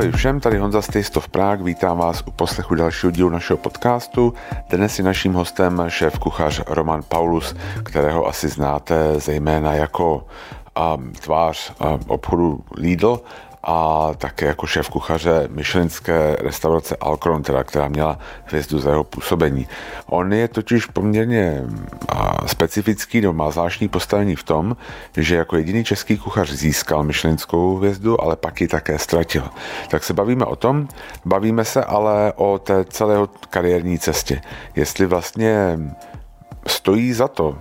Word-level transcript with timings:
Ahoj 0.00 0.12
všem, 0.12 0.40
tady 0.40 0.58
Honza 0.58 0.80
of 1.16 1.28
Prague, 1.28 1.64
vítám 1.64 1.98
vás 1.98 2.22
u 2.26 2.30
poslechu 2.30 2.74
dalšího 2.74 3.10
dílu 3.10 3.30
našeho 3.30 3.56
podcastu. 3.56 4.34
Dnes 4.70 4.98
je 4.98 5.04
naším 5.04 5.32
hostem 5.32 5.82
šéf 5.88 6.18
kuchař 6.18 6.62
Roman 6.66 7.02
Paulus, 7.08 7.54
kterého 7.82 8.26
asi 8.26 8.48
znáte 8.48 9.20
zejména 9.20 9.74
jako 9.74 10.26
um, 10.96 11.12
tvář 11.12 11.72
um, 11.80 12.00
obchodu 12.06 12.60
Lidl 12.76 13.20
a 13.62 14.08
také 14.18 14.46
jako 14.46 14.66
šéf 14.66 14.88
kuchaře 14.88 15.48
myšlenské 15.50 16.36
restaurace 16.40 16.96
Alcron, 17.00 17.42
teda, 17.42 17.64
která 17.64 17.88
měla 17.88 18.18
hvězdu 18.44 18.78
za 18.78 18.90
jeho 18.90 19.04
působení. 19.04 19.68
On 20.06 20.32
je 20.32 20.48
totiž 20.48 20.86
poměrně 20.86 21.62
specifický, 22.46 23.20
nebo 23.20 23.32
má 23.32 23.50
zvláštní 23.50 23.88
postavení 23.88 24.36
v 24.36 24.42
tom, 24.42 24.76
že 25.16 25.36
jako 25.36 25.56
jediný 25.56 25.84
český 25.84 26.18
kuchař 26.18 26.50
získal 26.50 27.02
myšlenskou 27.02 27.76
hvězdu, 27.76 28.20
ale 28.20 28.36
pak 28.36 28.60
ji 28.60 28.68
také 28.68 28.98
ztratil. 28.98 29.44
Tak 29.88 30.04
se 30.04 30.14
bavíme 30.14 30.44
o 30.44 30.56
tom, 30.56 30.88
bavíme 31.24 31.64
se 31.64 31.84
ale 31.84 32.32
o 32.36 32.58
té 32.58 32.84
celého 32.84 33.28
kariérní 33.50 33.98
cestě. 33.98 34.40
Jestli 34.76 35.06
vlastně 35.06 35.78
stojí 36.66 37.12
za 37.12 37.28
to 37.28 37.58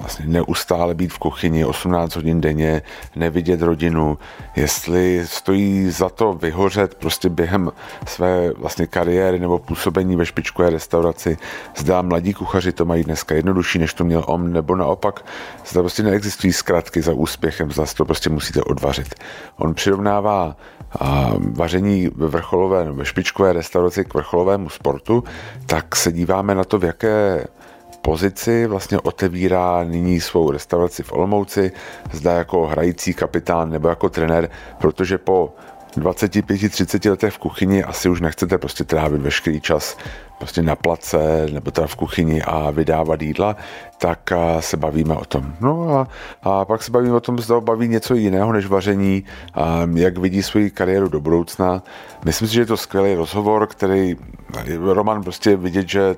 vlastně 0.00 0.26
neustále 0.26 0.94
být 0.94 1.12
v 1.12 1.18
kuchyni 1.18 1.64
18 1.64 2.16
hodin 2.16 2.40
denně, 2.40 2.82
nevidět 3.16 3.62
rodinu, 3.62 4.18
jestli 4.56 5.22
stojí 5.26 5.90
za 5.90 6.08
to 6.08 6.32
vyhořet 6.32 6.94
prostě 6.94 7.28
během 7.28 7.72
své 8.06 8.52
vlastně 8.52 8.86
kariéry 8.86 9.38
nebo 9.38 9.58
působení 9.58 10.16
ve 10.16 10.26
špičkové 10.26 10.70
restauraci. 10.70 11.38
Zdá 11.76 12.02
mladí 12.02 12.34
kuchaři 12.34 12.72
to 12.72 12.84
mají 12.84 13.04
dneska 13.04 13.34
jednodušší, 13.34 13.78
než 13.78 13.94
to 13.94 14.04
měl 14.04 14.24
on, 14.26 14.52
nebo 14.52 14.76
naopak, 14.76 15.24
zda 15.66 15.80
prostě 15.80 16.02
neexistují 16.02 16.52
zkratky 16.52 17.02
za 17.02 17.12
úspěchem, 17.12 17.70
zda 17.70 17.84
to 17.96 18.04
prostě 18.04 18.30
musíte 18.30 18.62
odvařit. 18.62 19.14
On 19.56 19.74
přirovnává 19.74 20.56
a 21.00 21.32
vaření 21.38 22.10
ve 22.16 22.26
vrcholové 22.26 22.84
nebo 22.84 22.96
ve 22.96 23.04
špičkové 23.04 23.52
restauraci 23.52 24.04
k 24.04 24.14
vrcholovému 24.14 24.68
sportu, 24.68 25.24
tak 25.66 25.96
se 25.96 26.12
díváme 26.12 26.54
na 26.54 26.64
to, 26.64 26.78
v 26.78 26.84
jaké 26.84 27.44
pozici 28.02 28.66
vlastně 28.66 28.98
otevírá 28.98 29.84
nyní 29.84 30.20
svou 30.20 30.50
restauraci 30.50 31.02
v 31.02 31.12
Olomouci, 31.12 31.72
zda 32.12 32.32
jako 32.32 32.66
hrající 32.66 33.14
kapitán 33.14 33.70
nebo 33.70 33.88
jako 33.88 34.08
trenér, 34.08 34.50
protože 34.78 35.18
po 35.18 35.54
25-30 35.96 37.10
letech 37.10 37.34
v 37.34 37.38
kuchyni 37.38 37.84
asi 37.84 38.08
už 38.08 38.20
nechcete 38.20 38.58
prostě 38.58 38.84
trávit 38.84 39.22
veškerý 39.22 39.60
čas 39.60 39.96
prostě 40.38 40.62
na 40.62 40.76
place 40.76 41.46
nebo 41.52 41.70
teda 41.70 41.86
v 41.86 41.96
kuchyni 41.96 42.42
a 42.42 42.70
vydávat 42.70 43.22
jídla, 43.22 43.56
tak 43.98 44.32
se 44.60 44.76
bavíme 44.76 45.14
o 45.14 45.24
tom. 45.24 45.54
No 45.60 45.98
a, 45.98 46.08
a 46.42 46.64
pak 46.64 46.82
se 46.82 46.90
bavíme 46.90 47.14
o 47.14 47.20
tom, 47.20 47.38
zda 47.38 47.60
baví 47.60 47.88
něco 47.88 48.14
jiného 48.14 48.52
než 48.52 48.66
vaření, 48.66 49.24
a 49.54 49.88
jak 49.94 50.18
vidí 50.18 50.42
svoji 50.42 50.70
kariéru 50.70 51.08
do 51.08 51.20
budoucna. 51.20 51.82
Myslím 52.24 52.48
si, 52.48 52.54
že 52.54 52.60
je 52.60 52.66
to 52.66 52.76
skvělý 52.76 53.14
rozhovor, 53.14 53.66
který 53.66 54.16
Roman 54.78 55.22
prostě 55.22 55.56
vidět, 55.56 55.88
že 55.88 56.16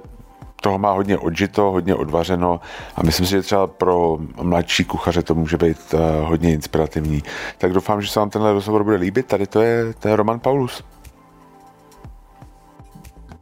toho 0.61 0.79
má 0.79 0.93
hodně 0.93 1.19
odžito, 1.19 1.71
hodně 1.71 1.95
odvařeno 1.95 2.61
a 2.97 3.03
myslím 3.03 3.27
si, 3.27 3.31
že 3.31 3.43
třeba 3.43 3.67
pro 3.67 4.19
mladší 4.43 4.85
kuchaře 4.85 5.23
to 5.23 5.35
může 5.35 5.57
být 5.57 5.95
uh, 5.95 6.01
hodně 6.29 6.53
inspirativní. 6.53 7.23
Tak 7.59 7.73
doufám, 7.73 8.03
že 8.03 8.09
se 8.09 8.21
vám 8.21 8.31
tenhle 8.31 8.53
rozhovor 8.53 8.85
bude 8.85 8.97
líbit. 8.97 9.27
Tady 9.27 9.47
to 9.47 9.61
je, 9.61 9.95
to 9.95 10.09
je 10.09 10.17
Roman 10.17 10.41
Paulus. 10.41 10.85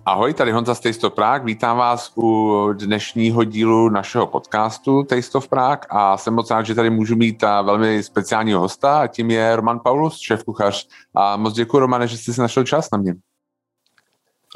Ahoj, 0.08 0.34
tady 0.34 0.52
Honza 0.52 0.75
z 0.75 0.80
Taste 0.80 1.06
of 1.06 1.14
Prague. 1.14 1.47
Vítám 1.47 1.77
vás 1.77 2.12
u 2.16 2.72
dnešního 2.72 3.44
dílu 3.44 3.88
našeho 3.88 4.27
podcastu 4.27 5.03
Taste 5.03 5.38
of 5.38 5.48
Prague 5.48 5.86
a 5.91 6.16
jsem 6.16 6.34
moc 6.34 6.50
rád, 6.50 6.62
že 6.62 6.75
tady 6.75 6.91
můžu 6.91 7.16
mít 7.16 7.42
eh, 7.42 7.47
velmi 7.47 8.03
speciálního 8.03 8.60
hosta 8.60 9.00
a 9.00 9.06
tím 9.06 9.30
je 9.30 9.56
Roman 9.56 9.80
Paulus, 9.84 10.19
šéf 10.19 10.44
kuchař. 10.44 10.88
A 11.14 11.36
moc 11.36 11.55
děkuji, 11.55 11.78
Romane, 11.78 12.06
že 12.06 12.19
jsi 12.19 12.34
si 12.34 12.41
našel 12.41 12.64
čas 12.64 12.88
na 12.93 12.98
mě. 12.98 13.14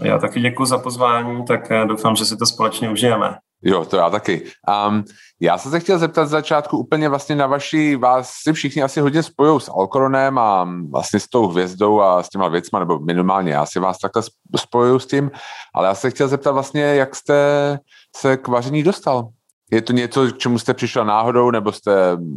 Já 0.03 0.19
taky 0.19 0.41
děkuji 0.41 0.65
za 0.65 0.79
pozvání, 0.79 1.45
tak 1.45 1.69
doufám, 1.87 2.17
že 2.17 2.25
si 2.25 2.37
to 2.37 2.47
společně 2.47 2.91
užijeme. 2.91 3.35
Jo, 3.65 3.85
to 3.85 3.97
já 3.97 4.11
taky. 4.11 4.43
Um, 4.89 5.05
já 5.41 5.59
jsem 5.59 5.71
se 5.71 5.81
chtěl 5.81 5.99
zeptat 5.99 6.27
z 6.27 6.31
začátku 6.31 6.79
úplně 6.79 7.09
vlastně 7.09 7.37
na 7.37 7.47
vaši, 7.47 7.97
vás 7.97 8.31
si 8.43 8.53
všichni 8.53 8.83
asi 8.83 9.01
hodně 9.01 9.23
spojují 9.23 9.61
s 9.61 9.69
Alcoronem 9.69 10.39
a 10.39 10.69
vlastně 10.91 11.21
s 11.21 11.29
tou 11.29 11.47
hvězdou 11.47 12.01
a 12.01 12.23
s 12.23 12.29
těma 12.29 12.49
věcma, 12.49 12.79
nebo 12.79 12.99
minimálně 12.99 13.53
já 13.53 13.67
si 13.67 13.79
vás 13.79 13.99
takhle 13.99 14.23
spojuju 14.57 14.99
s 14.99 15.07
tím, 15.07 15.31
ale 15.75 15.89
já 15.89 15.95
se 15.95 16.11
chtěl 16.11 16.29
zeptat 16.29 16.53
vlastně, 16.53 16.83
jak 16.83 17.17
jste 17.17 17.79
se 18.17 18.37
k 18.37 18.49
vaření 18.49 18.83
dostal? 18.83 19.29
Je 19.73 19.83
to 19.83 19.93
něco, 19.93 20.27
k 20.27 20.39
čemu 20.39 20.59
jste 20.59 20.75
přišel 20.75 21.05
náhodou, 21.05 21.51
nebo 21.51 21.73
jste 21.73 21.93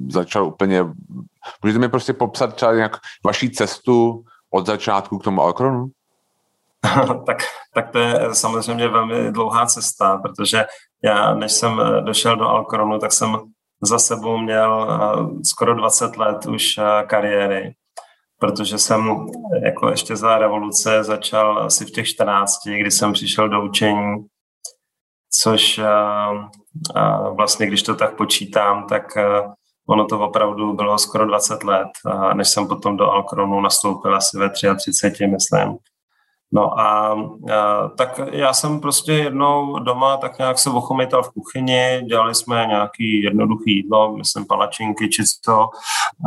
začal 0.09 0.45
úplně, 0.45 0.85
můžete 1.63 1.79
mi 1.79 1.89
prostě 1.89 2.13
popsat 2.13 2.55
třeba 2.55 2.73
nějak 2.73 2.97
vaší 3.25 3.49
cestu 3.49 4.23
od 4.53 4.65
začátku 4.65 5.17
k 5.17 5.23
tomu 5.23 5.41
Alcoronu? 5.41 5.85
tak, 7.25 7.37
tak 7.73 7.91
to 7.91 7.99
je 7.99 8.35
samozřejmě 8.35 8.87
velmi 8.87 9.31
dlouhá 9.31 9.65
cesta, 9.65 10.17
protože 10.17 10.65
já, 11.03 11.33
než 11.33 11.51
jsem 11.51 11.81
došel 12.05 12.35
do 12.35 12.45
Alcoronu, 12.47 12.99
tak 12.99 13.11
jsem 13.11 13.37
za 13.81 13.99
sebou 13.99 14.37
měl 14.37 14.87
eh, 14.89 15.43
skoro 15.43 15.75
20 15.75 16.17
let 16.17 16.45
už 16.45 16.77
eh, 16.77 17.03
kariéry, 17.07 17.73
protože 18.39 18.77
jsem 18.77 19.27
jako 19.63 19.89
ještě 19.89 20.15
za 20.15 20.37
revoluce 20.37 21.03
začal 21.03 21.59
asi 21.59 21.85
v 21.85 21.91
těch 21.91 22.07
14, 22.07 22.67
kdy 22.67 22.91
jsem 22.91 23.13
přišel 23.13 23.49
do 23.49 23.63
učení, 23.63 24.25
což 25.41 25.77
eh, 25.77 25.85
vlastně, 27.35 27.67
když 27.67 27.83
to 27.83 27.95
tak 27.95 28.17
počítám, 28.17 28.87
tak 28.87 29.03
ono 29.89 30.05
to 30.05 30.19
opravdu 30.19 30.73
bylo 30.73 30.97
skoro 30.97 31.25
20 31.25 31.63
let, 31.63 31.87
než 32.33 32.49
jsem 32.49 32.67
potom 32.67 32.97
do 32.97 33.11
Alkronu 33.11 33.61
nastoupil 33.61 34.15
asi 34.15 34.37
ve 34.37 34.49
33, 34.49 35.27
myslím. 35.27 35.77
No 36.55 36.79
a, 36.79 37.11
a 37.53 37.87
tak 37.97 38.19
já 38.31 38.53
jsem 38.53 38.79
prostě 38.79 39.13
jednou 39.13 39.79
doma 39.79 40.17
tak 40.17 40.37
nějak 40.37 40.59
se 40.59 40.69
ochomejtal 40.69 41.23
v 41.23 41.31
kuchyni, 41.31 42.01
dělali 42.09 42.35
jsme 42.35 42.65
nějaký 42.67 43.23
jednoduchý 43.23 43.75
jídlo, 43.75 44.17
myslím 44.17 44.45
palačinky 44.45 45.09
či 45.09 45.23
co, 45.43 45.67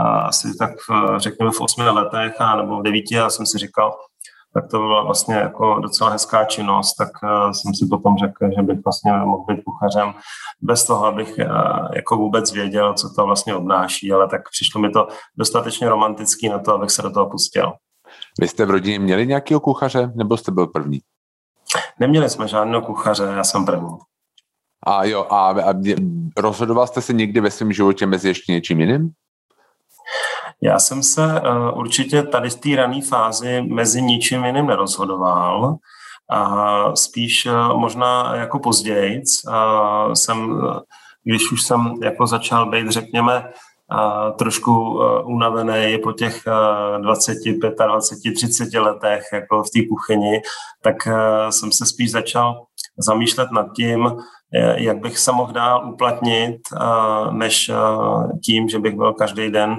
a 0.01 0.21
asi 0.21 0.49
tak 0.59 0.71
v, 0.71 1.19
řekněme 1.19 1.51
v 1.51 1.61
osmi 1.61 1.91
letech 1.91 2.41
a 2.41 2.57
nebo 2.57 2.79
v 2.79 2.83
devíti, 2.83 3.15
já 3.15 3.31
jsem 3.31 3.47
si 3.47 3.59
říkal, 3.59 3.95
tak 4.55 4.71
to 4.71 4.79
byla 4.79 5.03
vlastně 5.03 5.35
jako 5.35 5.79
docela 5.81 6.11
hezká 6.11 6.45
činnost, 6.45 6.95
tak 6.95 7.09
uh, 7.23 7.51
jsem 7.51 7.75
si 7.75 7.87
potom 7.87 8.17
řekl, 8.17 8.51
že 8.57 8.63
bych 8.63 8.79
vlastně 8.85 9.13
mohl 9.13 9.45
být 9.45 9.63
kuchařem 9.65 10.15
bez 10.61 10.85
toho, 10.85 11.07
abych 11.07 11.39
uh, 11.39 11.89
jako 11.97 12.17
vůbec 12.17 12.53
věděl, 12.53 12.95
co 12.95 13.09
to 13.17 13.27
vlastně 13.27 13.55
obnáší, 13.55 14.13
ale 14.13 14.29
tak 14.29 14.41
přišlo 14.51 14.81
mi 14.81 14.91
to 14.91 15.09
dostatečně 15.39 15.89
romantický 15.89 16.49
na 16.49 16.59
to, 16.59 16.75
abych 16.75 16.91
se 16.91 17.03
do 17.03 17.11
toho 17.11 17.31
pustil. 17.31 17.73
Vy 18.41 18.49
jste 18.49 18.67
v 18.67 18.71
rodině 18.71 18.99
měli 18.99 19.27
nějakého 19.27 19.61
kuchaře, 19.61 20.13
nebo 20.15 20.37
jste 20.37 20.53
byl 20.53 20.67
první? 20.67 21.01
Neměli 22.01 22.31
jsme 22.31 22.49
žádného 22.49 22.83
kuchaře, 22.83 23.25
já 23.37 23.45
jsem 23.45 23.67
první. 23.67 23.97
A 24.87 25.05
jo, 25.05 25.27
a, 25.31 25.49
a 25.49 25.75
rozhodoval 26.37 26.87
jste 26.87 27.03
se 27.03 27.13
někdy 27.13 27.41
ve 27.41 27.51
svém 27.51 27.73
životě 27.73 28.07
mezi 28.07 28.29
ještě 28.29 28.53
něčím 28.53 28.81
jiným? 28.81 29.11
Já 30.63 30.79
jsem 30.79 31.03
se 31.03 31.41
uh, 31.41 31.79
určitě 31.79 32.23
tady 32.23 32.51
v 32.51 32.55
té 32.55 32.77
rané 32.77 33.03
fázi 33.03 33.63
mezi 33.63 34.03
ničím 34.03 34.45
jiným 34.45 34.67
nerozhodoval. 34.67 35.77
A 36.31 36.97
spíš 36.97 37.47
uh, 37.47 37.81
možná 37.81 38.37
jako 38.37 38.59
později 38.59 39.23
uh, 39.49 40.13
jsem, 40.13 40.61
když 41.25 41.53
už 41.53 41.63
jsem 41.63 41.95
jako 42.03 42.27
začal 42.27 42.71
být, 42.71 42.91
řekněme, 42.91 43.53
a 43.91 44.31
trošku 44.31 44.71
e, 44.71 45.23
unavený 45.23 45.99
po 46.03 46.13
těch 46.13 46.43
25, 46.99 47.57
25, 47.87 48.35
30 48.35 48.75
letech 48.75 49.23
jako 49.33 49.63
v 49.63 49.71
té 49.71 49.81
kuchyni, 49.89 50.41
tak 50.83 51.07
e, 51.07 51.13
jsem 51.53 51.73
se 51.73 51.87
spíš 51.87 52.11
začal 52.11 52.63
zamýšlet 52.99 53.49
nad 53.53 53.67
tím, 53.77 54.07
e, 54.55 54.83
jak 54.83 54.99
bych 54.99 55.19
se 55.19 55.33
mohl 55.33 55.53
dál 55.53 55.91
uplatnit, 55.93 56.59
než 57.31 57.71
tím, 58.45 58.69
že 58.69 58.79
bych 58.79 58.97
byl 58.97 59.13
každý 59.13 59.51
den 59.51 59.77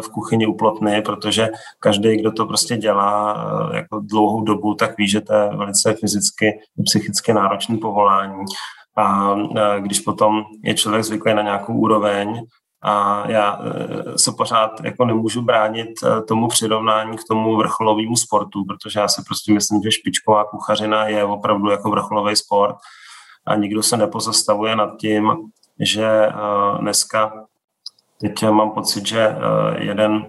v 0.00 0.08
kuchyni 0.08 0.46
uplotný, 0.46 1.02
protože 1.02 1.48
každý, 1.80 2.16
kdo 2.16 2.32
to 2.32 2.46
prostě 2.46 2.76
dělá 2.76 3.36
jako 3.74 4.00
dlouhou 4.00 4.40
dobu, 4.40 4.74
tak 4.74 4.98
ví, 4.98 5.08
že 5.08 5.20
to 5.20 5.32
je 5.34 5.50
velice 5.56 5.94
fyzicky, 5.94 6.60
psychicky 6.84 7.32
náročné 7.32 7.76
povolání. 7.76 8.44
A 8.96 9.34
když 9.78 10.00
potom 10.00 10.42
je 10.64 10.74
člověk 10.74 11.04
zvyklý 11.04 11.34
na 11.34 11.42
nějakou 11.42 11.74
úroveň, 11.74 12.46
a 12.84 13.24
já 13.30 13.58
e, 13.62 14.18
se 14.18 14.32
pořád 14.32 14.70
jako 14.84 15.04
nemůžu 15.04 15.42
bránit 15.42 15.90
e, 16.02 16.22
tomu 16.22 16.48
přirovnání 16.48 17.16
k 17.16 17.24
tomu 17.28 17.56
vrcholovému 17.56 18.16
sportu, 18.16 18.64
protože 18.64 19.00
já 19.00 19.08
si 19.08 19.22
prostě 19.26 19.52
myslím, 19.52 19.82
že 19.82 19.92
špičková 19.92 20.44
kuchařina 20.44 21.08
je 21.08 21.24
opravdu 21.24 21.70
jako 21.70 21.90
vrcholový 21.90 22.36
sport 22.36 22.76
a 23.46 23.54
nikdo 23.54 23.82
se 23.82 23.96
nepozastavuje 23.96 24.76
nad 24.76 24.90
tím, 25.00 25.32
že 25.80 26.06
e, 26.06 26.32
dneska 26.80 27.32
Teď 28.20 28.42
mám 28.42 28.70
pocit, 28.70 29.06
že 29.06 29.36
jeden 29.78 30.26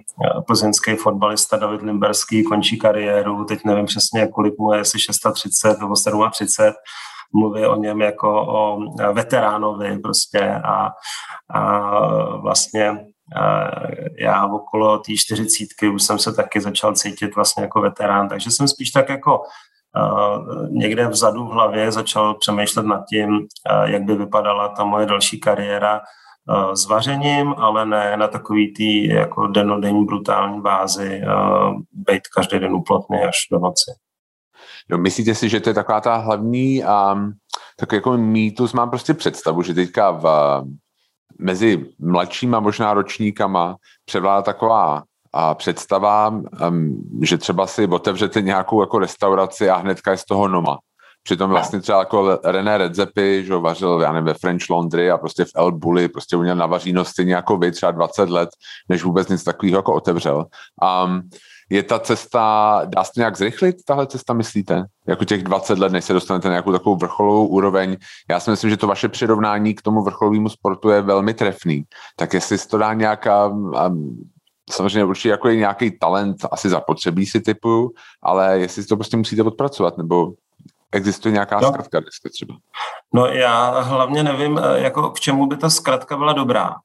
plzeňský 0.48 0.96
fotbalista 0.96 1.58
David 1.58 1.82
Limberský 1.82 2.44
končí 2.44 2.80
kariéru, 2.80 3.46
teď 3.46 3.60
nevím 3.66 3.86
přesně, 3.86 4.28
kolik 4.28 4.58
mu 4.58 4.74
je, 4.74 4.80
jestli 4.80 5.00
630 5.00 5.80
nebo 5.80 5.94
37, 6.32 6.74
mluví 7.34 7.66
o 7.66 7.76
něm 7.76 8.02
jako 8.02 8.46
o 8.48 8.80
veteránovi 9.14 10.00
prostě 10.00 10.62
a, 10.66 10.90
a 11.54 11.90
vlastně 12.38 12.98
já 14.20 14.46
okolo 14.46 14.98
té 14.98 15.14
čtyřicítky 15.16 15.88
už 15.88 16.04
jsem 16.04 16.20
se 16.20 16.34
taky 16.34 16.62
začal 16.62 16.94
cítit 16.94 17.36
vlastně 17.36 17.64
jako 17.64 17.82
veterán, 17.82 18.30
takže 18.30 18.52
jsem 18.52 18.68
spíš 18.68 18.92
tak 18.92 19.10
jako 19.10 19.42
někde 20.70 21.08
vzadu 21.08 21.46
v 21.46 21.52
hlavě 21.52 21.92
začal 21.92 22.34
přemýšlet 22.34 22.86
nad 22.86 23.06
tím, 23.10 23.48
jak 23.86 24.04
by 24.04 24.16
vypadala 24.16 24.68
ta 24.68 24.84
moje 24.84 25.06
další 25.06 25.40
kariéra 25.40 26.02
s 26.74 26.86
vařením, 26.86 27.54
ale 27.58 27.86
ne 27.86 28.18
na 28.18 28.28
takový 28.28 28.74
tý 28.74 29.08
jako 29.08 29.48
denodenní 29.48 30.06
brutální 30.06 30.62
bázi 30.62 31.22
být 31.94 32.22
každý 32.36 32.60
den 32.60 32.74
úplotný 32.74 33.18
až 33.18 33.38
do 33.52 33.60
noci. 33.60 33.92
No, 34.90 34.98
myslíte 34.98 35.36
si, 35.36 35.50
že 35.50 35.60
to 35.60 35.70
je 35.70 35.74
taková 35.74 36.02
ta 36.02 36.16
hlavní 36.16 36.84
um, 36.84 37.34
tak 37.80 37.92
jako 37.92 38.18
mýtus, 38.18 38.74
mám 38.74 38.90
prostě 38.90 39.14
představu, 39.14 39.62
že 39.62 39.74
teďka 39.74 40.12
v, 40.12 40.26
mezi 41.40 41.86
mladšíma 42.00 42.60
možná 42.60 42.94
ročníkama 42.94 43.76
převládá 44.06 44.42
taková 44.42 45.04
a 45.34 45.56
představa, 45.56 46.28
um, 46.28 47.10
že 47.22 47.38
třeba 47.38 47.68
si 47.68 47.88
otevřete 47.88 48.42
nějakou 48.42 48.82
jako 48.82 49.00
restauraci 49.00 49.70
a 49.70 49.76
hnedka 49.76 50.12
je 50.12 50.18
z 50.18 50.26
toho 50.26 50.48
noma. 50.48 50.78
Přitom 51.24 51.50
vlastně 51.50 51.82
třeba 51.82 52.00
jako 52.00 52.40
René 52.44 52.78
Redzepi, 52.78 53.44
že 53.46 53.56
vařil, 53.56 54.02
já 54.02 54.12
nevím, 54.14 54.26
ve 54.26 54.34
French 54.34 54.70
Laundry 54.70 55.12
a 55.12 55.18
prostě 55.18 55.46
v 55.46 55.50
El 55.56 55.72
Bulli, 55.72 56.08
prostě 56.08 56.36
uměl 56.36 56.56
navaříno 56.56 57.06
stejně 57.06 57.36
jako 57.36 57.58
vy, 57.58 57.72
třeba 57.72 57.92
20 57.92 58.30
let, 58.30 58.50
než 58.90 59.04
vůbec 59.04 59.28
nic 59.28 59.44
takového 59.44 59.78
jako 59.78 59.94
otevřel. 59.94 60.46
Um, 61.06 61.22
je 61.70 61.84
ta 61.84 62.00
cesta, 62.00 62.82
dá 62.86 63.04
se 63.04 63.12
nějak 63.18 63.38
zrychlit, 63.38 63.76
tahle 63.86 64.08
cesta, 64.08 64.34
myslíte? 64.34 64.84
Jako 65.08 65.26
těch 65.26 65.44
20 65.44 65.80
let, 65.80 65.92
než 65.92 66.06
se 66.06 66.14
dostanete 66.14 66.48
na 66.48 66.52
nějakou 66.52 66.72
takovou 66.72 66.96
vrcholovou 66.96 67.48
úroveň. 67.48 67.98
Já 68.30 68.40
si 68.40 68.52
myslím, 68.52 68.70
že 68.70 68.78
to 68.78 68.88
vaše 68.88 69.10
přirovnání 69.10 69.74
k 69.74 69.82
tomu 69.82 70.04
vrcholovému 70.04 70.50
sportu 70.50 70.90
je 70.90 71.02
velmi 71.02 71.34
trefný. 71.34 71.84
Tak 72.16 72.34
jestli 72.34 72.58
to 72.58 72.78
dá 72.78 72.94
nějaká, 72.94 73.52
samozřejmě 74.70 75.04
určitě 75.04 75.30
jako 75.30 75.48
je 75.48 75.56
nějaký 75.56 76.00
talent, 76.00 76.38
asi 76.52 76.70
zapotřebí 76.70 77.26
si 77.26 77.42
typu, 77.42 77.92
ale 78.24 78.60
jestli 78.60 78.84
si 78.84 78.90
to 78.90 78.98
prostě 78.98 79.18
musíte 79.18 79.44
odpracovat, 79.44 79.98
nebo 79.98 80.34
existuje 80.92 81.32
nějaká 81.32 81.60
no. 81.60 81.68
zkratka 81.68 82.00
dneska 82.00 82.30
třeba? 82.30 82.56
No 83.14 83.26
já 83.26 83.80
hlavně 83.80 84.24
nevím, 84.24 84.60
eh, 84.64 84.80
jako 84.80 85.10
k 85.10 85.20
čemu 85.20 85.48
by 85.48 85.58
ta 85.58 85.70
zkratka 85.70 86.18
byla 86.18 86.34
dobrá. 86.34 86.76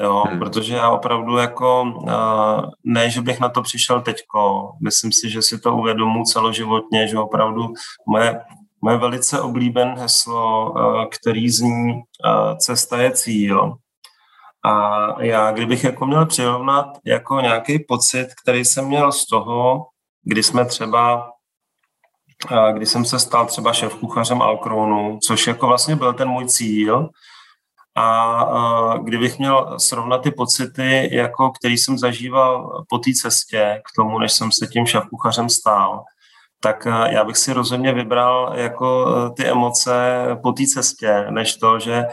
Jo, 0.00 0.24
hmm. 0.28 0.38
protože 0.38 0.74
já 0.74 0.90
opravdu 0.90 1.36
jako, 1.36 1.94
eh, 2.08 2.62
ne, 2.84 3.10
že 3.10 3.20
bych 3.20 3.40
na 3.40 3.48
to 3.48 3.62
přišel 3.62 4.00
teďko, 4.00 4.70
myslím 4.82 5.12
si, 5.12 5.30
že 5.30 5.42
si 5.42 5.60
to 5.60 5.76
uvědomu 5.76 6.24
celoživotně, 6.24 7.08
že 7.08 7.18
opravdu 7.18 7.66
moje, 8.08 8.40
moje 8.82 8.96
velice 8.96 9.40
oblíbené 9.40 9.94
heslo, 9.98 10.74
eh, 10.78 11.06
který 11.06 11.50
zní 11.50 11.92
eh, 11.92 12.56
cesta 12.56 13.02
je 13.02 13.10
cíl. 13.12 13.74
A 14.64 15.22
já, 15.22 15.52
kdybych 15.52 15.84
jako 15.84 16.06
měl 16.06 16.26
přirovnat 16.26 16.86
jako 17.04 17.40
nějaký 17.40 17.78
pocit, 17.88 18.28
který 18.42 18.64
jsem 18.64 18.84
měl 18.84 19.12
z 19.12 19.26
toho, 19.26 19.86
kdy 20.24 20.42
jsme 20.42 20.64
třeba 20.64 21.30
kdy 22.72 22.86
jsem 22.86 23.04
se 23.04 23.18
stal 23.18 23.46
třeba 23.46 23.72
šéf 23.72 23.94
kuchařem 23.94 24.42
Alkronu, 24.42 25.18
což 25.26 25.46
jako 25.46 25.66
vlastně 25.66 25.96
byl 25.96 26.12
ten 26.12 26.28
můj 26.28 26.46
cíl, 26.46 27.08
a 27.96 28.94
kdybych 29.02 29.38
měl 29.38 29.78
srovnat 29.78 30.22
ty 30.22 30.30
pocity, 30.30 31.16
jako 31.16 31.50
který 31.50 31.78
jsem 31.78 31.98
zažíval 31.98 32.84
po 32.88 32.98
té 32.98 33.10
cestě 33.22 33.82
k 33.84 33.96
tomu, 33.96 34.18
než 34.18 34.32
jsem 34.32 34.52
se 34.52 34.66
tím 34.66 34.84
šéf-kuchařem 34.84 35.48
stál, 35.48 36.04
tak 36.62 36.86
já 37.10 37.24
bych 37.24 37.36
si 37.36 37.52
rozhodně 37.52 37.92
vybral 37.92 38.52
jako 38.54 39.06
e, 39.08 39.30
ty 39.30 39.46
emoce 39.46 40.26
po 40.42 40.52
té 40.52 40.62
cestě, 40.74 41.26
než 41.30 41.56
to, 41.56 41.78
že 41.78 41.94
e, 41.94 42.06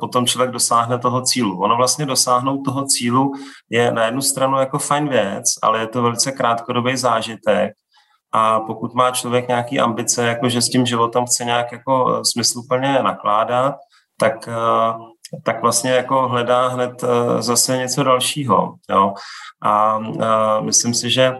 potom 0.00 0.26
člověk 0.26 0.50
dosáhne 0.50 0.98
toho 0.98 1.22
cílu. 1.22 1.60
Ono 1.60 1.76
vlastně 1.76 2.06
dosáhnout 2.06 2.62
toho 2.62 2.84
cílu 2.86 3.32
je 3.70 3.92
na 3.92 4.04
jednu 4.04 4.22
stranu 4.22 4.58
jako 4.58 4.78
fajn 4.78 5.08
věc, 5.08 5.44
ale 5.62 5.80
je 5.80 5.86
to 5.86 6.02
velice 6.02 6.32
krátkodobý 6.32 6.96
zážitek. 6.96 7.72
A 8.32 8.60
pokud 8.60 8.94
má 8.94 9.10
člověk 9.10 9.48
nějaký 9.48 9.80
ambice, 9.80 10.26
jako 10.26 10.48
že 10.48 10.62
s 10.62 10.68
tím 10.68 10.86
životem 10.86 11.26
chce 11.26 11.44
nějak 11.44 11.72
jako 11.72 12.16
e, 12.16 12.24
smysluplně 12.24 13.02
nakládat, 13.02 13.74
tak, 14.20 14.48
eh, 14.48 14.92
tak 15.44 15.62
vlastně 15.62 15.90
jako 15.90 16.28
hledá 16.28 16.68
hned 16.68 17.04
eh, 17.04 17.42
zase 17.42 17.76
něco 17.76 18.02
dalšího. 18.02 18.74
Jo? 18.90 19.14
A, 19.62 19.98
eh, 20.22 20.62
myslím 20.62 20.94
si, 20.94 21.10
že, 21.10 21.32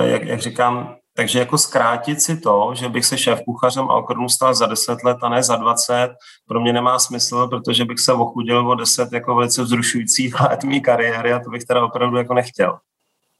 jak, 0.00 0.22
jak 0.22 0.40
říkám, 0.40 0.94
takže 1.16 1.38
jako 1.38 1.58
zkrátit 1.58 2.22
si 2.22 2.40
to, 2.40 2.70
že 2.74 2.88
bych 2.88 3.04
se 3.04 3.18
šéf 3.18 3.40
kuchařem 3.44 3.90
Alkornu 3.90 4.28
stal 4.28 4.54
za 4.54 4.66
10 4.66 5.04
let 5.04 5.16
a 5.22 5.28
ne 5.28 5.42
za 5.42 5.56
20, 5.56 6.10
pro 6.48 6.60
mě 6.60 6.72
nemá 6.72 6.98
smysl, 6.98 7.48
protože 7.48 7.84
bych 7.84 7.98
se 7.98 8.12
ochudil 8.12 8.70
o 8.70 8.74
10 8.74 9.12
jako 9.12 9.34
velice 9.34 9.62
vzrušujících 9.62 10.40
let 10.50 10.64
mý 10.64 10.80
kariéry 10.80 11.32
a 11.32 11.40
to 11.40 11.50
bych 11.50 11.64
teda 11.64 11.84
opravdu 11.84 12.16
jako 12.16 12.34
nechtěl. 12.34 12.78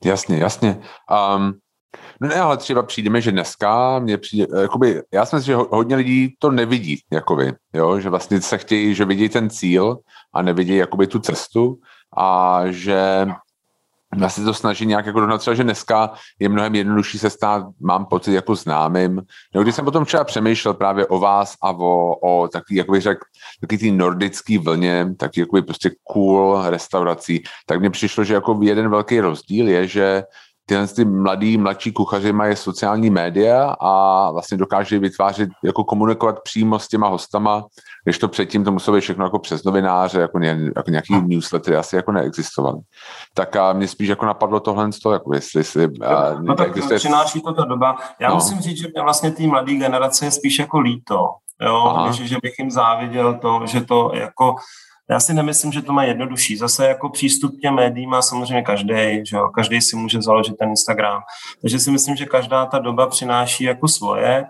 Jasně, 0.04 0.38
jasně. 0.38 0.82
Um, 1.36 1.52
ne, 2.22 2.34
ale 2.34 2.56
třeba 2.56 2.82
přijdeme, 2.82 3.20
že 3.20 3.32
dneska 3.32 3.98
mě 3.98 4.18
přijde, 4.18 4.46
jakoby, 4.60 5.02
já 5.12 5.26
si 5.26 5.36
myslím, 5.36 5.52
že 5.52 5.66
hodně 5.70 5.96
lidí 5.96 6.34
to 6.38 6.50
nevidí, 6.50 6.98
jakoby, 7.12 7.52
jo, 7.74 8.00
že 8.00 8.10
vlastně 8.10 8.40
se 8.40 8.58
chtějí, 8.58 8.94
že 8.94 9.04
vidí 9.04 9.28
ten 9.28 9.50
cíl 9.50 9.98
a 10.32 10.42
nevidí 10.42 10.76
jakoby 10.76 11.06
tu 11.06 11.18
cestu 11.18 11.78
a 12.16 12.60
že 12.66 13.26
se 14.28 14.44
to 14.44 14.54
snaží 14.54 14.86
nějak 14.86 15.06
jako 15.06 15.20
dohnat, 15.20 15.40
třeba, 15.40 15.54
že 15.54 15.64
dneska 15.64 16.12
je 16.38 16.48
mnohem 16.48 16.74
jednodušší 16.74 17.18
se 17.18 17.30
stát, 17.30 17.66
mám 17.80 18.06
pocit, 18.06 18.32
jako 18.32 18.54
známým. 18.54 19.22
No, 19.54 19.62
když 19.62 19.74
jsem 19.74 19.84
potom 19.84 20.04
třeba 20.04 20.24
přemýšlel 20.24 20.74
právě 20.74 21.06
o 21.06 21.18
vás 21.18 21.54
a 21.62 21.70
o, 21.70 22.14
o 22.22 22.48
takový, 22.48 22.76
jak 22.76 22.90
bych 22.90 23.02
řekl, 23.02 23.20
takový 23.60 23.78
ty 23.78 23.90
nordický 23.90 24.58
vlně, 24.58 25.14
taky 25.18 25.40
jako 25.40 25.62
prostě 25.62 25.90
cool 26.12 26.62
restaurací, 26.66 27.42
tak 27.66 27.80
mně 27.80 27.90
přišlo, 27.90 28.24
že 28.24 28.34
jako 28.34 28.58
jeden 28.62 28.90
velký 28.90 29.20
rozdíl 29.20 29.68
je, 29.68 29.86
že 29.86 30.22
tyhle 30.72 30.88
ty 30.88 31.04
mladí, 31.04 31.58
mladší 31.58 31.92
kuchaři 31.92 32.32
mají 32.32 32.56
sociální 32.56 33.10
média 33.10 33.76
a 33.80 34.30
vlastně 34.30 34.56
dokáže 34.56 34.98
vytvářet, 34.98 35.50
jako 35.64 35.84
komunikovat 35.84 36.42
přímo 36.44 36.78
s 36.78 36.88
těma 36.88 37.08
hostama, 37.08 37.64
když 38.04 38.18
to 38.18 38.28
předtím 38.28 38.64
to 38.64 38.72
muselo 38.72 38.94
být 38.94 39.00
všechno 39.00 39.24
jako 39.24 39.38
přes 39.38 39.64
novináře, 39.64 40.20
jako, 40.20 40.38
ně, 40.38 40.58
jako 40.76 40.90
nějaký 40.90 41.14
newslettery 41.26 41.76
asi 41.76 41.96
jako 41.96 42.12
neexistovaly. 42.12 42.78
Tak 43.34 43.56
a 43.56 43.72
mě 43.72 43.88
spíš 43.88 44.08
jako 44.08 44.26
napadlo 44.26 44.60
tohle 44.60 44.92
z 44.92 45.00
toho, 45.00 45.12
jako 45.12 45.34
jestli, 45.34 45.60
jestli 45.60 45.84
a, 45.84 46.34
no 46.40 46.54
tak 46.54 46.68
existuje... 46.68 46.98
přináší 46.98 47.40
to 47.40 47.52
ta 47.52 47.64
doba. 47.64 47.96
Já 48.20 48.28
no. 48.28 48.34
musím 48.34 48.60
říct, 48.60 48.78
že 48.78 48.88
mě 48.94 49.02
vlastně 49.02 49.30
té 49.30 49.46
mladé 49.46 49.74
generace 49.74 50.24
je 50.24 50.30
spíš 50.30 50.58
jako 50.58 50.80
líto, 50.80 51.28
jo, 51.60 52.06
že, 52.12 52.26
že 52.26 52.36
bych 52.42 52.58
jim 52.58 52.70
záviděl 52.70 53.34
to, 53.34 53.60
že 53.66 53.80
to 53.80 54.10
jako 54.14 54.54
já 55.10 55.20
si 55.20 55.34
nemyslím, 55.34 55.72
že 55.72 55.82
to 55.82 55.92
má 55.92 56.04
jednodušší. 56.04 56.56
Zase 56.56 56.86
jako 56.86 57.08
přístup 57.08 57.56
k 57.56 57.60
těm 57.60 57.74
médiím 57.74 58.10
má 58.10 58.22
samozřejmě 58.22 58.62
každý, 58.62 59.26
že 59.30 59.36
jo? 59.36 59.48
každý 59.48 59.80
si 59.80 59.96
může 59.96 60.22
založit 60.22 60.56
ten 60.56 60.68
Instagram. 60.68 61.22
Takže 61.60 61.78
si 61.78 61.90
myslím, 61.90 62.16
že 62.16 62.26
každá 62.26 62.66
ta 62.66 62.78
doba 62.78 63.06
přináší 63.06 63.64
jako 63.64 63.88
svoje 63.88 64.44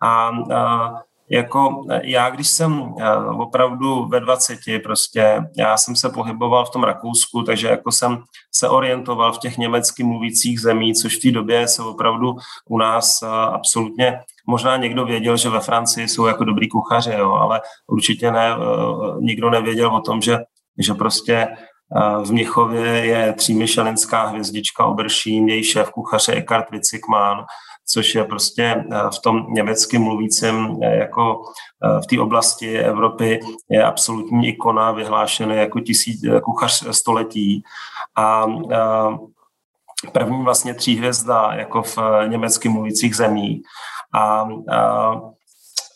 a, 0.00 0.30
a 0.54 0.92
jako 1.30 1.84
já, 2.02 2.30
když 2.30 2.48
jsem 2.48 2.94
opravdu 3.38 4.08
ve 4.08 4.20
20, 4.20 4.58
prostě 4.82 5.42
já 5.56 5.76
jsem 5.76 5.96
se 5.96 6.08
pohyboval 6.08 6.64
v 6.64 6.70
tom 6.70 6.82
Rakousku, 6.82 7.42
takže 7.42 7.68
jako 7.68 7.92
jsem 7.92 8.22
se 8.52 8.68
orientoval 8.68 9.32
v 9.32 9.38
těch 9.38 9.58
německy 9.58 10.04
mluvících 10.04 10.60
zemí, 10.60 10.94
což 10.94 11.16
v 11.16 11.22
té 11.22 11.30
době 11.30 11.68
se 11.68 11.82
opravdu 11.82 12.36
u 12.68 12.78
nás 12.78 13.22
absolutně 13.52 14.20
možná 14.50 14.76
někdo 14.76 15.04
věděl, 15.04 15.36
že 15.36 15.48
ve 15.48 15.60
Francii 15.60 16.08
jsou 16.08 16.26
jako 16.26 16.44
dobrý 16.44 16.68
kuchaři, 16.68 17.12
jo, 17.12 17.32
ale 17.32 17.60
určitě 17.86 18.30
ne, 18.30 18.56
nikdo 19.20 19.50
nevěděl 19.50 19.94
o 19.94 20.00
tom, 20.00 20.20
že, 20.20 20.38
že 20.78 20.94
prostě 20.94 21.48
v 22.24 22.32
Měchově 22.32 22.86
je 22.86 23.32
třímyšelinská 23.32 24.26
hvězdička 24.26 24.86
Oberšín, 24.86 25.48
její 25.48 25.64
šéf 25.64 25.90
kuchaře 25.90 26.32
Eckhart 26.32 26.70
Witzigmann, 26.70 27.44
což 27.92 28.14
je 28.14 28.24
prostě 28.24 28.62
eh, 28.64 28.84
v 29.16 29.22
tom 29.22 29.46
německy 29.48 29.98
mluvícím 29.98 30.78
eh, 30.82 30.96
jako 30.96 31.42
eh, 31.84 32.00
v 32.00 32.06
té 32.06 32.20
oblasti 32.20 32.78
Evropy 32.78 33.40
je 33.70 33.84
absolutní 33.84 34.48
ikona, 34.48 34.92
vyhlášený 34.92 35.56
jako 35.56 35.80
tisíc, 35.80 36.20
kuchař 36.42 36.96
století. 36.96 37.62
A 38.16 38.46
první 40.12 40.44
vlastně 40.44 40.74
tříhvězda 40.74 41.50
jako 41.52 41.82
v 41.82 41.98
německy 42.26 42.68
mluvících 42.68 43.16
zemí. 43.16 43.62
A, 44.12 44.48
a, 44.72 45.12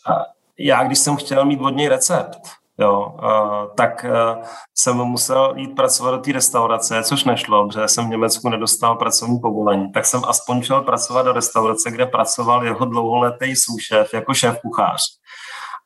a 0.07 0.25
já, 0.59 0.83
když 0.83 0.99
jsem 0.99 1.15
chtěl 1.15 1.45
mít 1.45 1.61
vodní 1.61 1.87
recept, 1.87 2.39
jo, 2.77 3.15
uh, 3.23 3.75
tak 3.75 4.05
uh, 4.05 4.43
jsem 4.75 4.97
musel 4.97 5.53
jít 5.57 5.75
pracovat 5.75 6.11
do 6.11 6.17
té 6.17 6.31
restaurace, 6.31 7.03
což 7.03 7.23
nešlo, 7.23 7.67
protože 7.67 7.87
jsem 7.87 8.05
v 8.05 8.09
Německu 8.09 8.49
nedostal 8.49 8.95
pracovní 8.95 9.39
povolení. 9.39 9.91
Tak 9.91 10.05
jsem 10.05 10.21
aspoň 10.27 10.61
šel 10.61 10.81
pracovat 10.81 11.25
do 11.25 11.33
restaurace, 11.33 11.91
kde 11.91 12.05
pracoval 12.05 12.65
jeho 12.65 12.85
dlouholetý 12.85 13.55
soušéf 13.55 14.13
jako 14.13 14.33
šéf 14.33 14.59
kuchář. 14.61 15.01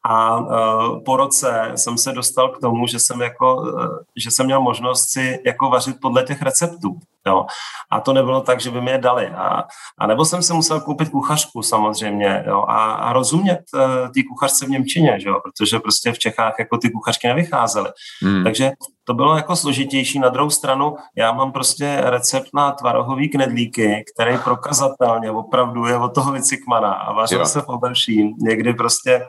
A 0.05 0.37
uh, 0.37 1.03
po 1.05 1.17
roce 1.17 1.71
jsem 1.75 1.97
se 1.97 2.11
dostal 2.11 2.49
k 2.49 2.59
tomu, 2.61 2.87
že 2.87 2.99
jsem, 2.99 3.21
jako, 3.21 3.55
uh, 3.55 3.97
že 4.17 4.31
jsem 4.31 4.45
měl 4.45 4.61
možnost 4.61 5.09
si 5.09 5.39
jako 5.45 5.69
vařit 5.69 5.95
podle 6.01 6.23
těch 6.23 6.41
receptů. 6.41 6.99
Jo. 7.27 7.45
A 7.91 7.99
to 7.99 8.13
nebylo 8.13 8.41
tak, 8.41 8.59
že 8.59 8.71
by 8.71 8.81
mi 8.81 8.91
je 8.91 8.97
dali. 8.97 9.27
A, 9.27 9.63
a 9.97 10.07
nebo 10.07 10.25
jsem 10.25 10.43
si 10.43 10.53
musel 10.53 10.81
koupit 10.81 11.09
kuchařku 11.09 11.63
samozřejmě 11.63 12.43
jo, 12.47 12.65
a, 12.67 12.91
a 12.91 13.13
rozumět 13.13 13.59
uh, 13.73 13.81
té 14.13 14.21
kuchařce 14.29 14.65
v 14.65 14.69
Němčině, 14.69 15.19
že 15.19 15.29
jo, 15.29 15.39
protože 15.43 15.79
prostě 15.79 16.11
v 16.11 16.19
Čechách 16.19 16.53
jako 16.59 16.77
ty 16.77 16.89
kuchařky 16.89 17.27
nevycházely. 17.27 17.89
Hmm. 18.23 18.43
Takže 18.43 18.71
to 19.03 19.13
bylo 19.13 19.35
jako 19.35 19.55
složitější. 19.55 20.19
Na 20.19 20.29
druhou 20.29 20.49
stranu 20.49 20.95
já 21.17 21.31
mám 21.31 21.51
prostě 21.51 22.01
recept 22.05 22.49
na 22.53 22.71
tvarohový 22.71 23.29
knedlíky, 23.29 24.03
který 24.13 24.37
prokazatelně 24.37 25.31
opravdu 25.31 25.85
je 25.85 25.97
od 25.97 26.15
toho 26.15 26.31
Vicikmana 26.31 26.93
a 26.93 27.13
vařil 27.13 27.45
se 27.45 27.61
v 27.61 27.67
Oberšín 27.67 28.33
někdy 28.39 28.73
prostě 28.73 29.27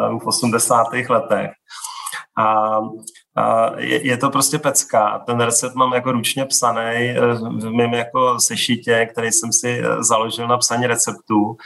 uh, 0.00 0.18
v 0.18 0.26
80. 0.26 0.86
letech. 1.08 1.50
A 2.38 2.76
je, 3.76 4.06
je 4.06 4.16
to 4.16 4.30
prostě 4.30 4.58
pecka. 4.58 5.22
Ten 5.26 5.40
recept 5.40 5.74
mám 5.74 5.92
jako 5.92 6.12
ručně 6.12 6.44
psaný 6.44 7.10
eh, 7.10 7.34
v 7.34 7.70
mém 7.70 7.94
jako 7.94 8.40
sešitě, 8.40 9.06
který 9.12 9.32
jsem 9.32 9.52
si 9.52 9.80
eh, 9.80 10.04
založil 10.04 10.48
na 10.48 10.58
psaní 10.58 10.86
receptů 10.86 11.56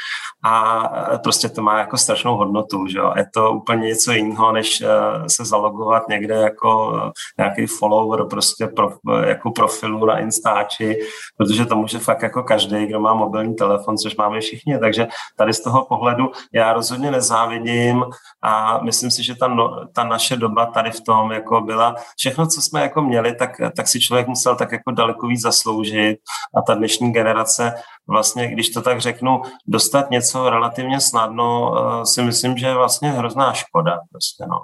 a 0.44 0.84
eh, 1.14 1.18
prostě 1.18 1.48
to 1.48 1.62
má 1.62 1.78
jako 1.78 1.96
strašnou 1.96 2.36
hodnotu, 2.36 2.86
že. 2.86 2.98
Je 3.16 3.26
to 3.34 3.52
úplně 3.52 3.88
něco 3.88 4.12
jiného, 4.12 4.52
než 4.52 4.82
se 5.26 5.44
zalogovat 5.44 6.08
někde 6.08 6.34
jako 6.34 7.00
nějaký 7.38 7.66
follower 7.66 8.24
prostě 8.24 8.66
pro, 8.66 8.90
jako 9.26 9.50
profilu 9.50 10.06
na 10.06 10.18
Instači, 10.18 10.98
protože 11.36 11.66
to 11.66 11.76
může 11.76 11.98
fakt 11.98 12.22
jako 12.22 12.42
každý, 12.42 12.86
kdo 12.86 13.00
má 13.00 13.14
mobilní 13.14 13.54
telefon, 13.54 13.98
což 13.98 14.16
máme 14.16 14.40
všichni, 14.40 14.78
takže 14.78 15.06
tady 15.36 15.54
z 15.54 15.60
toho 15.60 15.84
pohledu 15.84 16.30
já 16.52 16.72
rozhodně 16.72 17.10
nezávidím 17.10 18.04
a 18.42 18.80
myslím 18.82 19.10
si, 19.10 19.22
že 19.22 19.34
ta, 19.34 19.48
no, 19.48 19.86
ta 19.92 20.04
naše 20.04 20.36
doba 20.36 20.66
tady 20.66 20.90
v 20.90 21.00
tom 21.00 21.32
jako 21.32 21.60
byla, 21.64 21.94
všechno, 22.16 22.46
co 22.46 22.62
jsme 22.62 22.80
jako 22.80 23.02
měli, 23.02 23.34
tak, 23.34 23.50
tak 23.76 23.88
si 23.88 24.00
člověk 24.00 24.26
musel 24.26 24.56
tak 24.56 24.72
jako 24.72 24.90
daleko 24.90 25.26
víc 25.26 25.40
zasloužit 25.40 26.18
a 26.58 26.62
ta 26.62 26.74
dnešní 26.74 27.12
generace 27.12 27.74
vlastně, 28.08 28.48
když 28.48 28.68
to 28.68 28.82
tak 28.82 29.00
řeknu, 29.00 29.42
dostat 29.66 30.10
něco 30.10 30.50
relativně 30.50 31.00
snadno, 31.00 31.74
eh, 31.76 32.06
si 32.06 32.22
myslím, 32.22 32.56
že 32.56 32.66
je 32.66 32.74
vlastně 32.74 33.10
hrozná 33.10 33.52
škoda. 33.52 33.98
Prostě, 34.10 34.44
no. 34.48 34.58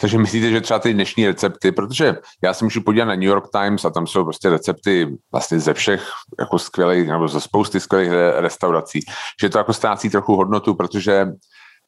Takže 0.00 0.18
myslíte, 0.18 0.50
že 0.50 0.60
třeba 0.60 0.78
ty 0.78 0.94
dnešní 0.94 1.26
recepty, 1.26 1.72
protože 1.72 2.16
já 2.42 2.54
si 2.54 2.64
můžu 2.64 2.82
podívat 2.82 3.04
na 3.04 3.14
New 3.14 3.22
York 3.22 3.44
Times 3.52 3.84
a 3.84 3.90
tam 3.90 4.06
jsou 4.06 4.24
prostě 4.24 4.50
recepty 4.50 5.16
vlastně 5.32 5.60
ze 5.60 5.74
všech 5.74 6.08
jako 6.38 6.58
skvělých, 6.58 7.08
nebo 7.08 7.28
ze 7.28 7.40
spousty 7.40 7.80
skvělých 7.80 8.10
restaurací, 8.36 9.00
že 9.42 9.48
to 9.48 9.58
jako 9.58 9.72
ztrácí 9.72 10.10
trochu 10.10 10.36
hodnotu, 10.36 10.74
protože 10.74 11.26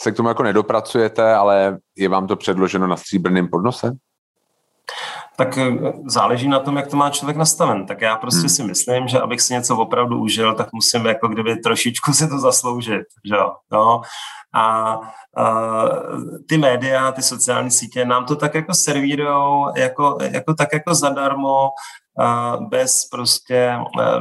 se 0.02 0.12
k 0.12 0.16
tomu 0.16 0.28
jako 0.28 0.42
nedopracujete, 0.42 1.34
ale 1.34 1.78
je 1.96 2.08
vám 2.08 2.26
to 2.26 2.36
předloženo 2.36 2.86
na 2.86 2.96
stříbrném 2.96 3.48
podnose? 3.48 3.92
Tak 5.38 5.58
eh, 5.58 5.92
záleží 6.06 6.48
na 6.48 6.58
tom, 6.60 6.76
jak 6.76 6.86
to 6.86 6.96
má 6.96 7.10
člověk 7.10 7.36
nastaven. 7.36 7.86
Tak 7.86 8.00
já 8.00 8.16
prostě 8.16 8.40
hmm. 8.40 8.48
si 8.48 8.64
myslím, 8.64 9.08
že 9.08 9.20
abych 9.20 9.40
si 9.40 9.52
něco 9.52 9.76
opravdu 9.76 10.20
užil, 10.20 10.54
tak 10.54 10.68
musím 10.72 11.06
jako 11.06 11.28
kdyby 11.28 11.56
trošičku 11.56 12.12
si 12.12 12.28
to 12.28 12.38
zasloužit. 12.38 13.02
Že 13.24 13.34
jo? 13.34 13.52
No. 13.72 14.00
A, 14.54 14.98
a 15.36 15.84
ty 16.48 16.58
média, 16.58 17.12
ty 17.12 17.22
sociální 17.22 17.70
sítě 17.70 18.04
nám 18.04 18.24
to 18.24 18.36
tak 18.36 18.54
jako 18.54 18.74
servírujou 18.74 19.76
jako, 19.76 20.18
jako 20.20 20.54
tak 20.54 20.68
jako 20.72 20.94
zadarmo, 20.94 21.68
bez 22.70 23.08
prostě, 23.10 23.78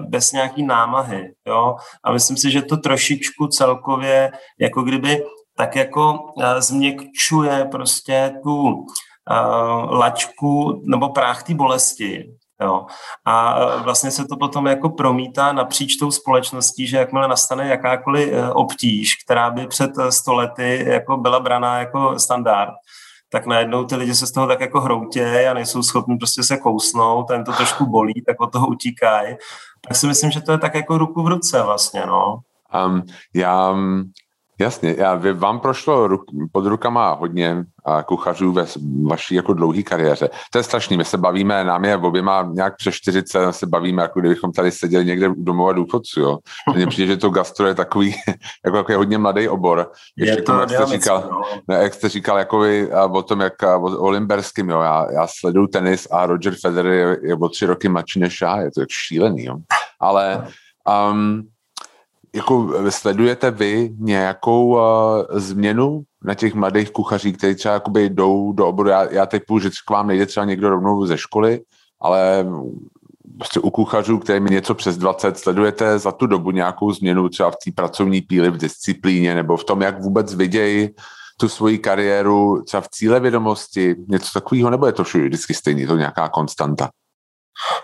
bez 0.09 0.31
nějaký 0.31 0.63
námahy, 0.63 1.33
jo. 1.47 1.75
A 2.03 2.11
myslím 2.11 2.37
si, 2.37 2.51
že 2.51 2.61
to 2.61 2.77
trošičku 2.77 3.47
celkově 3.47 4.31
jako 4.59 4.81
kdyby 4.81 5.23
tak 5.57 5.75
jako 5.75 6.19
změkčuje 6.59 7.67
prostě 7.71 8.33
tu 8.43 8.85
uh, 9.31 9.91
lačku 9.91 10.81
nebo 10.85 11.09
práh 11.09 11.43
té 11.43 11.53
bolesti. 11.53 12.35
Jo. 12.61 12.85
A 13.25 13.59
vlastně 13.77 14.11
se 14.11 14.25
to 14.25 14.37
potom 14.37 14.67
jako 14.67 14.89
promítá 14.89 15.53
napříč 15.53 15.95
tou 15.95 16.11
společností, 16.11 16.87
že 16.87 16.97
jakmile 16.97 17.27
nastane 17.27 17.67
jakákoliv 17.67 18.33
e, 18.33 18.51
obtíž, 18.53 19.15
která 19.25 19.49
by 19.49 19.67
před 19.67 19.91
sto 20.09 20.33
lety 20.33 20.85
jako 20.87 21.17
byla 21.17 21.39
braná 21.39 21.79
jako 21.79 22.19
standard, 22.19 22.73
tak 23.29 23.45
najednou 23.45 23.85
ty 23.85 23.95
lidi 23.95 24.15
se 24.15 24.27
z 24.27 24.31
toho 24.31 24.47
tak 24.47 24.59
jako 24.59 24.81
hroutějí 24.81 25.47
a 25.47 25.53
nejsou 25.53 25.83
schopni 25.83 26.17
prostě 26.17 26.43
se 26.43 26.57
kousnout, 26.57 27.27
ten 27.27 27.43
to 27.43 27.53
trošku 27.53 27.85
bolí, 27.85 28.23
tak 28.27 28.41
od 28.41 28.51
toho 28.51 28.67
utíkají. 28.67 29.35
Tak 29.87 29.97
si 29.97 30.07
myslím, 30.07 30.31
že 30.31 30.41
to 30.41 30.51
je 30.51 30.57
tak 30.57 30.75
jako 30.75 30.97
ruku 30.97 31.23
v 31.23 31.27
ruce 31.27 31.63
vlastně, 31.63 32.05
no. 32.05 32.39
Um, 32.85 33.03
já 33.33 33.75
Jasně, 34.59 34.95
já, 34.97 35.21
vám 35.33 35.59
prošlo 35.59 36.07
ruk, 36.07 36.21
pod 36.51 36.65
rukama 36.65 37.13
hodně 37.13 37.65
kuchařů 38.05 38.51
ve 38.51 38.65
vaší 39.03 39.35
jako 39.35 39.53
dlouhé 39.53 39.83
kariéře. 39.83 40.29
To 40.51 40.57
je 40.57 40.63
strašný, 40.63 40.97
my 40.97 41.05
se 41.05 41.17
bavíme, 41.17 41.63
nám 41.63 41.85
je 41.85 41.97
oběma 41.97 42.49
nějak 42.51 42.77
přes 42.77 42.95
40, 42.95 43.51
se 43.51 43.67
bavíme, 43.67 44.01
jako 44.01 44.19
kdybychom 44.19 44.51
tady 44.51 44.71
seděli 44.71 45.05
někde 45.05 45.27
u 45.27 45.43
domova 45.43 45.73
důchodců, 45.73 46.19
jo. 46.21 46.37
Mně 46.75 46.87
přijde, 46.87 47.07
že 47.07 47.17
to 47.17 47.29
gastro 47.29 47.67
je 47.67 47.75
takový, 47.75 48.15
jako, 48.65 48.77
jako 48.77 48.91
je 48.91 48.97
hodně 48.97 49.17
mladý 49.17 49.47
obor. 49.47 49.91
Ještě 50.17 50.39
je 50.39 50.41
to, 50.41 50.59
jak 50.59 50.69
jste 50.69 50.85
říkal, 50.85 51.29
no. 51.31 51.41
ne, 51.67 51.83
jak 51.83 51.93
jste 51.93 52.09
říkal 52.09 52.37
jako 52.37 52.59
vy, 52.59 52.89
o 53.11 53.23
tom, 53.23 53.41
jak 53.41 53.63
o 53.63 53.97
Olimberským, 53.97 54.69
jo, 54.69 54.81
já, 54.81 55.11
já 55.11 55.27
sleduju 55.39 55.67
tenis 55.67 56.07
a 56.11 56.25
Roger 56.25 56.55
Federer 56.61 56.93
je, 56.93 57.17
je 57.23 57.35
o 57.35 57.49
tři 57.49 57.65
roky 57.65 57.89
mladší 57.89 58.19
než 58.19 58.41
já, 58.41 58.61
je 58.61 58.71
to 58.71 58.79
jak 58.79 58.89
šílený, 58.89 59.45
jo. 59.45 59.55
Ale 59.99 60.47
um, 61.11 61.41
jako 62.35 62.73
sledujete 62.89 63.51
vy 63.51 63.91
nějakou 63.97 64.67
uh, 64.67 64.79
změnu 65.39 66.03
na 66.23 66.33
těch 66.33 66.53
mladých 66.53 66.91
kuchařích, 66.91 67.37
kteří 67.37 67.55
třeba 67.55 67.73
jakoby 67.73 68.09
jdou 68.09 68.53
do 68.53 68.67
oboru? 68.67 68.89
Já, 68.89 69.11
já 69.11 69.25
teď 69.25 69.43
půjdu, 69.47 69.63
že 69.63 69.69
k 69.87 69.89
vám 69.89 70.07
nejde 70.07 70.25
třeba 70.25 70.45
někdo 70.45 70.69
rovnou 70.69 71.05
ze 71.05 71.17
školy, 71.17 71.61
ale 72.01 72.45
prostě 73.37 73.59
u 73.59 73.69
kuchařů, 73.69 74.19
který 74.19 74.39
mi 74.39 74.49
něco 74.49 74.75
přes 74.75 74.97
20, 74.97 75.37
sledujete 75.37 75.99
za 75.99 76.11
tu 76.11 76.27
dobu 76.27 76.51
nějakou 76.51 76.91
změnu 76.91 77.29
třeba 77.29 77.51
v 77.51 77.55
té 77.65 77.71
pracovní 77.75 78.21
píli, 78.21 78.49
v 78.49 78.57
disciplíně 78.57 79.35
nebo 79.35 79.57
v 79.57 79.63
tom, 79.63 79.81
jak 79.81 80.01
vůbec 80.01 80.35
vidějí 80.35 80.89
tu 81.37 81.49
svoji 81.49 81.77
kariéru 81.77 82.63
třeba 82.63 82.81
v 82.81 82.89
cíle 82.89 83.19
vědomosti, 83.19 83.95
něco 84.07 84.29
takového, 84.33 84.69
nebo 84.69 84.85
je 84.85 84.93
to 84.93 85.03
vždycky 85.03 85.53
stejný, 85.53 85.87
to 85.87 85.97
nějaká 85.97 86.29
konstanta? 86.29 86.89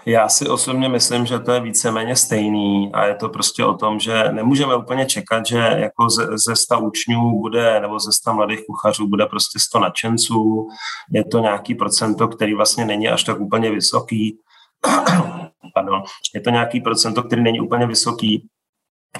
Já 0.05 0.29
si 0.29 0.49
osobně 0.49 0.89
myslím, 0.89 1.25
že 1.25 1.39
to 1.39 1.51
je 1.51 1.59
víceméně 1.59 2.15
stejný 2.15 2.91
a 2.93 3.05
je 3.05 3.15
to 3.15 3.29
prostě 3.29 3.65
o 3.65 3.73
tom, 3.73 3.99
že 3.99 4.23
nemůžeme 4.31 4.75
úplně 4.75 5.05
čekat, 5.05 5.45
že 5.45 5.57
jako 5.57 6.09
ze, 6.09 6.27
ze 6.45 6.55
sta 6.55 6.77
učňů 6.77 7.39
bude, 7.39 7.79
nebo 7.79 7.99
ze 7.99 8.11
sta 8.11 8.31
mladých 8.31 8.65
kuchařů 8.65 9.07
bude 9.07 9.25
prostě 9.25 9.59
100 9.59 9.79
nadšenců. 9.79 10.67
Je 11.11 11.25
to 11.25 11.39
nějaký 11.39 11.75
procento, 11.75 12.27
který 12.27 12.53
vlastně 12.53 12.85
není 12.85 13.09
až 13.09 13.23
tak 13.23 13.39
úplně 13.39 13.71
vysoký. 13.71 14.37
Pardon. 15.73 16.03
Je 16.35 16.41
to 16.41 16.49
nějaký 16.49 16.81
procento, 16.81 17.23
který 17.23 17.43
není 17.43 17.59
úplně 17.59 17.87
vysoký, 17.87 18.47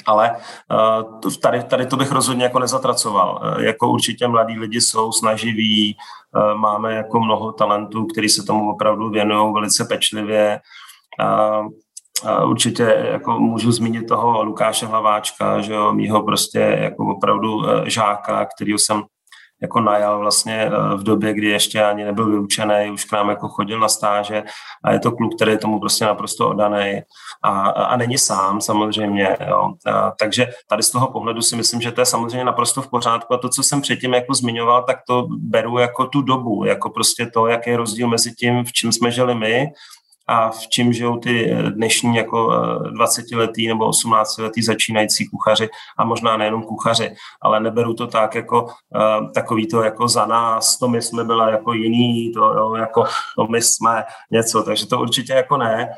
ale 0.06 0.36
uh, 1.22 1.32
tady, 1.42 1.64
tady 1.64 1.86
to 1.86 1.98
bych 1.98 2.12
rozhodně 2.12 2.44
jako 2.44 2.60
nezatracoval. 2.60 3.42
Uh, 3.44 3.64
jako 3.64 3.92
určitě 3.92 4.28
mladí 4.28 4.60
lidi 4.60 4.82
jsou 4.82 5.12
snaživí, 5.12 5.98
máme 6.56 6.94
jako 6.94 7.20
mnoho 7.20 7.52
talentů, 7.52 8.06
kteří 8.06 8.30
se 8.30 8.44
tomu 8.44 8.72
opravdu 8.72 9.10
věnují 9.10 9.54
velice 9.54 9.86
pečlivě. 9.86 10.60
Uh, 11.20 11.68
určitě 12.50 12.84
jako 13.12 13.40
můžu 13.40 13.72
zmínit 13.72 14.08
toho 14.08 14.44
Lukáše 14.44 14.86
Hlaváčka, 14.86 15.62
že 15.62 15.74
jo, 15.74 15.94
mýho 15.94 16.24
prostě 16.24 16.60
jako 16.60 17.16
opravdu 17.16 17.62
žáka, 17.86 18.46
kterýho 18.46 18.80
jsem 18.80 19.04
jako 19.62 19.82
najal 19.82 20.20
vlastně 20.20 20.62
eh, 20.62 20.98
v 20.98 21.04
době, 21.04 21.34
kdy 21.34 21.48
ještě 21.48 21.84
ani 21.84 22.06
nebyl 22.06 22.30
vyučený, 22.30 22.92
už 22.94 23.06
k 23.06 23.12
nám 23.12 23.30
jako 23.30 23.48
chodil 23.48 23.80
na 23.80 23.88
stáže 23.88 24.44
a 24.84 24.92
je 24.92 25.00
to 25.00 25.12
kluk, 25.12 25.36
který 25.36 25.52
je 25.52 25.58
tomu 25.58 25.80
prostě 25.80 26.06
naprosto 26.06 26.50
oddaný 26.50 27.02
a, 27.44 27.70
a 27.70 27.98
není 27.98 28.18
sám 28.18 28.62
samozřejmě. 28.62 29.38
Jo. 29.50 29.74
A, 29.86 30.12
takže 30.20 30.48
tady 30.70 30.84
z 30.84 30.92
toho 30.92 31.12
pohledu 31.12 31.42
si 31.42 31.56
myslím, 31.56 31.82
že 31.82 31.92
to 31.92 32.02
je 32.02 32.06
samozřejmě 32.06 32.46
naprosto 32.46 32.82
v 32.82 32.90
pořádku 32.90 33.34
a 33.34 33.38
to, 33.38 33.50
co 33.50 33.64
jsem 33.64 33.82
předtím 33.82 34.14
jako 34.14 34.34
zmiňoval, 34.34 34.84
tak 34.84 34.98
to 35.08 35.28
beru 35.30 35.78
jako 35.78 36.06
tu 36.06 36.22
dobu, 36.22 36.66
jako 36.66 36.90
prostě 36.90 37.26
to, 37.26 37.48
jaký 37.48 37.70
je 37.70 37.78
rozdíl 37.78 38.08
mezi 38.08 38.32
tím, 38.32 38.66
v 38.66 38.72
čem 38.72 38.92
jsme 38.92 39.12
žili 39.12 39.36
my 39.36 39.72
a 40.32 40.52
v 40.52 40.68
čem 40.68 40.94
žijou 40.94 41.18
ty 41.18 41.52
eh, 41.52 41.72
dnešní 41.72 42.16
jako 42.16 42.48
20-letý 42.48 43.66
eh, 43.66 43.74
nebo 43.74 43.90
18-letý 43.90 44.64
začínající 44.64 45.30
kuchaři 45.30 45.70
a 45.98 46.06
možná 46.06 46.38
nejenom 46.38 46.64
kuchaři, 46.64 47.16
ale 47.42 47.60
neberu 47.60 47.94
to 47.94 48.08
tak 48.08 48.36
jako 48.36 48.64
uh, 48.64 49.32
takový 49.32 49.68
to 49.68 49.84
jako 49.84 50.08
za 50.08 50.26
nás, 50.26 50.78
to 50.78 50.88
my 50.88 51.02
jsme 51.02 51.24
byla 51.24 51.50
jako 51.50 51.74
jiný, 51.74 52.32
to 52.34 52.40
jo, 52.40 52.76
jako 52.76 53.04
to 53.36 53.48
my 53.48 53.62
jsme 53.62 54.04
něco, 54.32 54.64
takže 54.64 54.88
to 54.88 55.00
určitě 55.00 55.34
jako 55.34 55.58
ne. 55.58 55.90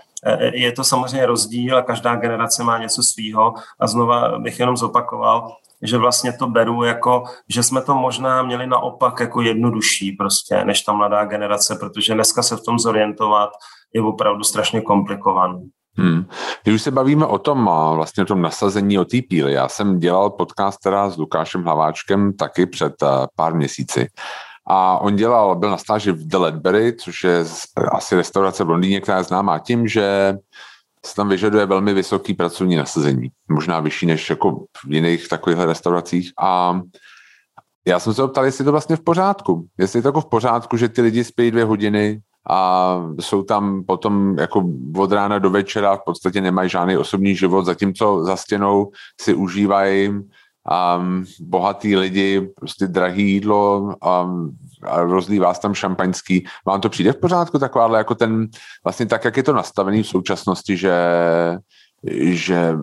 Je 0.54 0.72
to 0.72 0.84
samozřejmě 0.84 1.26
rozdíl 1.26 1.78
a 1.78 1.82
každá 1.82 2.16
generace 2.16 2.64
má 2.64 2.78
něco 2.78 3.04
svýho 3.04 3.54
a 3.80 3.88
znova 3.88 4.40
bych 4.40 4.60
jenom 4.60 4.78
zopakoval, 4.78 5.56
že 5.84 5.98
vlastně 5.98 6.34
to 6.34 6.48
beru 6.48 6.84
jako, 6.84 7.24
že 7.50 7.64
jsme 7.64 7.82
to 7.82 7.96
možná 7.96 8.44
měli 8.44 8.68
naopak 8.68 9.20
jako 9.20 9.42
jednodušší 9.42 10.12
prostě, 10.12 10.66
než 10.66 10.82
ta 10.82 10.94
mladá 10.94 11.26
generace, 11.26 11.76
protože 11.80 12.14
dneska 12.14 12.44
se 12.44 12.58
v 12.58 12.64
tom 12.64 12.80
zorientovat 12.80 13.50
je 13.96 14.02
opravdu 14.02 14.44
strašně 14.44 14.82
komplikovaný. 14.82 15.70
Hmm. 15.98 16.26
Když 16.64 16.76
už 16.76 16.82
se 16.82 16.92
bavíme 16.92 17.26
o 17.26 17.38
tom, 17.38 17.70
vlastně 17.96 18.24
o 18.24 18.26
tom 18.26 18.42
nasazení 18.42 19.00
o 19.00 19.06
té 19.06 19.18
píly, 19.30 19.54
já 19.54 19.68
jsem 19.70 20.00
dělal 20.00 20.30
podcast 20.30 20.80
teda 20.84 21.10
s 21.10 21.18
Lukášem 21.18 21.64
Hlaváčkem 21.64 22.34
taky 22.34 22.66
před 22.66 22.94
pár 23.36 23.56
měsíci. 23.56 24.08
A 24.68 24.98
on 24.98 25.16
dělal, 25.16 25.56
byl 25.56 25.70
na 25.70 25.78
stáži 25.78 26.12
v 26.12 26.28
The 26.28 26.38
Ledbury, 26.38 26.96
což 26.96 27.24
je 27.24 27.46
asi 27.92 28.16
restaurace 28.16 28.64
v 28.64 28.70
Londýně, 28.70 29.02
která 29.02 29.18
je 29.18 29.24
známá 29.24 29.60
tím, 29.60 29.88
že 29.88 30.38
se 31.06 31.16
tam 31.16 31.30
vyžaduje 31.30 31.66
velmi 31.66 31.94
vysoký 31.94 32.34
pracovní 32.34 32.76
nasazení, 32.76 33.32
možná 33.50 33.80
vyšší 33.80 34.06
než 34.06 34.30
jako 34.30 34.66
v 34.88 34.94
jiných 34.94 35.28
takových 35.28 35.60
restauracích 35.60 36.32
a 36.40 36.82
já 37.88 38.00
jsem 38.00 38.14
se 38.14 38.24
optal, 38.24 38.46
jestli 38.46 38.62
je 38.62 38.66
to 38.66 38.72
vlastně 38.72 38.96
v 38.96 39.04
pořádku. 39.04 39.68
Jestli 39.78 40.00
je 40.00 40.02
to 40.02 40.08
jako 40.08 40.22
v 40.22 40.30
pořádku, 40.30 40.78
že 40.78 40.90
ty 40.90 41.02
lidi 41.02 41.24
spí 41.24 41.52
dvě 41.52 41.64
hodiny 41.66 42.22
a 42.50 43.00
jsou 43.20 43.44
tam 43.44 43.84
potom 43.84 44.36
jako 44.40 44.64
od 44.98 45.12
rána 45.12 45.40
do 45.40 45.50
večera, 45.50 45.96
v 45.96 46.02
podstatě 46.06 46.42
nemají 46.42 46.70
žádný 46.70 46.98
osobní 46.98 47.36
život, 47.36 47.66
zatímco 47.66 48.24
za 48.24 48.36
stěnou 48.36 48.92
si 49.22 49.34
užívají 49.34 50.12
um, 50.98 51.26
bohatý 51.40 51.96
lidi, 51.96 52.42
prostě 52.56 52.88
drahý 52.88 53.32
jídlo 53.32 53.80
um, 53.82 54.58
a 54.84 55.02
rozlívá 55.02 55.54
tam 55.54 55.74
šampaňský. 55.74 56.46
Vám 56.66 56.82
to 56.82 56.90
přijde 56.90 57.14
v 57.14 57.20
pořádku 57.20 57.60
takováhle 57.60 57.98
jako 57.98 58.16
ten, 58.16 58.48
vlastně 58.84 59.06
tak, 59.06 59.26
jak 59.26 59.38
je 59.38 59.44
to 59.44 59.54
nastavený 59.54 60.04
v 60.04 60.08
současnosti, 60.08 60.78
že 60.78 60.94
že 62.22 62.76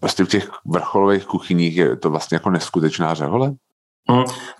prostě 0.00 0.24
v 0.24 0.28
těch 0.28 0.50
vrcholových 0.66 1.24
kuchyních 1.24 1.76
je 1.76 1.96
to 1.96 2.10
vlastně 2.10 2.34
jako 2.34 2.50
neskutečná 2.50 3.14
řehole? 3.14 3.52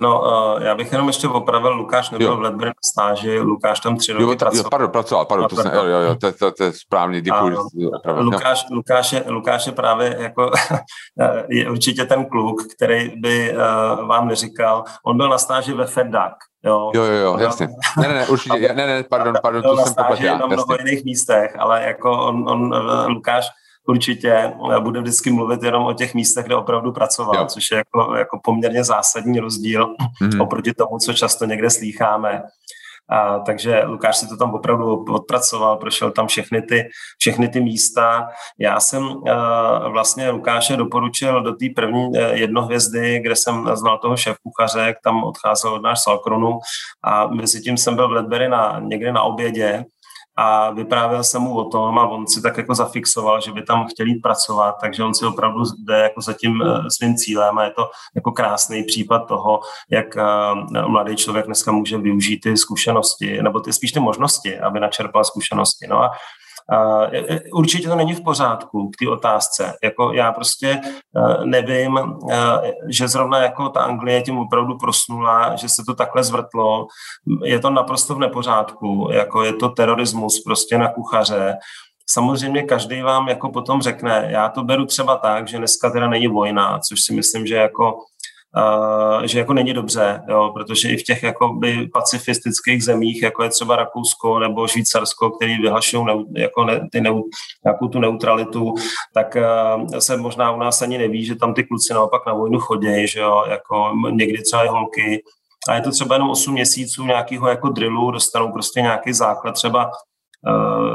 No, 0.01 0.21
uh, 0.21 0.63
já 0.63 0.75
bych 0.75 0.93
jenom 0.93 1.07
ještě 1.07 1.29
opravil, 1.29 1.75
Lukáš 1.75 2.11
nebyl 2.11 2.27
jo. 2.27 2.37
v 2.37 2.41
Ledbury 2.41 2.69
na 2.69 2.75
stáži, 2.85 3.41
Lukáš 3.41 3.81
tam 3.81 3.97
tři 3.97 4.13
roky 4.13 4.25
jo, 4.25 4.37
pracoval. 4.37 4.65
Jo, 4.65 4.71
pardon, 4.71 4.91
pracoval, 4.91 5.25
pardon, 5.25 5.49
to 5.49 5.57
jsem, 5.57 5.73
jo, 5.75 5.85
jo, 5.85 5.99
jo, 5.99 6.15
to, 6.15 6.33
to, 6.33 6.53
to 6.53 6.65
je 6.65 6.73
správně, 6.73 7.21
děkuji. 7.21 7.57
Lukáš, 8.19 8.67
Lukáš, 8.71 9.13
je, 9.13 9.25
Lukáš 9.29 9.67
je 9.67 9.73
právě 9.73 10.17
jako, 10.19 10.51
je 11.49 11.71
určitě 11.71 12.05
ten 12.05 12.25
kluk, 12.25 12.63
který 12.77 13.13
by 13.17 13.55
uh, 13.55 14.09
vám 14.09 14.29
neříkal, 14.29 14.85
on 15.07 15.17
byl 15.17 15.29
na 15.29 15.39
stáži 15.39 15.73
ve 15.73 15.87
FedDAC, 15.87 16.33
Jo, 16.65 16.91
jo, 16.95 17.05
jo, 17.05 17.15
jo 17.15 17.39
jasně. 17.39 17.69
Ne, 18.01 18.09
ne, 18.09 18.15
ne, 18.15 18.27
určitě, 18.27 18.69
ne, 18.75 18.87
ne, 18.87 19.03
pardon, 19.03 19.35
pardon, 19.43 19.63
to 19.63 19.77
jsem 19.77 19.95
popletl 19.95 20.39
na 20.39 20.47
mnoho 20.47 20.77
jiných 20.79 21.05
místech, 21.05 21.57
ale 21.59 21.83
jako 21.83 22.27
on, 22.27 22.49
on 22.49 22.75
Lukáš 23.07 23.49
určitě 23.89 24.33
eh, 24.33 24.81
bude 24.81 25.01
vždycky 25.01 25.31
mluvit 25.31 25.63
jenom 25.63 25.85
o 25.85 25.93
těch 25.93 26.15
místech, 26.15 26.47
kde 26.47 26.57
opravdu 26.57 26.93
pracoval, 26.93 27.37
jo. 27.37 27.47
což 27.47 27.71
je 27.71 27.77
jako, 27.77 28.15
jako 28.15 28.41
poměrně 28.45 28.85
zásadní 28.85 29.41
rozdíl 29.41 29.87
mm-hmm. 30.23 30.43
oproti 30.43 30.75
tomu, 30.75 30.99
co 30.99 31.13
často 31.13 31.45
někde 31.45 31.71
slýcháme. 31.71 32.43
A, 33.11 33.39
takže 33.39 33.83
Lukáš 33.85 34.17
si 34.17 34.29
to 34.29 34.37
tam 34.37 34.55
opravdu 34.55 35.05
odpracoval, 35.05 35.77
prošel 35.77 36.11
tam 36.11 36.27
všechny 36.27 36.63
ty, 36.63 36.89
všechny 37.19 37.49
ty 37.49 37.61
místa. 37.61 38.29
Já 38.59 38.81
jsem 38.81 39.03
uh, 39.03 39.93
vlastně 39.93 40.31
Lukáše 40.31 40.77
doporučil 40.77 41.43
do 41.43 41.53
té 41.53 41.67
první 41.77 42.07
uh, 42.07 42.17
jednohvězdy, 42.33 43.21
kde 43.21 43.37
jsem 43.37 43.71
znal 43.75 43.99
toho 43.99 44.17
šéf 44.17 44.37
kuchaře, 44.43 44.95
tam 45.05 45.25
odcházel 45.25 45.75
od 45.75 45.83
náš 45.83 46.03
Salkronu 46.03 46.59
a 47.05 47.27
mezi 47.27 47.61
tím 47.61 47.77
jsem 47.77 47.97
byl 47.97 48.09
v 48.09 48.13
Ledbury 48.13 48.49
na, 48.49 48.81
někde 48.81 49.13
na 49.13 49.23
obědě 49.23 49.85
a 50.41 50.71
vyprávěl 50.71 51.25
jsem 51.25 51.43
mu 51.43 51.57
o 51.57 51.65
tom 51.65 51.99
a 51.99 52.09
on 52.09 52.27
si 52.27 52.43
tak 52.43 52.57
jako 52.57 52.75
zafixoval, 52.75 53.41
že 53.41 53.53
by 53.53 53.63
tam 53.63 53.87
chtěl 53.87 54.07
jít 54.07 54.21
pracovat, 54.21 54.75
takže 54.81 55.05
on 55.05 55.15
si 55.15 55.27
opravdu 55.27 55.63
jde 55.79 55.99
jako 55.99 56.21
za 56.21 56.33
tím 56.33 56.63
eh, 56.63 56.91
svým 56.91 57.17
cílem 57.17 57.59
a 57.59 57.65
je 57.65 57.71
to 57.71 57.91
jako 58.15 58.33
krásný 58.33 58.85
případ 58.85 59.19
toho, 59.19 59.61
jak 59.91 60.17
eh, 60.17 60.23
mladý 60.87 61.17
člověk 61.17 61.47
dneska 61.47 61.73
může 61.73 61.99
využít 61.99 62.39
ty 62.41 62.57
zkušenosti, 62.57 63.43
nebo 63.43 63.61
ty 63.61 63.73
spíš 63.73 63.93
ty 63.93 64.01
možnosti, 64.01 64.59
aby 64.59 64.81
načerpal 64.81 65.25
zkušenosti. 65.25 65.87
No 65.87 66.03
a 66.03 66.11
Určitě 67.53 67.89
to 67.89 67.97
není 67.97 68.15
v 68.15 68.23
pořádku 68.23 68.91
k 68.91 68.97
té 68.97 69.11
otázce. 69.11 69.75
Jako 69.83 70.13
já 70.13 70.33
prostě 70.33 70.69
e, 70.71 71.45
nevím, 71.45 71.99
e, 71.99 72.05
že 72.89 73.09
zrovna 73.09 73.39
jako 73.39 73.69
ta 73.69 73.81
Anglie 73.81 74.23
tím 74.23 74.39
opravdu 74.39 74.79
prosnula, 74.79 75.57
že 75.57 75.69
se 75.69 75.83
to 75.87 75.95
takhle 75.95 76.25
zvrtlo. 76.25 76.87
Je 77.45 77.59
to 77.59 77.71
naprosto 77.71 78.15
v 78.15 78.19
nepořádku. 78.19 79.09
Jako 79.13 79.45
je 79.45 79.53
to 79.53 79.69
terorismus 79.69 80.43
prostě 80.45 80.79
na 80.79 80.89
kuchaře. 80.89 81.57
Samozřejmě 82.11 82.63
každý 82.63 83.03
vám 83.03 83.29
jako 83.29 83.49
potom 83.51 83.83
řekne, 83.83 84.27
já 84.31 84.49
to 84.49 84.63
beru 84.63 84.87
třeba 84.87 85.17
tak, 85.17 85.49
že 85.49 85.59
dneska 85.59 85.91
teda 85.91 86.09
není 86.09 86.29
vojna, 86.29 86.79
což 86.79 87.01
si 87.01 87.15
myslím, 87.15 87.47
že 87.47 87.55
jako 87.55 87.99
že 89.25 89.39
jako 89.39 89.53
není 89.53 89.73
dobře, 89.73 90.23
jo, 90.29 90.51
protože 90.55 90.89
i 90.89 90.97
v 90.97 91.03
těch 91.03 91.23
jakoby 91.23 91.89
pacifistických 91.93 92.85
zemích, 92.85 93.23
jako 93.23 93.43
je 93.43 93.51
třeba 93.51 93.77
Rakousko 93.77 94.39
nebo 94.39 94.69
Švýcarsko, 94.69 95.31
který 95.31 95.59
vyhlašují 95.63 96.05
neu, 96.05 96.25
jako 96.37 96.65
ne, 96.65 96.89
ty 96.93 97.01
neu, 97.01 97.23
nějakou 97.65 97.89
tu 97.89 97.99
neutralitu, 97.99 98.75
tak 99.15 99.37
uh, 99.37 99.99
se 99.99 100.17
možná 100.17 100.51
u 100.51 100.59
nás 100.59 100.83
ani 100.83 100.99
neví, 100.99 101.25
že 101.25 101.35
tam 101.35 101.55
ty 101.55 101.65
kluci 101.65 101.95
naopak 101.95 102.27
na 102.27 102.35
vojnu 102.35 102.59
chodí, 102.59 103.09
že 103.09 103.21
jo, 103.21 103.45
jako 103.49 103.93
někdy 104.11 104.43
třeba 104.43 104.65
i 104.65 104.69
holky, 104.69 105.23
a 105.69 105.75
je 105.75 105.81
to 105.81 105.91
třeba 105.91 106.15
jenom 106.15 106.31
8 106.31 106.53
měsíců 106.53 107.07
nějakého 107.07 107.49
jako 107.49 107.69
drillu, 107.69 108.11
dostanou 108.11 108.53
prostě 108.53 108.81
nějaký 108.81 109.13
základ 109.13 109.53
třeba 109.53 109.91
Eh, 109.91 110.17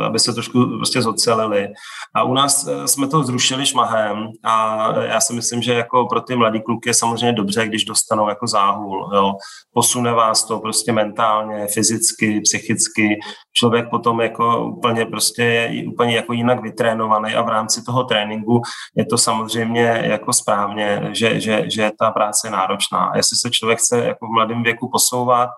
aby 0.05 0.19
se 0.19 0.33
trošku 0.33 0.65
prostě 0.65 1.01
zocelili. 1.01 1.67
A 2.15 2.23
u 2.23 2.33
nás 2.33 2.67
eh, 2.67 2.87
jsme 2.87 3.07
to 3.07 3.23
zrušili 3.23 3.65
šmahem 3.65 4.27
a 4.43 4.87
já 4.99 5.21
si 5.21 5.33
myslím, 5.33 5.61
že 5.61 5.73
jako 5.73 6.05
pro 6.05 6.21
ty 6.21 6.35
mladý 6.35 6.61
kluky 6.61 6.89
je 6.89 6.93
samozřejmě 6.93 7.33
dobře, 7.33 7.67
když 7.67 7.85
dostanou 7.85 8.29
jako 8.29 8.47
záhul. 8.47 9.09
Jo. 9.15 9.33
Posune 9.73 10.11
vás 10.11 10.43
to 10.43 10.59
prostě 10.59 10.91
mentálně, 10.91 11.67
fyzicky, 11.67 12.41
psychicky. 12.41 13.19
Člověk 13.53 13.89
potom 13.89 14.21
jako 14.21 14.65
úplně 14.65 15.05
prostě 15.05 15.43
je 15.43 15.87
úplně 15.87 16.15
jako 16.15 16.33
jinak 16.33 16.61
vytrénovaný 16.61 17.33
a 17.33 17.41
v 17.41 17.49
rámci 17.49 17.83
toho 17.83 18.03
tréninku 18.03 18.61
je 18.95 19.05
to 19.05 19.17
samozřejmě 19.17 20.01
jako 20.03 20.33
správně, 20.33 21.09
že, 21.11 21.39
že, 21.39 21.69
že 21.69 21.91
ta 21.99 22.11
práce 22.11 22.47
je 22.47 22.51
náročná. 22.51 23.11
Jestli 23.15 23.37
se 23.37 23.49
člověk 23.51 23.79
chce 23.79 24.05
jako 24.05 24.27
v 24.27 24.33
mladém 24.33 24.63
věku 24.63 24.89
posouvat, 24.91 25.49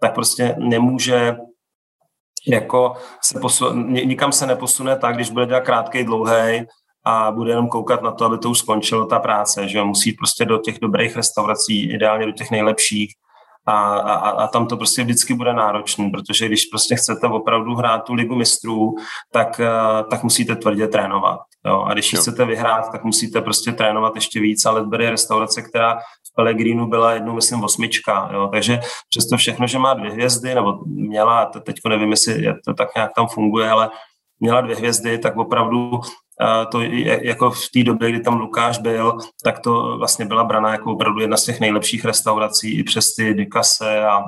tak 0.00 0.14
prostě 0.14 0.56
nemůže 0.58 1.36
jako 2.48 2.96
se 3.24 3.40
posun, 3.40 3.92
nikam 3.92 4.32
se 4.32 4.46
neposune 4.46 4.96
tak, 4.96 5.14
když 5.14 5.30
bude 5.30 5.46
dělat 5.46 5.60
krátký, 5.60 6.04
dlouhý 6.04 6.66
a 7.04 7.30
bude 7.30 7.50
jenom 7.50 7.68
koukat 7.68 8.02
na 8.02 8.10
to, 8.10 8.24
aby 8.24 8.38
to 8.38 8.50
už 8.50 8.58
skončilo 8.58 9.06
ta 9.06 9.18
práce, 9.18 9.68
že 9.68 9.82
musí 9.82 10.12
prostě 10.12 10.44
do 10.44 10.58
těch 10.58 10.78
dobrých 10.80 11.16
restaurací, 11.16 11.92
ideálně 11.92 12.26
do 12.26 12.32
těch 12.32 12.50
nejlepších 12.50 13.14
a, 13.66 13.96
a, 13.96 14.30
a 14.30 14.46
tam 14.46 14.66
to 14.66 14.76
prostě 14.76 15.02
vždycky 15.02 15.34
bude 15.34 15.52
náročný, 15.52 16.10
protože 16.10 16.46
když 16.46 16.64
prostě 16.64 16.96
chcete 16.96 17.26
opravdu 17.26 17.74
hrát 17.74 17.98
tu 17.98 18.14
ligu 18.14 18.34
mistrů, 18.34 18.94
tak, 19.32 19.60
eh, 19.60 20.04
tak 20.10 20.22
musíte 20.22 20.56
tvrdě 20.56 20.88
trénovat. 20.88 21.40
Jo? 21.66 21.82
A 21.82 21.92
když 21.92 22.12
jo. 22.12 22.20
chcete 22.20 22.44
vyhrát, 22.44 22.92
tak 22.92 23.04
musíte 23.04 23.40
prostě 23.40 23.72
trénovat 23.72 24.14
ještě 24.14 24.40
víc, 24.40 24.64
ale 24.64 24.80
Ledbury 24.80 25.04
je 25.04 25.10
restaurace, 25.10 25.62
která 25.62 25.98
v 26.32 26.34
Pellegrinu 26.34 26.86
byla 26.86 27.12
jednou, 27.12 27.34
myslím, 27.34 27.64
osmička. 27.64 28.30
Jo? 28.32 28.48
Takže 28.52 28.80
přesto 29.08 29.36
všechno, 29.36 29.66
že 29.66 29.78
má 29.78 29.94
dvě 29.94 30.10
hvězdy, 30.10 30.54
nebo 30.54 30.78
měla, 30.86 31.46
teď 31.46 31.76
nevím, 31.88 32.10
jestli 32.10 32.54
to 32.64 32.74
tak 32.74 32.88
nějak 32.96 33.10
tam 33.16 33.26
funguje, 33.26 33.70
ale 33.70 33.90
měla 34.40 34.60
dvě 34.60 34.76
hvězdy, 34.76 35.18
tak 35.18 35.36
opravdu 35.36 36.00
to 36.72 36.80
jako 37.22 37.50
v 37.50 37.68
té 37.74 37.82
době, 37.82 38.10
kdy 38.10 38.20
tam 38.20 38.40
Lukáš 38.40 38.78
byl, 38.78 39.18
tak 39.44 39.58
to 39.58 39.98
vlastně 39.98 40.24
byla 40.24 40.44
brana 40.44 40.72
jako 40.72 40.92
opravdu 40.92 41.20
jedna 41.20 41.36
z 41.36 41.44
těch 41.44 41.60
nejlepších 41.60 42.04
restaurací 42.04 42.78
i 42.78 42.82
přes 42.82 43.14
ty 43.14 43.34
Dikase 43.34 44.04
a, 44.04 44.22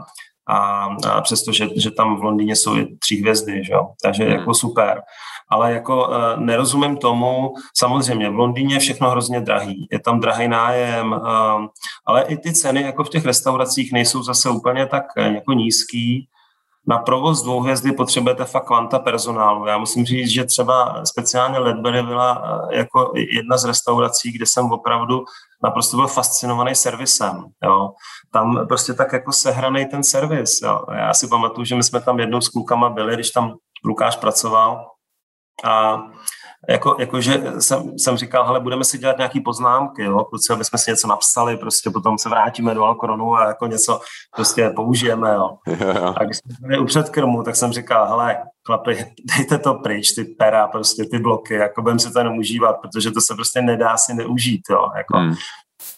a, 0.49 0.88
a 1.11 1.21
přesto, 1.21 1.53
že, 1.53 1.69
že 1.77 1.91
tam 1.91 2.17
v 2.17 2.25
Londýně 2.25 2.57
jsou 2.57 2.77
i 2.77 2.97
tři 2.99 3.17
hvězdy, 3.17 3.65
že 3.65 3.73
jo? 3.73 3.88
takže 4.03 4.25
hmm. 4.25 4.33
jako 4.33 4.55
super. 4.55 5.01
Ale 5.53 5.73
jako 5.73 6.09
uh, 6.09 6.15
nerozumím 6.37 6.97
tomu, 6.97 7.55
samozřejmě 7.77 8.31
v 8.31 8.35
Londýně 8.35 8.75
je 8.75 8.81
všechno 8.81 9.11
hrozně 9.11 9.41
drahý, 9.41 9.88
je 9.93 10.01
tam 10.01 10.21
drahý 10.21 10.49
nájem, 10.49 11.12
uh, 11.12 11.67
ale 12.07 12.23
i 12.23 12.37
ty 12.37 12.53
ceny 12.53 12.83
jako 12.83 13.05
v 13.05 13.09
těch 13.09 13.25
restauracích 13.25 13.93
nejsou 13.93 14.23
zase 14.23 14.51
úplně 14.51 14.87
tak 14.87 15.05
uh, 15.19 15.25
jako 15.25 15.53
nízký, 15.53 16.29
na 16.87 16.99
provoz 16.99 17.43
dvou 17.43 17.61
hvězdy 17.61 17.93
potřebujete 17.93 18.45
fakt 18.45 18.67
kvanta 18.67 18.99
personálu. 18.99 19.67
Já 19.67 19.79
musím 19.79 20.05
říct, 20.05 20.29
že 20.29 20.45
třeba 20.45 21.05
speciálně 21.05 21.59
Ledbury 21.59 22.03
byla 22.03 22.43
eh, 22.45 22.77
jako 22.77 23.12
jedna 23.15 23.57
z 23.57 23.65
restaurací, 23.65 24.33
kde 24.33 24.47
jsem 24.47 24.73
opravdu 24.73 25.25
naprosto 25.65 25.97
byl 25.97 26.07
fascinovaný 26.07 26.75
servisem. 26.75 27.45
Jo. 27.65 27.91
Tam 28.33 28.67
prostě 28.69 28.95
tak 28.95 29.12
jako 29.12 29.33
sehraný 29.33 29.87
ten 29.87 30.03
servis. 30.03 30.61
Jo. 30.62 30.81
Já 30.93 31.15
si 31.15 31.29
pamatuju, 31.29 31.65
že 31.65 31.75
my 31.75 31.83
jsme 31.83 32.01
tam 32.01 32.21
jednou 32.21 32.41
s 32.41 32.49
klukama 32.49 32.91
byli, 32.91 33.15
když 33.15 33.31
tam 33.31 33.55
Lukáš 33.85 34.17
pracoval 34.17 34.87
a 35.65 36.03
jako, 36.69 36.97
jako 36.99 37.21
že 37.21 37.43
jsem, 37.59 37.99
jsem 37.99 38.17
říkal, 38.17 38.47
hele, 38.47 38.61
budeme 38.61 38.85
si 38.85 38.99
dělat 38.99 39.19
nějaký 39.19 39.41
poznámky, 39.41 40.03
jo, 40.03 40.25
kluci, 40.25 40.53
aby 40.53 40.65
jsme 40.65 40.79
si 40.79 40.91
něco 40.91 41.09
napsali, 41.09 41.57
prostě 41.57 41.91
potom 41.91 42.19
se 42.19 42.29
vrátíme 42.29 42.75
do 42.75 42.85
Alkoronu 42.85 43.35
a 43.35 43.47
jako 43.47 43.67
něco 43.67 44.01
prostě 44.37 44.71
použijeme, 44.77 45.35
jo. 45.35 45.51
A 46.17 46.25
když 46.25 46.37
jsme 46.37 46.55
byli 46.61 46.79
u 46.79 46.85
předkrmu, 46.85 47.43
tak 47.43 47.57
jsem 47.57 47.73
říkal, 47.73 48.09
hele, 48.09 48.38
chlapi, 48.67 49.07
dejte 49.37 49.59
to 49.59 49.75
pryč, 49.75 50.12
ty 50.12 50.25
pera, 50.25 50.69
prostě 50.69 51.05
ty 51.05 51.19
bloky, 51.19 51.55
jako 51.55 51.83
budeme 51.83 51.99
si 51.99 52.12
to 52.12 52.19
jenom 52.19 52.38
užívat, 52.38 52.77
protože 52.81 53.11
to 53.11 53.21
se 53.21 53.35
prostě 53.35 53.62
nedá 53.62 53.97
si 53.97 54.15
neužít, 54.15 54.62
jo, 54.71 54.88
jako. 54.97 55.19
Hmm. 55.19 55.35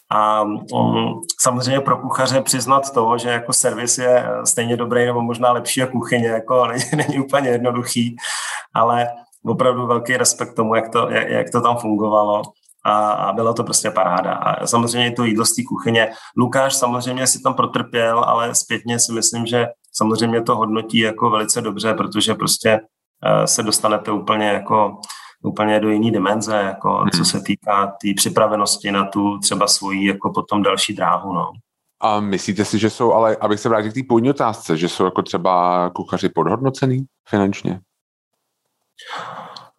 A 0.09 0.41
um, 0.41 1.21
samozřejmě 1.39 1.79
pro 1.79 1.97
kuchaře 1.97 2.41
přiznat 2.41 2.93
to, 2.93 3.17
že 3.17 3.29
jako 3.29 3.53
servis 3.53 3.97
je 3.97 4.27
stejně 4.43 4.77
dobrý 4.77 5.05
nebo 5.05 5.21
možná 5.21 5.51
lepší 5.51 5.79
jako 5.79 5.91
kuchyně, 5.91 6.27
jako 6.27 6.67
není, 6.67 6.83
není 6.95 7.19
úplně 7.19 7.49
jednoduchý, 7.49 8.15
ale 8.73 9.07
opravdu 9.45 9.87
velký 9.87 10.17
respekt 10.17 10.55
tomu, 10.55 10.75
jak 10.75 10.89
to, 10.89 11.09
jak, 11.09 11.29
jak 11.29 11.49
to 11.49 11.61
tam 11.61 11.77
fungovalo 11.77 12.41
a, 12.85 13.11
a 13.11 13.33
byla 13.33 13.53
to 13.53 13.63
prostě 13.63 13.91
paráda. 13.91 14.33
A 14.33 14.67
samozřejmě 14.67 15.11
to 15.11 15.23
jídlo 15.23 15.45
z 15.45 15.55
té 15.55 15.61
kuchyně. 15.63 16.11
Lukáš 16.37 16.75
samozřejmě 16.75 17.27
si 17.27 17.41
tam 17.41 17.53
protrpěl, 17.53 18.19
ale 18.19 18.55
zpětně 18.55 18.99
si 18.99 19.13
myslím, 19.13 19.45
že 19.45 19.67
samozřejmě 19.93 20.41
to 20.41 20.55
hodnotí 20.55 20.97
jako 20.97 21.29
velice 21.29 21.61
dobře, 21.61 21.93
protože 21.93 22.33
prostě 22.33 22.79
uh, 22.79 23.45
se 23.45 23.63
dostanete 23.63 24.11
úplně 24.11 24.47
jako 24.47 24.97
úplně 25.43 25.79
do 25.79 25.89
jiné 25.89 26.11
dimenze, 26.11 26.55
jako 26.55 26.97
hmm. 26.97 27.09
co 27.09 27.25
se 27.25 27.41
týká 27.41 27.87
té 27.87 27.93
tý 28.01 28.13
připravenosti 28.13 28.91
na 28.91 29.05
tu 29.05 29.39
třeba 29.39 29.67
svoji 29.67 30.07
jako 30.07 30.31
potom 30.33 30.63
další 30.63 30.93
dráhu. 30.93 31.33
No. 31.33 31.51
A 32.01 32.19
myslíte 32.19 32.65
si, 32.65 32.79
že 32.79 32.89
jsou, 32.89 33.13
ale 33.13 33.35
abych 33.35 33.59
se 33.59 33.69
vrátil 33.69 33.91
k 33.91 33.93
té 33.93 34.01
původní 34.09 34.29
otázce, 34.29 34.77
že 34.77 34.89
jsou 34.89 35.05
jako 35.05 35.21
třeba 35.21 35.89
kuchaři 35.89 36.29
podhodnocený 36.29 37.05
finančně? 37.29 37.79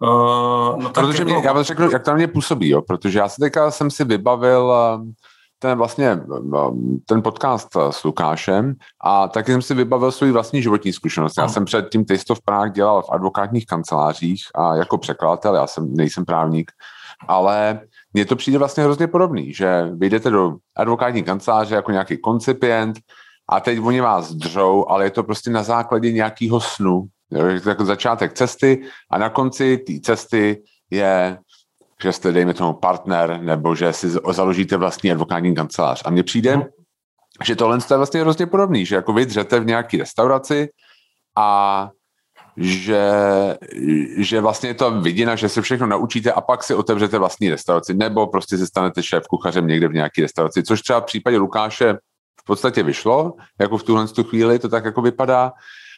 Uh, 0.02 0.82
no 0.82 0.90
protože 0.94 1.24
mě, 1.24 1.34
já 1.44 1.52
vám 1.52 1.64
řeknu, 1.64 1.90
jak 1.90 2.04
to 2.04 2.10
na 2.10 2.16
mě 2.16 2.28
působí, 2.28 2.68
jo? 2.68 2.82
protože 2.82 3.18
já 3.18 3.28
se 3.28 3.36
teďka 3.40 3.70
jsem 3.70 3.90
si 3.90 4.04
vybavil 4.04 4.72
uh, 4.98 5.06
ten 5.58 5.78
vlastně 5.78 6.20
ten 7.06 7.22
podcast 7.22 7.68
s 7.90 8.04
Lukášem 8.04 8.74
a 9.04 9.28
taky 9.28 9.52
jsem 9.52 9.62
si 9.62 9.74
vybavil 9.74 10.12
svůj 10.12 10.30
vlastní 10.30 10.62
životní 10.62 10.92
zkušenost. 10.92 11.38
Já 11.38 11.48
jsem 11.48 11.64
před 11.64 11.88
tím 11.92 12.04
Taste 12.04 12.32
of 12.32 12.40
Prague 12.44 12.72
dělal 12.72 13.02
v 13.02 13.10
advokátních 13.10 13.66
kancelářích 13.66 14.42
a 14.54 14.74
jako 14.74 14.98
překladatel, 14.98 15.54
já 15.54 15.66
jsem, 15.66 15.94
nejsem 15.94 16.24
právník, 16.24 16.72
ale 17.28 17.80
mně 18.12 18.24
to 18.24 18.36
přijde 18.36 18.58
vlastně 18.58 18.84
hrozně 18.84 19.06
podobný, 19.06 19.54
že 19.54 19.90
vyjdete 19.92 20.30
do 20.30 20.56
advokátní 20.76 21.22
kanceláře 21.22 21.74
jako 21.74 21.90
nějaký 21.90 22.18
koncipient 22.18 22.96
a 23.48 23.60
teď 23.60 23.80
oni 23.80 24.00
vás 24.00 24.32
dřou, 24.32 24.84
ale 24.88 25.04
je 25.04 25.10
to 25.10 25.22
prostě 25.22 25.50
na 25.50 25.62
základě 25.62 26.12
nějakého 26.12 26.60
snu. 26.60 27.06
Je 27.30 27.60
to 27.60 27.68
jako 27.68 27.84
začátek 27.84 28.32
cesty 28.32 28.82
a 29.10 29.18
na 29.18 29.28
konci 29.28 29.78
té 29.78 29.92
cesty 30.00 30.62
je 30.90 31.38
že 32.02 32.12
jste, 32.12 32.32
dejme 32.32 32.54
tomu, 32.54 32.72
partner, 32.72 33.40
nebo 33.40 33.74
že 33.74 33.92
si 33.92 34.10
založíte 34.10 34.76
vlastní 34.76 35.12
advokátní 35.12 35.54
kancelář. 35.54 36.02
A 36.04 36.10
mně 36.10 36.22
přijde, 36.22 36.56
mm. 36.56 36.62
že 37.44 37.56
tohle 37.56 37.78
je 37.90 37.96
vlastně 37.96 38.20
hrozně 38.20 38.46
podobný, 38.46 38.86
že 38.86 38.94
jako 38.94 39.12
vy 39.12 39.26
dřete 39.26 39.60
v 39.60 39.66
nějaké 39.66 39.96
restauraci 39.96 40.68
a 41.36 41.90
že, 42.56 43.10
že 44.16 44.40
vlastně 44.40 44.68
je 44.68 44.74
to 44.74 45.00
vidina, 45.00 45.36
že 45.36 45.48
se 45.48 45.62
všechno 45.62 45.86
naučíte 45.86 46.32
a 46.32 46.40
pak 46.40 46.64
si 46.64 46.74
otevřete 46.74 47.18
vlastní 47.18 47.50
restauraci, 47.50 47.94
nebo 47.94 48.26
prostě 48.26 48.58
se 48.58 48.66
stanete 48.66 49.02
šéf 49.02 49.26
kuchařem 49.26 49.66
někde 49.66 49.88
v 49.88 49.92
nějaké 49.92 50.22
restauraci, 50.22 50.62
což 50.62 50.80
třeba 50.80 51.00
v 51.00 51.04
případě 51.04 51.36
Lukáše 51.38 51.94
v 52.40 52.44
podstatě 52.46 52.82
vyšlo, 52.82 53.32
jako 53.60 53.78
v 53.78 53.82
tuhle 53.82 54.08
tu 54.08 54.24
chvíli 54.24 54.58
to 54.58 54.68
tak 54.68 54.84
jako 54.84 55.02
vypadá, 55.02 55.52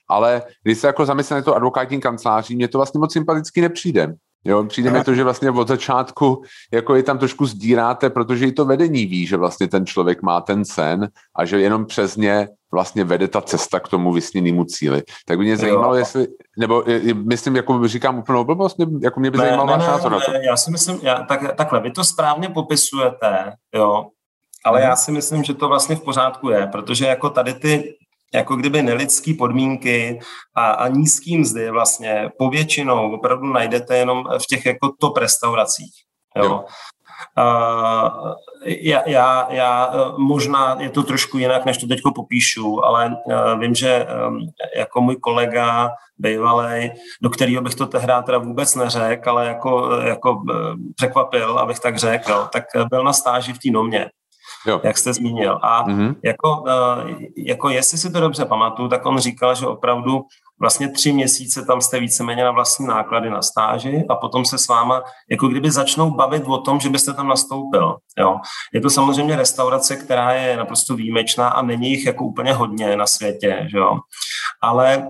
ale 0.08 0.42
když 0.62 0.78
se 0.78 0.86
jako 0.86 1.06
zamyslím 1.06 1.36
na 1.36 1.42
to 1.42 1.56
advokátní 1.56 2.00
kanceláří, 2.00 2.56
mně 2.56 2.68
to 2.68 2.78
vlastně 2.78 2.98
moc 2.98 3.12
sympaticky 3.12 3.60
nepřijde. 3.60 4.14
Jo, 4.44 4.64
přijde 4.64 4.90
mi 4.90 5.04
to, 5.04 5.14
že 5.14 5.24
vlastně 5.24 5.50
od 5.50 5.68
začátku 5.68 6.42
jako 6.72 6.94
je 6.94 7.02
tam 7.02 7.18
trošku 7.18 7.46
sdíráte, 7.46 8.10
protože 8.10 8.46
i 8.46 8.52
to 8.52 8.64
vedení 8.64 9.06
ví, 9.06 9.26
že 9.26 9.36
vlastně 9.36 9.68
ten 9.68 9.86
člověk 9.86 10.22
má 10.22 10.40
ten 10.40 10.64
sen 10.64 11.08
a 11.36 11.44
že 11.44 11.60
jenom 11.60 11.86
přes 11.86 12.16
ně 12.16 12.48
vlastně 12.72 13.04
vede 13.04 13.28
ta 13.28 13.40
cesta 13.40 13.80
k 13.80 13.88
tomu 13.88 14.12
vysněnému 14.12 14.64
cíli. 14.64 15.02
Tak 15.26 15.38
by 15.38 15.44
mě 15.44 15.56
zajímalo, 15.56 15.94
jo. 15.94 15.98
jestli, 15.98 16.26
nebo 16.58 16.84
myslím, 17.14 17.56
jako 17.56 17.88
říkám 17.88 18.18
úplnou 18.18 18.44
blbost, 18.44 18.76
jako 19.02 19.20
mě 19.20 19.30
by 19.30 19.38
ne, 19.38 19.44
zajímalo 19.44 19.66
ne, 19.66 19.72
váš 19.72 19.86
názor 19.86 20.12
na 20.12 20.20
to. 20.20 20.32
Já 20.32 20.56
si 20.56 20.70
myslím, 20.70 20.98
já, 21.02 21.22
tak, 21.22 21.56
takhle, 21.56 21.80
vy 21.80 21.90
to 21.90 22.04
správně 22.04 22.48
popisujete, 22.48 23.52
jo, 23.74 24.06
ale 24.64 24.80
hmm. 24.80 24.88
já 24.88 24.96
si 24.96 25.12
myslím, 25.12 25.44
že 25.44 25.54
to 25.54 25.68
vlastně 25.68 25.96
v 25.96 26.02
pořádku 26.02 26.50
je, 26.50 26.66
protože 26.66 27.06
jako 27.06 27.30
tady 27.30 27.54
ty 27.54 27.94
jako 28.34 28.56
kdyby 28.56 28.82
nelidský 28.82 29.34
podmínky 29.34 30.20
a, 30.54 30.70
a 30.70 30.88
nízký 30.88 31.38
mzdy 31.38 31.70
vlastně 31.70 32.30
povětšinou 32.38 33.14
opravdu 33.14 33.46
najdete 33.46 33.96
jenom 33.96 34.24
v 34.42 34.46
těch 34.46 34.66
jako 34.66 34.92
top 35.00 35.16
restauracích. 35.16 35.92
Jo. 36.36 36.44
jo. 36.44 36.64
Uh, 37.38 38.34
já, 38.64 39.02
já, 39.08 39.46
já, 39.50 39.92
možná 40.18 40.76
je 40.80 40.90
to 40.90 41.02
trošku 41.02 41.38
jinak, 41.38 41.64
než 41.64 41.78
to 41.78 41.86
teď 41.86 42.00
popíšu, 42.14 42.84
ale 42.84 43.16
uh, 43.24 43.60
vím, 43.60 43.74
že 43.74 44.06
um, 44.28 44.38
jako 44.76 45.00
můj 45.00 45.16
kolega 45.16 45.90
bývalý, 46.18 46.90
do 47.22 47.30
kterého 47.30 47.62
bych 47.62 47.74
to 47.74 47.86
tehdy 47.86 48.12
teda 48.26 48.38
vůbec 48.38 48.74
neřekl, 48.74 49.30
ale 49.30 49.46
jako, 49.46 49.90
jako 49.90 50.32
uh, 50.32 50.44
překvapil, 50.96 51.58
abych 51.58 51.78
tak 51.80 51.96
řekl, 51.96 52.48
tak 52.52 52.64
byl 52.90 53.04
na 53.04 53.12
stáži 53.12 53.52
v 53.52 53.58
té 53.58 53.70
nomě 53.70 54.10
jo. 54.66 54.80
jak 54.84 54.98
jste 54.98 55.12
zmínil. 55.12 55.58
A 55.62 55.84
mm-hmm. 55.84 56.14
jako, 56.24 56.60
uh, 56.60 57.10
jako 57.36 57.68
jestli 57.68 57.98
si 57.98 58.12
to 58.12 58.20
dobře 58.20 58.44
pamatuju, 58.44 58.88
tak 58.88 59.06
on 59.06 59.18
říkal, 59.18 59.54
že 59.54 59.66
opravdu 59.66 60.20
vlastně 60.60 60.88
tři 60.88 61.12
měsíce 61.12 61.64
tam 61.64 61.80
jste 61.80 62.00
víceméně 62.00 62.44
na 62.44 62.50
vlastní 62.50 62.86
náklady 62.86 63.30
na 63.30 63.42
stáži 63.42 64.04
a 64.08 64.14
potom 64.14 64.44
se 64.44 64.58
s 64.58 64.68
váma 64.68 65.02
jako 65.30 65.48
kdyby 65.48 65.70
začnou 65.70 66.10
bavit 66.10 66.42
o 66.46 66.58
tom, 66.58 66.80
že 66.80 66.90
byste 66.90 67.14
tam 67.14 67.28
nastoupil. 67.28 67.96
Jo. 68.18 68.36
Je 68.74 68.80
to 68.80 68.90
samozřejmě 68.90 69.36
restaurace, 69.36 69.96
která 69.96 70.32
je 70.32 70.56
naprosto 70.56 70.94
výjimečná 70.94 71.48
a 71.48 71.62
není 71.62 71.90
jich 71.90 72.06
jako 72.06 72.24
úplně 72.24 72.52
hodně 72.52 72.96
na 72.96 73.06
světě, 73.06 73.66
že 73.70 73.78
jo. 73.78 73.98
Ale 74.62 75.08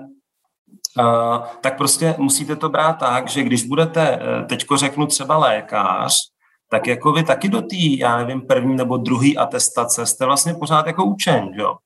Uh, 0.99 1.45
tak 1.61 1.77
prostě 1.77 2.15
musíte 2.19 2.57
to 2.57 2.69
brát 2.69 2.93
tak, 2.93 3.29
že 3.29 3.43
když 3.43 3.63
budete, 3.63 4.19
eh, 4.23 4.45
teďko 4.45 4.77
řeknu 4.77 5.07
třeba 5.07 5.37
lékař, 5.37 6.15
tak 6.71 6.87
jako 6.87 7.13
vy 7.13 7.23
taky 7.23 7.49
do 7.49 7.63
té, 7.63 7.77
já 7.99 8.17
nevím, 8.17 8.41
první 8.41 8.77
nebo 8.77 8.97
druhý 8.97 9.39
atestace 9.39 10.07
jste 10.07 10.27
vlastně 10.27 10.55
pořád 10.55 10.87
jako 10.87 11.05
učen, 11.05 11.49
jo? 11.55 11.77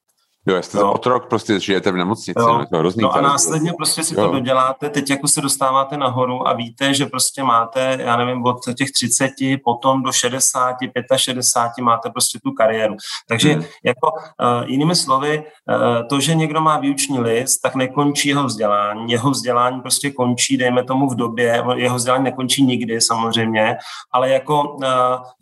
Jo, 0.47 0.63
jste 0.63 0.79
jo. 0.79 0.93
otrok, 0.93 1.29
prostě 1.29 1.61
žijete 1.61 1.91
v 1.93 1.97
nemocnici, 1.97 2.41
jo. 2.41 2.65
to 2.71 2.79
hrozný. 2.79 3.03
No 3.03 3.13
a 3.13 3.21
následně 3.21 3.73
prostě 3.77 4.03
si 4.03 4.15
jo. 4.15 4.27
to 4.27 4.33
doděláte, 4.33 4.91
teď 4.91 5.11
jako 5.11 5.29
se 5.29 5.41
dostáváte 5.41 5.97
nahoru 5.97 6.49
a 6.49 6.53
víte, 6.53 6.95
že 6.95 7.07
prostě 7.07 7.43
máte, 7.43 7.99
já 8.01 8.17
nevím, 8.17 8.45
od 8.45 8.59
těch 8.77 8.91
30, 8.91 9.31
potom 9.65 10.03
do 10.03 10.13
60, 10.13 10.77
65 11.17 11.85
máte 11.85 12.11
prostě 12.11 12.39
tu 12.45 12.51
kariéru. 12.51 12.97
Takže 13.29 13.53
hmm. 13.53 13.65
jako 13.85 14.11
uh, 14.11 14.69
jinými 14.71 14.97
slovy, 14.97 15.39
uh, 15.39 16.09
to, 16.09 16.21
že 16.21 16.35
někdo 16.35 16.61
má 16.61 16.79
výuční 16.79 17.21
list, 17.21 17.59
tak 17.59 17.75
nekončí 17.75 18.29
jeho 18.29 18.45
vzdělání. 18.45 19.13
Jeho 19.13 19.31
vzdělání 19.31 19.81
prostě 19.81 20.11
končí, 20.11 20.57
dejme 20.57 20.85
tomu 20.85 21.09
v 21.09 21.15
době, 21.15 21.65
jeho 21.77 21.97
vzdělání 21.97 22.25
nekončí 22.25 22.63
nikdy 22.63 23.01
samozřejmě, 23.01 23.77
ale 24.13 24.31
jako 24.31 24.63
uh, 24.63 24.85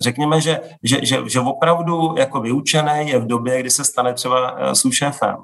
řekněme, 0.00 0.40
že, 0.40 0.60
že, 0.82 0.98
že, 1.02 1.18
že 1.26 1.40
opravdu 1.40 2.14
jako 2.18 2.40
vyučený 2.40 3.08
je 3.08 3.18
v 3.18 3.26
době, 3.26 3.60
kdy 3.60 3.70
se 3.70 3.84
stane 3.84 4.14
třeba 4.14 4.52
uh, 4.52 4.72
šéfem. 4.92 5.37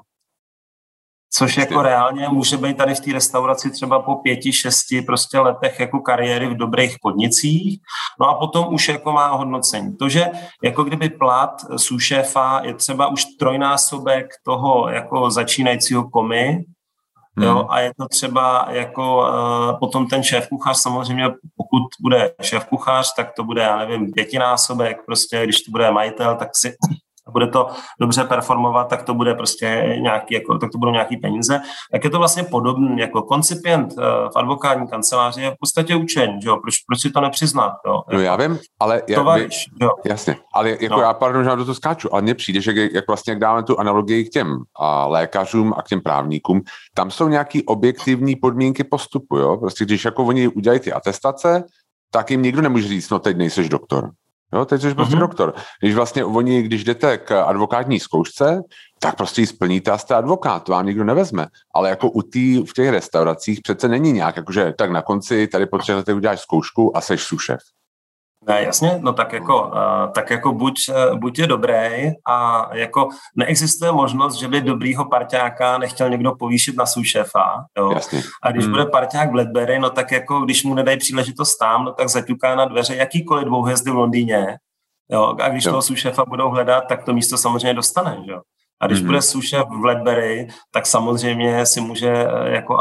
Což 1.33 1.57
jako 1.57 1.81
reálně 1.81 2.27
může 2.29 2.57
být 2.57 2.77
tady 2.77 2.95
v 2.95 2.99
té 2.99 3.13
restauraci 3.13 3.71
třeba 3.71 3.99
po 3.99 4.15
pěti, 4.15 4.53
šesti 4.53 5.01
prostě 5.01 5.39
letech 5.39 5.79
jako 5.79 5.99
kariéry 5.99 6.47
v 6.47 6.57
dobrých 6.57 6.95
podnicích. 7.01 7.79
No 8.21 8.27
a 8.29 8.33
potom 8.33 8.73
už 8.73 8.89
jako 8.89 9.11
má 9.11 9.27
hodnocení. 9.27 9.97
To, 9.97 10.09
že 10.09 10.25
jako 10.63 10.83
kdyby 10.83 11.09
plat 11.09 11.61
šéfa 11.99 12.61
je 12.63 12.73
třeba 12.73 13.07
už 13.07 13.25
trojnásobek 13.39 14.27
toho 14.43 14.89
jako 14.89 15.31
začínajícího 15.31 16.09
komy, 16.09 16.65
Hmm. 17.39 17.47
Jo, 17.47 17.65
a 17.69 17.79
je 17.79 17.91
to 17.97 18.07
třeba 18.07 18.67
jako 18.69 19.17
uh, 19.17 19.79
potom 19.79 20.07
ten 20.07 20.23
šéf 20.23 20.47
kuchař, 20.49 20.77
samozřejmě 20.77 21.29
pokud 21.55 21.83
bude 22.01 22.33
šéf 22.41 22.65
kuchař, 22.65 23.13
tak 23.15 23.33
to 23.35 23.43
bude, 23.43 23.61
já 23.61 23.77
nevím, 23.77 24.11
pětinásobek, 24.11 24.97
prostě 25.05 25.43
když 25.43 25.61
to 25.61 25.71
bude 25.71 25.91
majitel, 25.91 26.35
tak 26.35 26.49
si 26.53 26.75
a 27.27 27.31
bude 27.31 27.47
to 27.47 27.67
dobře 27.99 28.23
performovat, 28.23 28.89
tak 28.89 29.03
to 29.03 29.13
bude 29.13 29.35
prostě 29.35 29.97
nějaký, 30.01 30.33
jako, 30.33 30.57
tak 30.57 30.71
to 30.71 30.77
budou 30.77 30.91
nějaký 30.91 31.17
peníze. 31.17 31.59
Tak 31.91 32.03
je 32.03 32.09
to 32.09 32.17
vlastně 32.17 32.43
podobný, 32.43 32.99
jako 32.99 33.21
koncipient 33.21 33.93
eh, 33.97 34.01
v 34.33 34.35
advokátní 34.35 34.87
kanceláři 34.87 35.41
je 35.41 35.51
v 35.51 35.55
podstatě 35.59 35.95
učen, 35.95 36.41
že 36.41 36.49
jo? 36.49 36.57
Proč, 36.57 36.75
proč 36.87 37.01
si 37.01 37.11
to 37.11 37.21
nepřiznat, 37.21 37.73
jo? 37.87 38.01
No 38.13 38.19
já 38.19 38.35
vím, 38.35 38.59
ale... 38.79 39.01
Já, 39.07 39.35
vy, 39.35 39.49
jo? 39.81 39.89
Jasně, 40.05 40.35
ale 40.53 40.69
jako 40.69 40.95
no. 40.95 41.01
já 41.01 41.13
pardon, 41.13 41.43
že 41.43 41.49
do 41.49 41.65
toho 41.65 41.75
skáču, 41.75 42.13
ale 42.13 42.21
mně 42.21 42.35
přijde, 42.35 42.61
že 42.61 42.73
jak 42.93 43.07
vlastně 43.07 43.31
jak 43.31 43.39
dáme 43.39 43.63
tu 43.63 43.79
analogii 43.79 44.25
k 44.25 44.29
těm 44.29 44.57
a 44.79 45.07
lékařům 45.07 45.73
a 45.77 45.81
k 45.81 45.87
těm 45.87 46.01
právníkům, 46.01 46.61
tam 46.93 47.11
jsou 47.11 47.27
nějaký 47.27 47.63
objektivní 47.63 48.35
podmínky 48.35 48.83
postupu, 48.83 49.37
jo? 49.37 49.57
Prostě 49.57 49.85
když 49.85 50.05
jako 50.05 50.23
oni 50.23 50.47
udělají 50.47 50.79
ty 50.79 50.93
atestace, 50.93 51.63
tak 52.11 52.31
jim 52.31 52.41
nikdo 52.41 52.61
nemůže 52.61 52.87
říct, 52.87 53.09
no 53.09 53.19
teď 53.19 53.37
nejseš 53.37 53.69
doktor. 53.69 54.11
Jo, 54.53 54.65
teď 54.65 54.81
jsi 54.81 54.93
prostě 54.93 55.15
mm-hmm. 55.15 55.19
doktor. 55.19 55.53
Když 55.81 55.95
vlastně 55.95 56.25
oni, 56.25 56.61
když 56.61 56.83
jdete 56.83 57.17
k 57.17 57.43
advokátní 57.43 57.99
zkoušce, 57.99 58.61
tak 58.99 59.15
prostě 59.15 59.41
ji 59.41 59.47
splníte 59.47 59.91
a 59.91 59.97
jste 59.97 60.15
advokát, 60.15 60.63
to 60.63 60.71
vám 60.71 60.85
nikdo 60.85 61.03
nevezme. 61.03 61.47
Ale 61.73 61.89
jako 61.89 62.09
u 62.09 62.21
tý, 62.21 62.63
v 62.63 62.73
těch 62.73 62.89
restauracích 62.89 63.61
přece 63.61 63.87
není 63.87 64.11
nějak, 64.11 64.37
jakože 64.37 64.73
tak 64.77 64.91
na 64.91 65.01
konci 65.01 65.47
tady 65.47 65.65
po 65.65 65.77
třech 65.77 65.95
letech 65.95 66.15
uděláš 66.15 66.41
zkoušku 66.41 66.97
a 66.97 67.01
seš 67.01 67.23
sušef. 67.23 67.59
Ne, 68.47 68.63
jasně, 68.63 68.99
no 69.01 69.13
tak 69.13 69.33
jako, 69.33 69.67
uh, 69.67 70.11
tak 70.11 70.29
jako 70.29 70.53
buď, 70.53 70.75
uh, 70.89 71.19
buď 71.19 71.39
je 71.39 71.47
dobrý 71.47 72.11
a 72.27 72.67
jako 72.73 73.09
neexistuje 73.35 73.91
možnost, 73.91 74.35
že 74.35 74.47
by 74.47 74.61
dobrýho 74.61 75.05
parťáka 75.05 75.77
nechtěl 75.77 76.09
někdo 76.09 76.35
povýšit 76.35 76.77
na 76.77 76.85
svůj 76.85 77.05
šéfa, 77.05 77.65
jo. 77.77 77.91
Jasně. 77.91 78.21
A 78.43 78.51
když 78.51 78.63
hmm. 78.63 78.73
bude 78.73 78.85
parťák 78.85 79.31
v 79.31 79.35
Ledbury, 79.35 79.79
no 79.79 79.89
tak 79.89 80.11
jako 80.11 80.39
když 80.39 80.63
mu 80.63 80.73
nedají 80.73 80.97
příležitost 80.97 81.57
tam, 81.57 81.85
no 81.85 81.93
tak 81.93 82.09
zaťuká 82.09 82.55
na 82.55 82.65
dveře 82.65 82.95
jakýkoliv 82.95 83.45
dvouhvězdy 83.45 83.91
v 83.91 83.95
Londýně, 83.95 84.57
jo. 85.11 85.35
A 85.41 85.49
když 85.49 85.65
jo. 85.65 85.71
toho 85.71 85.95
šéfa 85.95 86.25
budou 86.25 86.49
hledat, 86.49 86.83
tak 86.89 87.03
to 87.03 87.13
místo 87.13 87.37
samozřejmě 87.37 87.73
dostane, 87.73 88.17
jo. 88.25 88.41
A 88.81 88.87
když 88.87 88.99
mm-hmm. 88.99 89.05
bude 89.05 89.21
suše 89.21 89.57
v 89.81 89.85
Ledbury, 89.85 90.47
tak 90.71 90.85
samozřejmě 90.85 91.65
si 91.65 91.81
může 91.81 92.11
eh, 92.11 92.49
jako, 92.49 92.77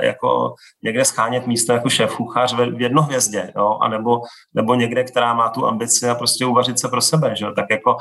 jako 0.00 0.54
někde 0.82 1.04
schánět 1.04 1.46
místo 1.46 1.72
jako 1.72 1.88
šéf 1.88 2.16
kuchař 2.16 2.54
v 2.54 2.80
jednohvězdě, 2.80 3.52
jo? 3.56 3.78
a 3.82 3.88
nebo, 3.88 4.20
nebo 4.54 4.74
někde, 4.74 5.04
která 5.04 5.34
má 5.34 5.48
tu 5.48 5.66
ambici 5.66 6.08
a 6.08 6.14
prostě 6.14 6.46
uvařit 6.46 6.78
se 6.78 6.88
pro 6.88 7.00
sebe. 7.00 7.36
Že? 7.36 7.46
Tak 7.56 7.66
jako 7.70 7.96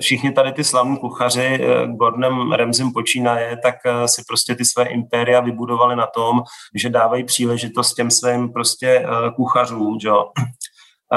všichni 0.00 0.32
tady 0.32 0.52
ty 0.52 0.64
slavní 0.64 0.96
kuchaři, 0.96 1.60
Gordonem 1.86 2.52
Remzim 2.52 2.92
počínaje, 2.92 3.58
tak 3.62 3.74
si 4.06 4.22
prostě 4.28 4.54
ty 4.54 4.64
své 4.64 4.84
impéria 4.84 5.40
vybudovali 5.40 5.96
na 5.96 6.06
tom, 6.06 6.42
že 6.74 6.90
dávají 6.90 7.24
příležitost 7.24 7.94
těm 7.94 8.10
svým 8.10 8.52
prostě 8.52 9.06
kuchařům, 9.36 9.98
jo 10.02 10.24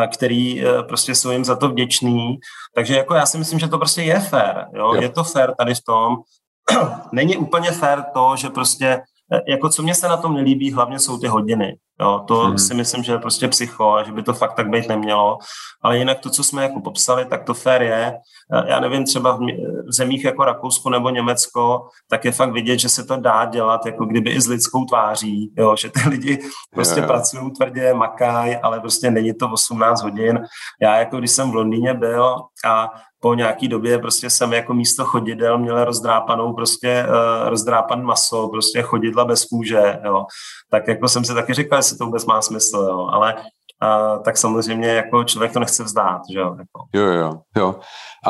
který 0.08 0.64
prostě 0.88 1.16
jsou 1.16 1.32
jim 1.32 1.46
za 1.46 1.56
to 1.56 1.70
vděčný. 1.70 2.38
Takže 2.76 2.98
jako 2.98 3.14
já 3.14 3.26
si 3.26 3.38
myslím, 3.38 3.60
že 3.60 3.68
to 3.68 3.78
prostě 3.78 4.02
je 4.02 4.20
fér. 4.20 4.66
Jo? 4.74 4.94
Jo. 4.94 5.02
Je 5.02 5.10
to 5.10 5.24
fér 5.24 5.56
tady 5.58 5.76
v 5.76 5.84
tom. 5.84 6.16
Není 7.12 7.38
úplně 7.38 7.72
fér 7.72 8.04
to, 8.14 8.36
že 8.36 8.50
prostě 8.50 9.02
Eh, 9.34 9.42
jako 9.48 9.70
co 9.70 9.84
mě 9.84 9.96
se 9.96 10.08
na 10.08 10.18
tom 10.18 10.34
nelíbí, 10.34 10.72
hlavně 10.72 11.00
jsou 11.00 11.18
ty 11.18 11.28
hodiny. 11.28 11.76
Jo, 12.02 12.24
to 12.28 12.36
hmm. 12.36 12.58
si 12.58 12.74
myslím, 12.74 13.04
že 13.04 13.12
je 13.12 13.18
prostě 13.18 13.48
psycho 13.48 13.94
a 13.94 14.04
že 14.04 14.12
by 14.12 14.24
to 14.24 14.34
fakt 14.34 14.54
tak 14.54 14.70
být 14.70 14.90
nemělo. 14.90 15.38
Ale 15.84 15.98
jinak 15.98 16.20
to, 16.20 16.30
co 16.30 16.44
jsme 16.44 16.64
jako 16.64 16.82
popsali, 16.82 17.26
tak 17.26 17.44
to 17.44 17.54
fér 17.54 17.82
je. 17.82 18.14
Eh, 18.54 18.64
já 18.68 18.80
nevím, 18.80 19.06
třeba 19.06 19.36
v, 19.36 19.40
v 19.88 19.94
zemích 19.94 20.24
jako 20.24 20.46
Rakousko 20.46 20.90
nebo 20.90 21.10
Německo, 21.10 21.88
tak 22.10 22.26
je 22.26 22.32
fakt 22.32 22.52
vidět, 22.52 22.80
že 22.80 22.90
se 22.90 23.04
to 23.04 23.18
dá 23.18 23.46
dělat 23.46 23.86
jako 23.86 24.06
kdyby 24.06 24.30
i 24.30 24.42
s 24.42 24.48
lidskou 24.48 24.86
tváří, 24.86 25.54
jo, 25.58 25.76
že 25.76 25.90
ty 25.90 26.10
lidi 26.10 26.40
prostě 26.74 27.00
yeah. 27.00 27.08
pracují 27.08 27.52
tvrdě, 27.52 27.94
makají, 27.94 28.56
ale 28.56 28.80
prostě 28.80 29.12
není 29.12 29.34
to 29.34 29.50
18 29.50 30.04
hodin. 30.04 30.40
Já 30.82 30.98
jako 30.98 31.18
když 31.18 31.32
jsem 31.32 31.52
v 31.52 31.56
Londýně 31.56 31.94
byl 31.94 32.36
a 32.66 32.90
po 33.26 33.34
nějaký 33.34 33.68
době 33.68 34.00
prostě 34.00 34.30
jsem 34.30 34.54
jako 34.54 34.74
místo 34.74 35.06
chodidel 35.06 35.58
měl 35.58 35.84
rozdrápanou 35.84 36.54
prostě 36.54 37.06
uh, 37.08 37.50
rozdrápan 37.50 38.04
maso, 38.04 38.48
prostě 38.48 38.82
chodidla 38.82 39.26
bez 39.26 39.46
kůže, 39.46 40.00
jo. 40.06 40.26
Tak 40.72 40.88
jako 40.88 41.08
jsem 41.08 41.26
si 41.26 41.34
taky 41.34 41.54
říkal, 41.54 41.84
jestli 41.86 41.98
to 41.98 42.06
vůbec 42.06 42.26
má 42.26 42.42
smysl, 42.42 42.78
jo. 42.78 43.08
Ale 43.12 43.34
uh, 43.36 44.24
tak 44.24 44.38
samozřejmě 44.38 44.88
jako 44.88 45.24
člověk 45.24 45.54
to 45.54 45.60
nechce 45.60 45.84
vzdát, 45.84 46.22
že 46.32 46.40
jo. 46.40 46.56
Jako. 46.60 46.86
Jo, 46.94 47.06
jo, 47.06 47.42
jo. 47.58 47.80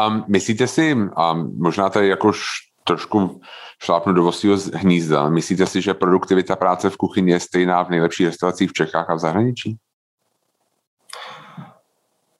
Um, 0.07 0.23
myslíte 0.27 0.67
si, 0.67 0.93
um, 0.93 1.11
možná 1.57 1.89
tady 1.89 2.07
jakož 2.07 2.41
trošku 2.83 3.41
šlápnu 3.83 4.13
do 4.13 4.23
vostího 4.23 4.57
hnízda, 4.73 5.29
myslíte 5.29 5.65
si, 5.65 5.81
že 5.81 5.93
produktivita 5.93 6.55
práce 6.55 6.89
v 6.89 6.97
kuchyni 6.97 7.31
je 7.31 7.39
stejná 7.39 7.83
v 7.83 7.89
nejlepších 7.89 8.25
restauracích 8.25 8.69
v 8.69 8.73
Čechách 8.73 9.09
a 9.09 9.15
v 9.15 9.19
zahraničí? 9.19 9.77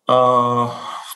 Uh, 0.10 0.72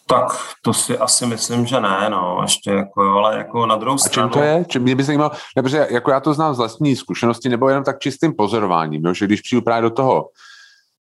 tak 0.10 0.38
to 0.62 0.74
si 0.74 0.98
asi 0.98 1.26
myslím, 1.26 1.66
že 1.66 1.80
ne, 1.80 2.10
no, 2.10 2.40
ještě 2.42 2.72
jako, 2.72 3.02
ale 3.02 3.38
jako 3.38 3.66
na 3.66 3.76
druhou 3.76 3.98
stranu... 3.98 4.30
A 4.30 4.32
čím 4.32 4.42
to 4.42 4.46
je? 4.46 4.66
Čím 4.68 4.82
mě 4.82 4.96
by 4.96 5.04
zajímalo, 5.04 5.32
protože 5.56 5.88
jako 5.90 6.12
já 6.12 6.20
to 6.20 6.34
znám 6.34 6.54
z 6.54 6.58
vlastní 6.58 6.96
zkušenosti, 6.96 7.50
nebo 7.50 7.70
jenom 7.70 7.84
tak 7.84 8.00
čistým 8.00 8.34
pozorováním, 8.34 9.06
jo, 9.06 9.14
že 9.14 9.26
když 9.26 9.42
přijdu 9.42 9.62
právě 9.62 9.82
do 9.82 9.90
toho 9.90 10.30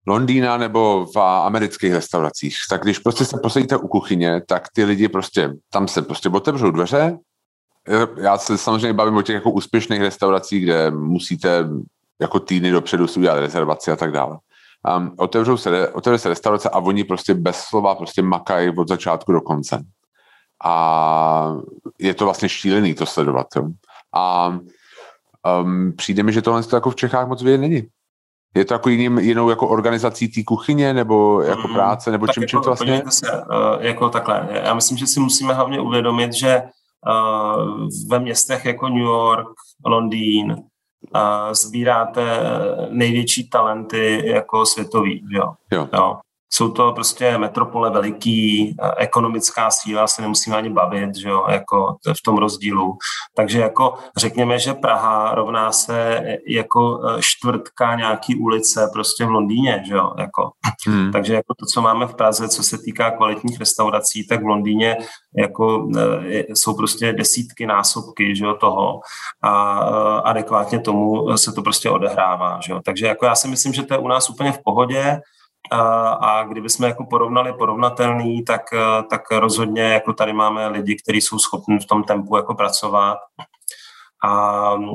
Londýna 0.07 0.57
nebo 0.57 1.05
v 1.15 1.19
amerických 1.19 1.93
restauracích, 1.93 2.57
tak 2.69 2.83
když 2.83 2.99
prostě 2.99 3.25
se 3.25 3.39
posadíte 3.43 3.77
u 3.77 3.87
kuchyně, 3.87 4.41
tak 4.47 4.67
ty 4.73 4.83
lidi 4.83 5.07
prostě, 5.07 5.53
tam 5.71 5.87
se 5.87 6.01
prostě 6.01 6.29
otevřou 6.29 6.71
dveře, 6.71 7.17
já 8.17 8.37
se 8.37 8.57
samozřejmě 8.57 8.93
bavím 8.93 9.17
o 9.17 9.21
těch 9.21 9.33
jako 9.33 9.51
úspěšných 9.51 10.01
restauracích, 10.01 10.63
kde 10.63 10.91
musíte 10.91 11.65
jako 12.21 12.39
týdny 12.39 12.71
dopředu 12.71 13.07
si 13.07 13.19
udělat 13.19 13.39
rezervaci 13.39 13.91
a 13.91 13.95
tak 13.95 14.11
dále 14.11 14.37
um, 14.97 15.11
otevřou 15.17 15.57
se, 15.57 15.89
otevře 15.89 16.19
se 16.19 16.29
restaurace 16.29 16.69
a 16.69 16.79
oni 16.79 17.03
prostě 17.03 17.33
bez 17.33 17.57
slova 17.57 17.95
prostě 17.95 18.21
makají 18.21 18.69
od 18.77 18.87
začátku 18.87 19.31
do 19.31 19.41
konce. 19.41 19.83
A 20.63 21.55
je 21.99 22.13
to 22.13 22.25
vlastně 22.25 22.49
šílený 22.49 22.93
to 22.93 23.05
sledovat. 23.05 23.47
Jo. 23.55 23.67
A 24.15 24.47
um, 25.61 25.93
přijde 25.97 26.23
mi, 26.23 26.33
že 26.33 26.41
tohle 26.41 26.63
to 26.63 26.75
jako 26.75 26.89
v 26.89 26.95
Čechách 26.95 27.27
moc 27.27 27.43
vidět 27.43 27.57
není. 27.57 27.83
Je 28.55 28.65
to 28.65 28.73
jako 28.73 28.89
jiným, 28.89 29.17
jinou 29.17 29.49
jako 29.49 29.67
organizací 29.67 30.27
té 30.27 30.43
kuchyně, 30.43 30.93
nebo 30.93 31.41
jako 31.41 31.67
mm, 31.67 31.73
práce, 31.73 32.11
nebo 32.11 32.27
čím, 32.27 32.43
jako, 32.43 32.49
čím 32.49 32.59
to 32.59 32.69
vlastně? 32.69 33.03
Se, 33.09 33.31
uh, 33.31 33.37
jako 33.79 34.09
takhle. 34.09 34.47
Já 34.51 34.73
myslím, 34.73 34.97
že 34.97 35.07
si 35.07 35.19
musíme 35.19 35.53
hlavně 35.53 35.79
uvědomit, 35.79 36.33
že 36.33 36.61
uh, 36.61 37.89
ve 38.09 38.19
městech 38.19 38.65
jako 38.65 38.89
New 38.89 39.03
York, 39.03 39.47
Londýn, 39.85 40.55
sbíráte 41.51 42.21
největší 42.89 43.49
talenty 43.49 44.21
jako 44.29 44.65
světový. 44.65 45.25
Jo? 45.29 45.53
Jo. 45.71 45.89
Jo. 45.93 46.17
Jsou 46.49 46.71
to 46.71 46.93
prostě 46.93 47.37
metropole 47.37 47.89
veliký, 47.89 48.75
ekonomická 48.97 49.71
síla, 49.71 50.07
se 50.07 50.21
nemusíme 50.21 50.57
ani 50.57 50.69
bavit, 50.69 51.15
že 51.15 51.29
jo, 51.29 51.45
jako 51.49 51.95
v 52.17 52.21
tom 52.25 52.37
rozdílu. 52.37 52.97
Takže 53.35 53.59
jako 53.59 53.93
řekněme, 54.17 54.59
že 54.59 54.73
Praha 54.73 55.35
rovná 55.35 55.71
se 55.71 56.21
jako 56.47 57.01
e, 57.07 57.21
čtvrtka 57.21 57.95
nějaký 57.95 58.35
ulice 58.35 58.89
prostě 58.93 59.25
v 59.25 59.29
Londýně, 59.29 59.83
že 59.87 59.93
jo, 59.93 60.11
jako. 60.17 60.51
Hmm. 60.87 61.11
Takže 61.11 61.33
jako 61.33 61.53
to, 61.59 61.65
co 61.73 61.81
máme 61.81 62.07
v 62.07 62.15
Praze, 62.15 62.49
co 62.49 62.63
se 62.63 62.77
týká 62.77 63.11
kvalitních 63.11 63.59
restaurací, 63.59 64.27
tak 64.27 64.43
v 64.43 64.47
Londýně 64.47 64.97
jako 65.37 65.89
jsou 66.49 66.75
prostě 66.75 67.13
desítky 67.13 67.65
násobky, 67.65 68.35
že 68.35 68.45
jo, 68.45 68.53
toho 68.53 68.99
a 69.41 69.79
adekvátně 70.17 70.79
tomu 70.79 71.37
se 71.37 71.51
to 71.51 71.61
prostě 71.61 71.89
odehrává, 71.89 72.59
že 72.65 72.73
jo. 72.73 72.81
Takže 72.85 73.07
jako 73.07 73.25
já 73.25 73.35
si 73.35 73.47
myslím, 73.47 73.73
že 73.73 73.83
to 73.83 73.93
je 73.93 73.97
u 73.97 74.07
nás 74.07 74.29
úplně 74.29 74.51
v 74.51 74.63
pohodě, 74.63 75.19
a, 75.71 76.09
a 76.09 76.43
kdyby 76.43 76.69
jsme 76.69 76.87
jako 76.87 77.05
porovnali 77.05 77.53
porovnatelný, 77.53 78.43
tak, 78.43 78.61
tak 79.09 79.21
rozhodně 79.31 79.83
jako 79.83 80.13
tady 80.13 80.33
máme 80.33 80.67
lidi, 80.67 80.95
kteří 80.95 81.21
jsou 81.21 81.39
schopni 81.39 81.79
v 81.79 81.85
tom 81.85 82.03
tempu 82.03 82.37
jako 82.37 82.55
pracovat 82.55 83.17
a, 84.23 84.29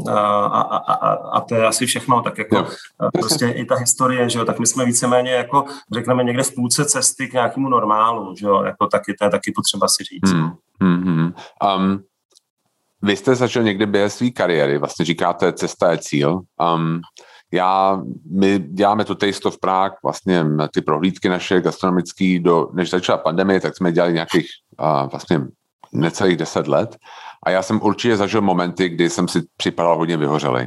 a, 0.09 0.47
a, 0.47 0.77
a, 0.77 1.15
a 1.15 1.41
to 1.41 1.55
je 1.55 1.67
asi 1.67 1.87
všechno, 1.87 2.23
tak 2.23 2.39
jako 2.39 2.57
jo. 2.57 2.67
prostě 3.13 3.49
i 3.49 3.65
ta 3.65 3.75
historie, 3.75 4.31
že 4.31 4.39
jo, 4.39 4.45
tak 4.45 4.59
my 4.59 4.67
jsme 4.67 4.85
víceméně 4.85 5.31
jako 5.31 5.65
řekneme 5.95 6.25
někde 6.25 6.43
v 6.43 6.55
půlce 6.55 6.85
cesty 6.85 7.29
k 7.29 7.33
nějakému 7.33 7.69
normálu, 7.69 8.35
že 8.37 8.47
jo, 8.47 8.63
jako 8.63 8.87
taky, 8.87 9.15
to 9.15 9.25
je 9.25 9.31
taky 9.31 9.53
potřeba 9.57 9.89
si 9.89 10.05
říct. 10.05 10.33
Hmm, 10.33 10.51
hmm, 10.81 11.03
hmm. 11.03 11.33
Um, 11.77 12.03
vy 13.03 13.17
jste 13.17 13.35
začal 13.35 13.63
někde 13.63 13.87
během 13.87 14.11
své 14.11 14.31
kariéry, 14.31 14.79
vlastně 14.79 15.05
říkáte, 15.05 15.53
cesta 15.53 15.91
je 15.91 15.99
cíl. 15.99 16.41
Um, 16.75 17.01
já, 17.53 18.03
my 18.31 18.59
děláme 18.59 19.05
tu 19.05 19.15
Taste 19.15 19.49
of 19.49 19.59
Prague, 19.61 19.97
vlastně 20.03 20.45
ty 20.73 20.81
prohlídky 20.81 21.29
naše 21.29 21.61
gastronomické, 21.61 22.39
do, 22.41 22.69
než 22.73 22.91
začala 22.91 23.19
pandemie, 23.19 23.61
tak 23.61 23.77
jsme 23.77 23.93
dělali 23.93 24.13
nějakých 24.13 24.47
uh, 24.81 25.11
vlastně 25.11 25.41
necelých 25.93 26.37
deset 26.37 26.69
let 26.69 26.97
a 27.43 27.51
já 27.51 27.63
jsem 27.63 27.83
určitě 27.83 28.17
zažil 28.17 28.41
momenty, 28.41 28.89
kdy 28.89 29.11
jsem 29.11 29.29
si 29.29 29.43
připadal 29.57 29.97
hodně 29.97 30.17
vyhořelý. 30.17 30.67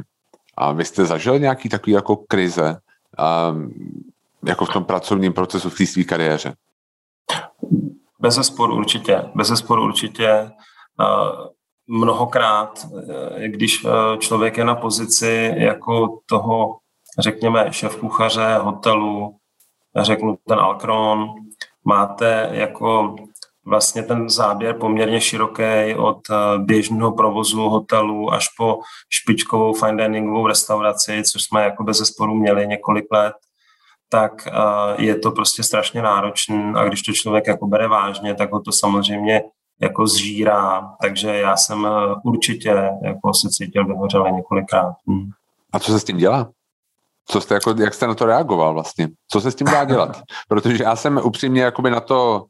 A 0.56 0.72
vy 0.72 0.84
jste 0.84 1.04
zažil 1.04 1.38
nějaký 1.38 1.68
takový 1.68 1.92
jako 1.92 2.16
krize, 2.16 2.76
um, 3.50 3.70
jako 4.44 4.64
v 4.64 4.72
tom 4.72 4.84
pracovním 4.84 5.32
procesu 5.32 5.70
v 5.70 5.78
té 5.78 5.86
své 5.86 6.04
kariéře? 6.04 6.54
Bez 8.20 8.34
sporu 8.46 8.76
určitě. 8.76 9.22
Bez 9.34 9.48
sporu 9.48 9.84
určitě. 9.84 10.50
Uh, 11.00 11.46
mnohokrát, 11.86 12.86
eh, 13.38 13.48
když 13.48 13.84
eh, 13.84 14.18
člověk 14.18 14.56
je 14.56 14.64
na 14.64 14.74
pozici 14.74 15.54
jako 15.56 16.18
toho, 16.26 16.76
řekněme, 17.18 17.72
šéf 17.72 17.96
kuchaře 17.96 18.58
hotelu, 18.62 19.36
řeknu 19.96 20.38
ten 20.48 20.58
Alkron, 20.58 21.28
máte 21.84 22.48
jako 22.52 23.16
vlastně 23.66 24.02
ten 24.02 24.30
záběr 24.30 24.78
poměrně 24.78 25.20
široký 25.20 25.94
od 25.98 26.20
eh, 26.30 26.58
běžného 26.58 27.12
provozu 27.12 27.60
hotelu 27.60 28.32
až 28.32 28.48
po 28.48 28.78
špičkovou 29.10 29.74
fine 29.74 30.08
diningovou 30.08 30.46
restauraci, 30.46 31.22
což 31.32 31.42
jsme 31.42 31.64
jako 31.64 31.84
bez 31.84 31.98
zesporu 31.98 32.34
měli 32.34 32.66
několik 32.66 33.04
let, 33.12 33.34
tak 34.08 34.48
je 34.98 35.18
to 35.18 35.30
prostě 35.30 35.62
strašně 35.62 36.02
náročné 36.02 36.72
a 36.76 36.84
když 36.84 37.02
to 37.02 37.12
člověk 37.12 37.46
jako 37.46 37.66
bere 37.66 37.88
vážně, 37.88 38.34
tak 38.34 38.52
ho 38.52 38.60
to 38.60 38.72
samozřejmě 38.72 39.42
jako 39.80 40.06
zžírá, 40.06 40.92
takže 41.02 41.28
já 41.28 41.56
jsem 41.56 41.86
eh, 41.86 42.14
určitě 42.24 42.68
jako 43.02 43.34
se 43.34 43.48
cítil 43.50 43.86
vyhořele 43.86 44.32
několikrát. 44.32 44.94
Hmm. 45.08 45.30
A 45.72 45.78
co 45.78 45.92
se 45.92 46.00
s 46.00 46.04
tím 46.04 46.16
dělá? 46.16 46.50
Co 47.26 47.40
jste 47.40 47.54
jako, 47.54 47.74
jak 47.78 47.94
jste 47.94 48.06
na 48.06 48.14
to 48.14 48.26
reagoval 48.26 48.74
vlastně? 48.74 49.08
Co 49.28 49.40
se 49.40 49.50
s 49.50 49.54
tím 49.54 49.66
dá 49.66 49.84
dělat? 49.84 50.22
Protože 50.48 50.84
já 50.84 50.96
jsem 50.96 51.20
upřímně 51.24 51.62
jakoby 51.62 51.90
na 51.90 52.00
to 52.00 52.44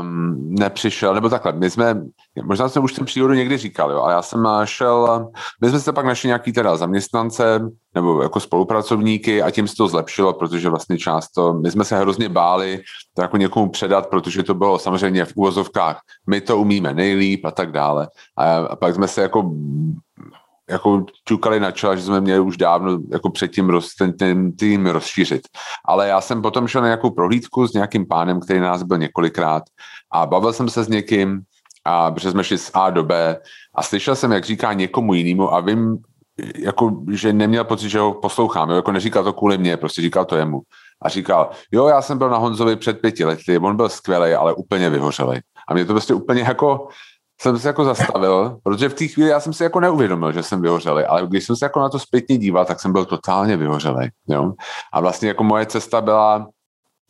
um, 0.00 0.54
nepřišel, 0.54 1.14
nebo 1.14 1.28
takhle, 1.28 1.52
my 1.52 1.70
jsme, 1.70 2.02
možná 2.42 2.68
jsem 2.68 2.84
už 2.84 2.92
ten 2.92 3.04
přírodu 3.04 3.34
někdy 3.34 3.58
říkal, 3.58 3.90
jo, 3.90 4.00
ale 4.00 4.12
já 4.12 4.22
jsem 4.22 4.46
šel, 4.64 5.30
my 5.60 5.68
jsme 5.68 5.80
se 5.80 5.92
pak 5.92 6.06
našli 6.06 6.26
nějaký 6.26 6.52
teda 6.52 6.76
zaměstnance, 6.76 7.60
nebo 7.94 8.22
jako 8.22 8.40
spolupracovníky 8.40 9.42
a 9.42 9.50
tím 9.50 9.68
se 9.68 9.76
to 9.76 9.88
zlepšilo, 9.88 10.32
protože 10.32 10.68
vlastně 10.68 10.98
často, 10.98 11.54
my 11.54 11.70
jsme 11.70 11.84
se 11.84 11.98
hrozně 11.98 12.28
báli 12.28 12.80
to 13.14 13.22
jako 13.22 13.36
někomu 13.36 13.70
předat, 13.70 14.06
protože 14.06 14.42
to 14.42 14.54
bylo 14.54 14.78
samozřejmě 14.78 15.24
v 15.24 15.32
úvozovkách, 15.36 16.00
my 16.26 16.40
to 16.40 16.58
umíme 16.58 16.94
nejlíp 16.94 17.44
a 17.44 17.50
tak 17.50 17.72
dále. 17.72 18.08
A, 18.36 18.56
a 18.56 18.76
pak 18.76 18.94
jsme 18.94 19.08
se 19.08 19.22
jako 19.22 19.50
jako 20.70 21.04
čukali 21.28 21.60
na 21.60 21.70
čela, 21.70 21.96
že 21.96 22.02
jsme 22.02 22.20
měli 22.20 22.40
už 22.40 22.56
dávno 22.56 22.98
jako 23.12 23.30
předtím 23.30 23.68
roz, 23.70 23.94
ten, 23.94 24.12
ten 24.12 24.52
tým 24.52 24.86
rozšířit. 24.86 25.42
Ale 25.84 26.08
já 26.08 26.20
jsem 26.20 26.42
potom 26.42 26.68
šel 26.68 26.80
na 26.80 26.86
nějakou 26.86 27.10
prohlídku 27.10 27.66
s 27.66 27.72
nějakým 27.72 28.06
pánem, 28.06 28.40
který 28.40 28.60
nás 28.60 28.82
byl 28.82 28.98
několikrát 28.98 29.62
a 30.12 30.26
bavil 30.26 30.52
jsem 30.52 30.68
se 30.68 30.84
s 30.84 30.88
někým, 30.88 31.40
a 31.84 32.10
protože 32.10 32.30
jsme 32.30 32.44
šli 32.44 32.58
z 32.58 32.70
A 32.74 32.90
do 32.90 33.04
B 33.04 33.36
a 33.74 33.82
slyšel 33.82 34.16
jsem, 34.16 34.32
jak 34.32 34.44
říká 34.44 34.72
někomu 34.72 35.14
jinému 35.14 35.54
a 35.54 35.60
vím, 35.60 35.98
jako, 36.58 37.02
že 37.10 37.32
neměl 37.32 37.64
pocit, 37.64 37.88
že 37.88 37.98
ho 37.98 38.14
poslouchám, 38.14 38.70
jo? 38.70 38.76
jako 38.76 38.92
neříkal 38.92 39.24
to 39.24 39.32
kvůli 39.32 39.58
mně, 39.58 39.76
prostě 39.76 40.02
říkal 40.02 40.24
to 40.24 40.36
jemu. 40.36 40.60
A 41.02 41.08
říkal, 41.08 41.50
jo, 41.72 41.86
já 41.86 42.02
jsem 42.02 42.18
byl 42.18 42.30
na 42.30 42.36
Honzovi 42.36 42.76
před 42.76 43.00
pěti 43.00 43.24
lety, 43.24 43.58
on 43.58 43.76
byl 43.76 43.88
skvělý, 43.88 44.32
ale 44.32 44.54
úplně 44.54 44.90
vyhořelý. 44.90 45.40
A 45.68 45.74
mě 45.74 45.84
to 45.84 45.92
prostě 45.92 46.14
úplně 46.14 46.42
jako 46.42 46.88
jsem 47.40 47.58
se 47.58 47.68
jako 47.68 47.84
zastavil, 47.84 48.58
protože 48.62 48.88
v 48.88 48.94
té 48.94 49.06
chvíli 49.06 49.30
já 49.30 49.40
jsem 49.40 49.52
si 49.52 49.62
jako 49.62 49.80
neuvědomil, 49.80 50.32
že 50.32 50.42
jsem 50.42 50.62
vyhořelý, 50.62 51.04
ale 51.04 51.26
když 51.26 51.44
jsem 51.44 51.56
se 51.56 51.64
jako 51.64 51.80
na 51.80 51.88
to 51.88 51.98
zpětně 51.98 52.38
díval, 52.38 52.64
tak 52.64 52.80
jsem 52.80 52.92
byl 52.92 53.04
totálně 53.04 53.56
vyhořelý. 53.56 54.08
Jo? 54.28 54.52
A 54.92 55.00
vlastně 55.00 55.28
jako 55.28 55.44
moje 55.44 55.66
cesta 55.66 56.00
byla 56.00 56.48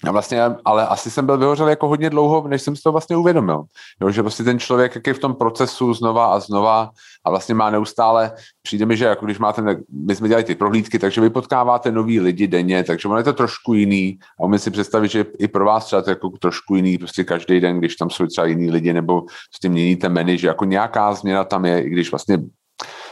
a 0.04 0.12
vlastně, 0.12 0.42
ale 0.64 0.86
asi 0.86 1.10
jsem 1.10 1.26
byl 1.26 1.38
vyhořel 1.38 1.68
jako 1.68 1.88
hodně 1.88 2.10
dlouho, 2.10 2.48
než 2.48 2.62
jsem 2.62 2.76
si 2.76 2.82
to 2.82 2.92
vlastně 2.92 3.16
uvědomil. 3.16 3.62
Jo, 4.02 4.10
že 4.10 4.22
prostě 4.22 4.44
ten 4.44 4.58
člověk, 4.58 4.94
jak 4.94 5.06
je 5.06 5.14
v 5.14 5.18
tom 5.18 5.34
procesu 5.34 5.94
znova 5.94 6.26
a 6.26 6.40
znova 6.40 6.90
a 7.24 7.30
vlastně 7.30 7.54
má 7.54 7.70
neustále, 7.70 8.32
přijde 8.62 8.86
mi, 8.86 8.96
že 8.96 9.04
jako 9.04 9.24
když 9.24 9.38
máte, 9.38 9.62
my 10.06 10.16
jsme 10.16 10.28
dělali 10.28 10.44
ty 10.44 10.54
prohlídky, 10.54 10.98
takže 10.98 11.20
vy 11.20 11.30
potkáváte 11.30 11.92
nový 11.92 12.20
lidi 12.20 12.46
denně, 12.46 12.84
takže 12.84 13.08
ono 13.08 13.18
je 13.18 13.24
to 13.24 13.32
trošku 13.32 13.74
jiný 13.74 14.18
a 14.40 14.44
umím 14.44 14.58
si 14.58 14.70
představit, 14.70 15.10
že 15.10 15.24
i 15.38 15.48
pro 15.48 15.64
vás 15.64 15.84
třeba 15.84 16.02
to 16.02 16.10
jako 16.10 16.30
trošku 16.30 16.74
jiný, 16.74 16.98
prostě 16.98 17.24
každý 17.24 17.60
den, 17.60 17.78
když 17.78 17.96
tam 17.96 18.10
jsou 18.10 18.26
třeba 18.26 18.46
jiný 18.46 18.70
lidi 18.70 18.92
nebo 18.92 19.22
s 19.56 19.60
tím 19.60 19.72
měníte 19.72 20.08
meny, 20.08 20.38
že 20.38 20.46
jako 20.46 20.64
nějaká 20.64 21.14
změna 21.14 21.44
tam 21.44 21.64
je, 21.64 21.82
i 21.82 21.90
když 21.90 22.10
vlastně 22.10 22.38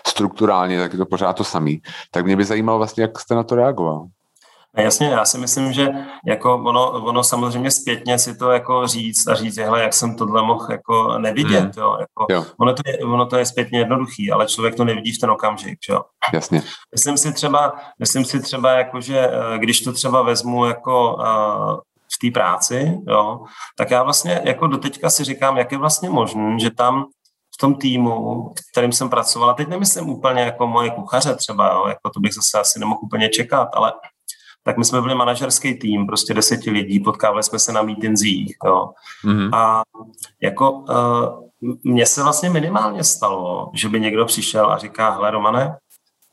strukturálně, 0.06 0.80
tak 0.80 0.92
je 0.92 0.98
to 0.98 1.06
pořád 1.06 1.32
to 1.32 1.44
samý. 1.44 1.82
Tak 2.10 2.24
mě 2.24 2.36
by 2.36 2.44
zajímalo 2.44 2.78
vlastně, 2.78 3.02
jak 3.02 3.18
jste 3.18 3.34
na 3.34 3.42
to 3.42 3.54
reagoval. 3.54 4.06
Jasně, 4.76 5.06
já 5.06 5.24
si 5.24 5.38
myslím, 5.38 5.72
že 5.72 5.88
jako 6.26 6.54
ono, 6.54 6.90
ono 6.90 7.24
samozřejmě 7.24 7.70
zpětně 7.70 8.18
si 8.18 8.36
to 8.36 8.50
jako 8.50 8.86
říct 8.86 9.28
a 9.28 9.34
říct, 9.34 9.56
hele, 9.56 9.82
jak 9.82 9.94
jsem 9.94 10.16
tohle 10.16 10.42
mohl 10.42 10.66
jako 10.70 11.18
nevidět, 11.18 11.60
hmm. 11.60 11.72
jo, 11.76 11.96
jako, 12.00 12.26
jo. 12.30 12.44
Ono, 12.60 12.74
to 12.74 12.82
je, 12.86 12.98
ono 12.98 13.26
to 13.26 13.36
je 13.36 13.46
zpětně 13.46 13.78
jednoduchý, 13.78 14.32
ale 14.32 14.46
člověk 14.46 14.74
to 14.74 14.84
nevidí 14.84 15.12
v 15.12 15.18
ten 15.18 15.30
okamžik, 15.30 15.78
jo. 15.88 16.00
Jasně. 16.32 16.62
Myslím 16.94 17.18
si 17.18 17.32
třeba, 17.32 17.72
myslím 17.98 18.24
si 18.24 18.42
třeba 18.42 18.70
jako, 18.72 19.00
že 19.00 19.18
eh, 19.18 19.58
když 19.58 19.80
to 19.80 19.92
třeba 19.92 20.22
vezmu 20.22 20.64
jako 20.64 21.14
uh, 21.14 21.80
v 22.14 22.18
té 22.20 22.40
práci, 22.40 22.98
jo, 23.08 23.40
tak 23.78 23.90
já 23.90 24.02
vlastně 24.02 24.40
jako 24.44 24.66
doteďka 24.66 25.10
si 25.10 25.24
říkám, 25.24 25.56
jak 25.56 25.72
je 25.72 25.78
vlastně 25.78 26.10
možné, 26.10 26.58
že 26.58 26.70
tam 26.70 27.04
v 27.54 27.60
tom 27.60 27.74
týmu, 27.74 28.52
kterým 28.72 28.92
jsem 28.92 29.10
pracoval, 29.10 29.50
a 29.50 29.54
teď 29.54 29.68
nemyslím 29.68 30.08
úplně 30.08 30.42
jako 30.42 30.66
moje 30.66 30.90
kuchaře 30.90 31.34
třeba, 31.34 31.72
jo, 31.72 31.84
jako 31.88 32.10
to 32.10 32.20
bych 32.20 32.34
zase 32.34 32.60
asi 32.60 32.78
nemohl 32.78 33.00
úplně 33.02 33.28
čekat, 33.28 33.68
ale 33.72 33.92
tak 34.68 34.78
my 34.78 34.84
jsme 34.84 35.00
byli 35.00 35.14
manažerský 35.14 35.78
tým, 35.78 36.06
prostě 36.06 36.34
deseti 36.34 36.70
lidí, 36.70 37.00
potkávali 37.00 37.42
jsme 37.42 37.58
se 37.58 37.72
na 37.72 37.82
mítinzích, 37.82 38.56
jo. 38.64 38.90
Mm-hmm. 39.24 39.50
A 39.54 39.82
jako 40.42 40.70
uh, 40.70 41.74
mně 41.84 42.06
se 42.06 42.22
vlastně 42.22 42.50
minimálně 42.50 43.04
stalo, 43.04 43.70
že 43.74 43.88
by 43.88 44.00
někdo 44.00 44.24
přišel 44.24 44.72
a 44.72 44.78
říká, 44.78 45.10
hele 45.10 45.30
Romane, 45.30 45.76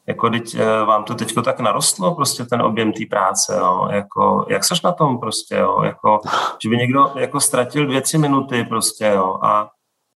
jako 0.07 0.29
teď 0.29 0.55
uh, 0.55 0.87
vám 0.87 1.03
to 1.03 1.15
teďko 1.15 1.41
tak 1.41 1.59
narostlo, 1.59 2.15
prostě 2.15 2.45
ten 2.45 2.61
objem 2.61 2.93
té 2.93 3.03
práce, 3.09 3.57
jo, 3.59 3.87
jako, 3.91 4.45
jak 4.49 4.63
seš 4.63 4.81
na 4.81 4.91
tom 4.91 5.19
prostě, 5.19 5.55
jo, 5.55 5.81
jako, 5.83 6.19
že 6.63 6.69
by 6.69 6.77
někdo 6.77 7.11
jako 7.15 7.39
ztratil 7.39 7.85
dvě, 7.85 8.01
tři 8.01 8.17
minuty 8.17 8.63
prostě, 8.63 9.05
jo, 9.15 9.39
a, 9.43 9.69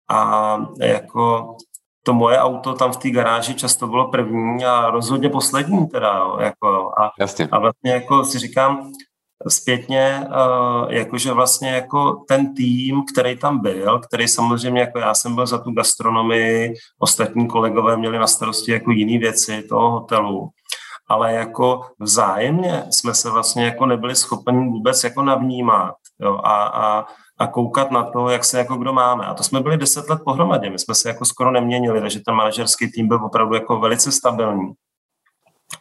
a 0.10 0.58
jako 0.82 1.56
to 2.08 2.14
moje 2.14 2.40
auto 2.40 2.74
tam 2.74 2.92
v 2.92 2.98
té 2.98 3.10
garáži 3.10 3.54
často 3.54 3.88
bylo 3.88 4.08
první 4.08 4.66
a 4.66 4.90
rozhodně 4.90 5.30
poslední 5.30 5.88
teda, 5.88 6.18
jo, 6.18 6.38
jako, 6.40 6.92
a, 7.00 7.12
Jasně. 7.20 7.48
a 7.52 7.60
vlastně 7.60 7.92
jako 7.92 8.24
si 8.26 8.40
říkám 8.40 8.92
zpětně, 9.48 10.28
uh, 10.28 10.92
jakože 10.92 11.34
vlastně 11.34 11.70
jako 11.70 12.24
ten 12.28 12.56
tým, 12.56 13.04
který 13.12 13.38
tam 13.38 13.60
byl, 13.60 14.00
který 14.00 14.28
samozřejmě 14.28 14.82
jako 14.82 15.00
já 15.00 15.14
jsem 15.14 15.36
byl 15.36 15.46
za 15.48 15.58
tu 15.58 15.72
gastronomii, 15.72 16.74
ostatní 17.00 17.48
kolegové 17.48 17.98
měli 17.98 18.20
na 18.20 18.28
starosti 18.28 18.72
jako 18.72 18.92
jiné 18.92 19.20
věci 19.20 19.64
toho 19.70 19.92
hotelu, 19.92 20.50
ale 21.10 21.34
jako 21.34 21.82
vzájemně 22.00 22.84
jsme 22.90 23.14
se 23.14 23.30
vlastně 23.30 23.66
jako 23.66 23.86
nebyli 23.86 24.16
schopni 24.16 24.70
vůbec 24.70 25.04
jako 25.04 25.24
navnímat 25.24 25.96
jo, 26.20 26.40
a, 26.44 26.64
a 26.68 27.06
a 27.40 27.48
koukat 27.48 27.92
na 27.92 28.04
to, 28.04 28.30
jak 28.30 28.46
se 28.46 28.58
jako 28.58 28.76
kdo 28.76 28.94
máme. 28.94 29.26
A 29.26 29.34
to 29.34 29.44
jsme 29.44 29.62
byli 29.62 29.78
deset 29.78 30.10
let 30.10 30.22
pohromadě, 30.26 30.70
my 30.70 30.80
jsme 30.80 30.96
se 30.96 31.10
jako 31.10 31.26
skoro 31.26 31.52
neměnili, 31.52 32.02
takže 32.02 32.20
ten 32.20 32.36
manažerský 32.36 32.92
tým 32.92 33.08
byl 33.08 33.26
opravdu 33.26 33.56
jako 33.56 33.80
velice 33.80 34.12
stabilní. 34.12 34.74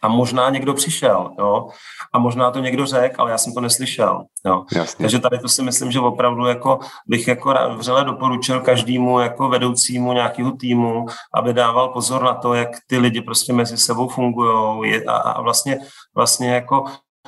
A 0.01 0.07
možná 0.07 0.49
někdo 0.49 0.73
přišel, 0.73 1.31
jo, 1.39 1.67
a 2.13 2.19
možná 2.19 2.51
to 2.51 2.59
někdo 2.59 2.85
řekl, 2.85 3.21
ale 3.21 3.31
já 3.31 3.37
jsem 3.37 3.53
to 3.53 3.61
neslyšel, 3.61 4.23
jo. 4.45 4.65
Jasně. 4.71 5.03
Takže 5.03 5.19
tady 5.19 5.39
to 5.39 5.47
si 5.47 5.63
myslím, 5.63 5.91
že 5.91 5.99
opravdu 5.99 6.45
jako 6.45 6.79
bych 7.07 7.27
jako 7.27 7.53
vřele 7.75 8.05
doporučil 8.05 8.61
každému 8.61 9.19
jako 9.19 9.49
vedoucímu 9.49 10.13
nějakého 10.13 10.51
týmu, 10.51 11.05
aby 11.33 11.53
dával 11.53 11.89
pozor 11.89 12.23
na 12.23 12.33
to, 12.33 12.53
jak 12.53 12.69
ty 12.87 12.97
lidi 12.97 13.21
prostě 13.21 13.53
mezi 13.53 13.77
sebou 13.77 14.07
fungují 14.07 15.05
a, 15.05 15.13
a 15.13 15.41
vlastně, 15.41 15.79
vlastně 16.15 16.53
jako 16.53 16.83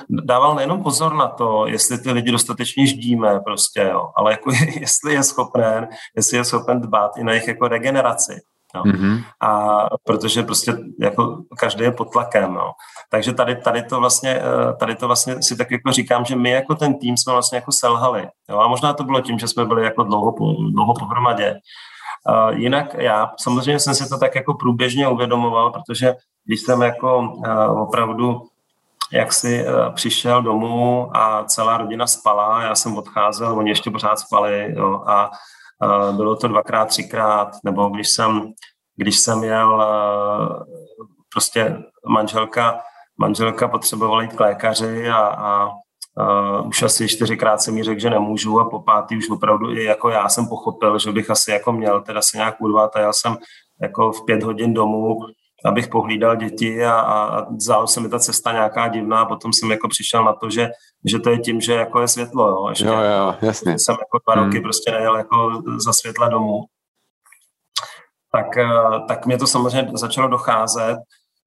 dával 0.08 0.54
nejenom 0.54 0.82
pozor 0.82 1.14
na 1.14 1.28
to, 1.28 1.66
jestli 1.66 1.98
ty 1.98 2.12
lidi 2.12 2.32
dostatečně 2.32 2.86
ždíme 2.86 3.40
prostě, 3.40 3.80
jo, 3.92 4.10
ale 4.16 4.30
jako 4.30 4.50
jestli 4.80 5.14
je 5.14 5.22
schopen, 5.22 5.88
jestli 6.16 6.36
je 6.36 6.44
schopen 6.44 6.80
dbát 6.80 7.16
i 7.16 7.24
na 7.24 7.32
jejich 7.32 7.48
jako 7.48 7.68
regeneraci. 7.68 8.40
Jo. 8.74 8.82
Mm-hmm. 8.82 9.22
A 9.40 9.78
protože 10.04 10.42
prostě 10.42 10.78
jako 11.00 11.42
každý 11.58 11.84
je 11.84 11.92
pod 11.92 12.12
tlakem. 12.12 12.54
Jo. 12.54 12.72
Takže 13.10 13.32
tady, 13.32 13.56
tady, 13.56 13.82
to 13.82 14.00
vlastně, 14.00 14.30
eh, 14.30 14.76
tady 14.76 14.94
to 14.94 15.06
vlastně 15.06 15.42
si 15.42 15.56
tak 15.56 15.70
jako 15.70 15.92
říkám, 15.92 16.24
že 16.24 16.36
my 16.36 16.50
jako 16.50 16.74
ten 16.74 16.98
tým 16.98 17.16
jsme 17.16 17.32
vlastně 17.32 17.56
jako 17.56 17.72
selhali. 17.72 18.28
Jo. 18.50 18.58
A 18.58 18.68
možná 18.68 18.92
to 18.92 19.04
bylo 19.04 19.20
tím, 19.20 19.38
že 19.38 19.48
jsme 19.48 19.64
byli 19.64 19.84
jako 19.84 20.02
dlouho, 20.02 20.34
dlouho 20.70 20.94
pohromadě. 20.94 21.54
Uh, 22.28 22.58
jinak 22.58 22.94
já 22.98 23.30
samozřejmě 23.40 23.78
jsem 23.78 23.94
si 23.94 24.08
to 24.08 24.18
tak 24.18 24.34
jako 24.34 24.54
průběžně 24.54 25.08
uvědomoval, 25.08 25.70
protože 25.70 26.14
když 26.44 26.60
jsem 26.60 26.82
jako 26.82 27.18
uh, 27.18 27.80
opravdu 27.82 28.42
jak 29.12 29.32
si 29.32 29.64
uh, 29.64 29.94
přišel 29.94 30.42
domů 30.42 31.10
a 31.16 31.44
celá 31.44 31.76
rodina 31.76 32.06
spala, 32.06 32.62
já 32.62 32.74
jsem 32.74 32.96
odcházel, 32.96 33.58
oni 33.58 33.70
ještě 33.70 33.90
pořád 33.90 34.18
spali 34.18 34.74
jo, 34.76 35.02
a 35.06 35.30
uh, 35.84 36.16
bylo 36.16 36.36
to 36.36 36.48
dvakrát, 36.48 36.84
třikrát, 36.84 37.48
nebo 37.64 37.88
když 37.88 38.08
jsem, 38.08 38.52
když 38.96 39.18
jsem 39.18 39.44
jel, 39.44 39.74
uh, 39.74 40.64
prostě 41.32 41.78
manželka, 42.08 42.80
manželka 43.18 43.68
potřebovala 43.68 44.22
jít 44.22 44.32
k 44.32 44.40
lékaři 44.40 45.08
a, 45.08 45.18
a 45.18 45.70
Uh, 46.18 46.68
už 46.68 46.82
asi 46.82 47.08
čtyřikrát 47.08 47.60
jsem 47.60 47.74
mi 47.74 47.82
řekl, 47.82 48.00
že 48.00 48.10
nemůžu 48.10 48.60
a 48.60 48.70
po 48.70 48.80
pátý 48.82 49.16
už 49.16 49.30
opravdu 49.30 49.70
i 49.70 49.84
jako 49.84 50.08
já 50.08 50.28
jsem 50.28 50.46
pochopil, 50.48 50.98
že 50.98 51.12
bych 51.12 51.30
asi 51.30 51.50
jako 51.50 51.72
měl 51.72 52.00
teda 52.00 52.22
se 52.22 52.36
nějak 52.36 52.60
urvat 52.60 52.96
a 52.96 53.00
já 53.00 53.12
jsem 53.12 53.36
jako 53.82 54.12
v 54.12 54.24
pět 54.24 54.42
hodin 54.42 54.74
domů 54.74 55.18
abych 55.64 55.88
pohlídal 55.88 56.36
děti 56.36 56.84
a, 56.84 57.00
a 57.00 57.46
zdálo 57.60 57.86
se 57.86 58.00
mi 58.00 58.08
ta 58.08 58.18
cesta 58.18 58.52
nějaká 58.52 58.88
divná 58.88 59.20
a 59.20 59.26
potom 59.26 59.52
jsem 59.52 59.70
jako 59.70 59.88
přišel 59.88 60.24
na 60.24 60.32
to, 60.32 60.50
že, 60.50 60.68
že 61.04 61.18
to 61.18 61.30
je 61.30 61.38
tím, 61.38 61.60
že 61.60 61.74
jako 61.74 62.00
je 62.00 62.08
světlo, 62.08 62.48
jo, 62.48 62.74
že 62.74 62.86
jo, 62.86 62.92
jo, 62.92 63.34
jasně. 63.42 63.78
jsem 63.78 63.96
jako 64.00 64.18
dva 64.26 64.34
hmm. 64.34 64.44
roky 64.44 64.60
prostě 64.60 64.90
nejel 64.90 65.16
jako 65.16 65.62
za 65.76 65.92
světla 65.92 66.28
domů. 66.28 66.60
Tak, 68.32 68.56
eh, 68.56 69.00
tak 69.08 69.26
mě 69.26 69.38
to 69.38 69.46
samozřejmě 69.46 69.90
začalo 69.94 70.28
docházet. 70.28 70.96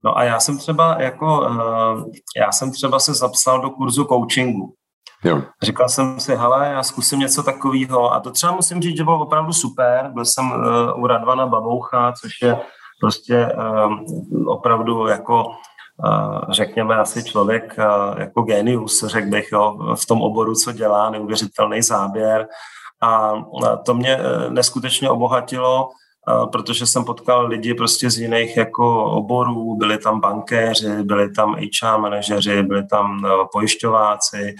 No 0.03 0.17
a 0.17 0.23
já 0.23 0.39
jsem 0.39 0.57
třeba 0.57 1.01
jako, 1.01 1.47
eh, 1.47 2.03
já 2.37 2.51
jsem 2.51 2.71
třeba 2.71 2.99
se 2.99 3.13
zapsal 3.13 3.61
do 3.61 3.69
kurzu 3.69 4.05
coachingu. 4.05 4.73
Jo. 5.23 5.41
Říkal 5.63 5.89
jsem 5.89 6.19
si, 6.19 6.35
hele, 6.35 6.67
já 6.67 6.83
zkusím 6.83 7.19
něco 7.19 7.43
takového. 7.43 8.13
A 8.13 8.19
to 8.19 8.31
třeba 8.31 8.51
musím 8.51 8.81
říct, 8.81 8.97
že 8.97 9.03
bylo 9.03 9.19
opravdu 9.19 9.53
super. 9.53 10.11
Byl 10.13 10.25
jsem 10.25 10.51
uh, 10.51 11.03
u 11.03 11.07
Radvana 11.07 11.47
Baboucha, 11.47 12.13
což 12.21 12.31
je 12.41 12.57
prostě 13.03 13.49
uh, 13.57 13.93
opravdu 14.47 15.07
jako 15.07 15.45
uh, 15.45 16.39
řekněme 16.49 16.95
asi 16.95 17.23
člověk 17.23 17.75
uh, 17.77 18.19
jako 18.19 18.41
genius, 18.41 19.03
řekl 19.07 19.29
bych, 19.29 19.51
jo, 19.51 19.95
v 19.95 20.05
tom 20.05 20.21
oboru, 20.21 20.53
co 20.55 20.71
dělá, 20.71 21.09
neuvěřitelný 21.09 21.81
záběr. 21.81 22.47
A 23.01 23.33
to 23.85 23.93
mě 23.93 24.19
neskutečně 24.49 25.09
obohatilo, 25.09 25.89
protože 26.51 26.85
jsem 26.87 27.03
potkal 27.03 27.47
lidi 27.47 27.73
prostě 27.73 28.09
z 28.09 28.17
jiných 28.17 28.57
jako 28.57 29.05
oborů, 29.05 29.75
byli 29.75 29.97
tam 29.97 30.21
bankéři, 30.21 31.03
byli 31.03 31.31
tam 31.31 31.55
HR 31.55 31.97
manažeři, 31.97 32.63
byli 32.63 32.87
tam 32.87 33.27
pojišťováci, 33.51 34.55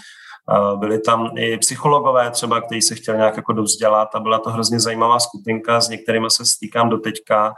byli 0.75 0.99
tam 0.99 1.29
i 1.37 1.57
psychologové 1.57 2.31
třeba, 2.31 2.61
kteří 2.61 2.81
se 2.81 2.95
chtěli 2.95 3.17
nějak 3.17 3.37
jako 3.37 3.53
dovzdělat 3.53 4.15
a 4.15 4.19
byla 4.19 4.39
to 4.39 4.49
hrozně 4.49 4.79
zajímavá 4.79 5.19
skupinka, 5.19 5.81
s 5.81 5.89
některými 5.89 6.27
se 6.29 6.45
stýkám 6.45 6.89
do 6.89 6.97
teďka 6.97 7.53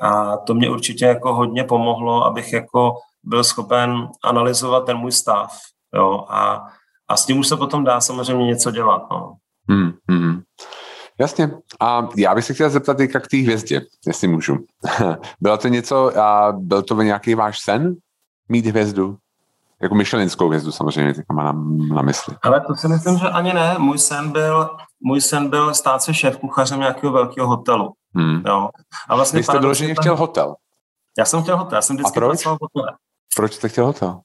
a 0.00 0.36
to 0.36 0.54
mě 0.54 0.70
určitě 0.70 1.04
jako 1.04 1.34
hodně 1.34 1.64
pomohlo, 1.64 2.24
abych 2.24 2.52
jako 2.52 2.94
byl 3.22 3.44
schopen 3.44 4.08
analyzovat 4.24 4.86
ten 4.86 4.96
můj 4.96 5.12
stav. 5.12 5.58
Jo? 5.94 6.24
A, 6.28 6.62
a 7.08 7.16
s 7.16 7.26
tím 7.26 7.38
už 7.38 7.48
se 7.48 7.56
potom 7.56 7.84
dá 7.84 8.00
samozřejmě 8.00 8.46
něco 8.46 8.70
dělat. 8.70 9.02
No. 9.10 9.34
Hmm, 9.68 9.92
hmm. 10.10 10.40
Jasně. 11.20 11.50
A 11.80 12.08
já 12.16 12.34
bych 12.34 12.44
se 12.44 12.54
chtěl 12.54 12.70
zeptat 12.70 12.96
teďka 12.96 13.20
k 13.20 13.28
té 13.28 13.36
hvězdě, 13.36 13.80
jestli 14.06 14.28
můžu. 14.28 14.56
Bylo 15.40 15.58
to 15.58 15.68
něco, 15.68 16.18
a 16.18 16.52
byl 16.52 16.82
to 16.82 17.02
nějaký 17.02 17.34
váš 17.34 17.58
sen 17.58 17.94
mít 18.48 18.66
hvězdu? 18.66 19.16
Jako 19.82 19.94
myšelinskou 19.94 20.48
hvězdu 20.48 20.72
samozřejmě, 20.72 21.14
tak 21.14 21.24
mám 21.32 21.44
na, 21.46 21.94
na 21.94 22.02
mysli. 22.02 22.36
Ale 22.42 22.60
to 22.60 22.74
si 22.74 22.88
myslím, 22.88 23.18
že 23.18 23.28
ani 23.28 23.52
ne. 23.52 23.74
Můj 23.78 23.98
sen 23.98 24.32
byl, 24.32 24.70
můj 25.00 25.20
sen 25.20 25.50
byl 25.50 25.74
stát 25.74 26.02
se 26.02 26.14
šéf 26.14 26.36
kuchařem 26.36 26.80
nějakého 26.80 27.12
velkého 27.12 27.48
hotelu. 27.48 27.92
Hmm. 28.14 28.42
Jo. 28.46 28.68
A 29.08 29.16
vlastně 29.16 29.38
Vy 29.38 29.44
jste 29.44 29.58
vyloženě 29.58 29.94
chtěl 29.94 30.16
hotel? 30.16 30.54
Já 31.18 31.24
jsem 31.24 31.42
chtěl 31.42 31.56
hotel, 31.56 31.76
já 31.76 31.82
jsem 31.82 31.96
vždycky 31.96 32.18
A 32.18 32.20
proč? 32.20 32.42
Proč 33.36 33.54
jste 33.54 33.68
chtěl 33.68 33.86
hotel? 33.86 34.20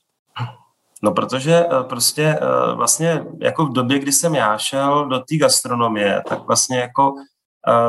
No, 1.02 1.12
protože 1.12 1.66
eh, 1.72 1.84
prostě 1.84 2.40
eh, 2.42 2.76
vlastně 2.76 3.26
jako 3.42 3.66
v 3.66 3.74
době, 3.74 4.00
kdy 4.00 4.12
jsem 4.12 4.36
já 4.36 4.58
šel 4.58 5.06
do 5.06 5.20
té 5.20 5.36
gastronomie, 5.38 6.24
tak 6.30 6.48
vlastně 6.48 6.80
jako 6.80 7.14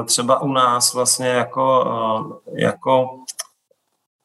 třeba 0.07 0.41
u 0.41 0.53
nás 0.53 0.95
vlastně 0.95 1.28
jako, 1.28 1.84
jako 2.53 3.09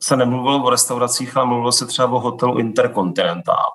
se 0.04 0.16
nemluvilo 0.16 0.64
o 0.64 0.70
restauracích, 0.70 1.38
ale 1.38 1.46
mluvilo 1.46 1.72
se 1.72 1.86
třeba 1.86 2.08
o 2.08 2.20
hotelu 2.20 2.58
Intercontinental. 2.58 3.66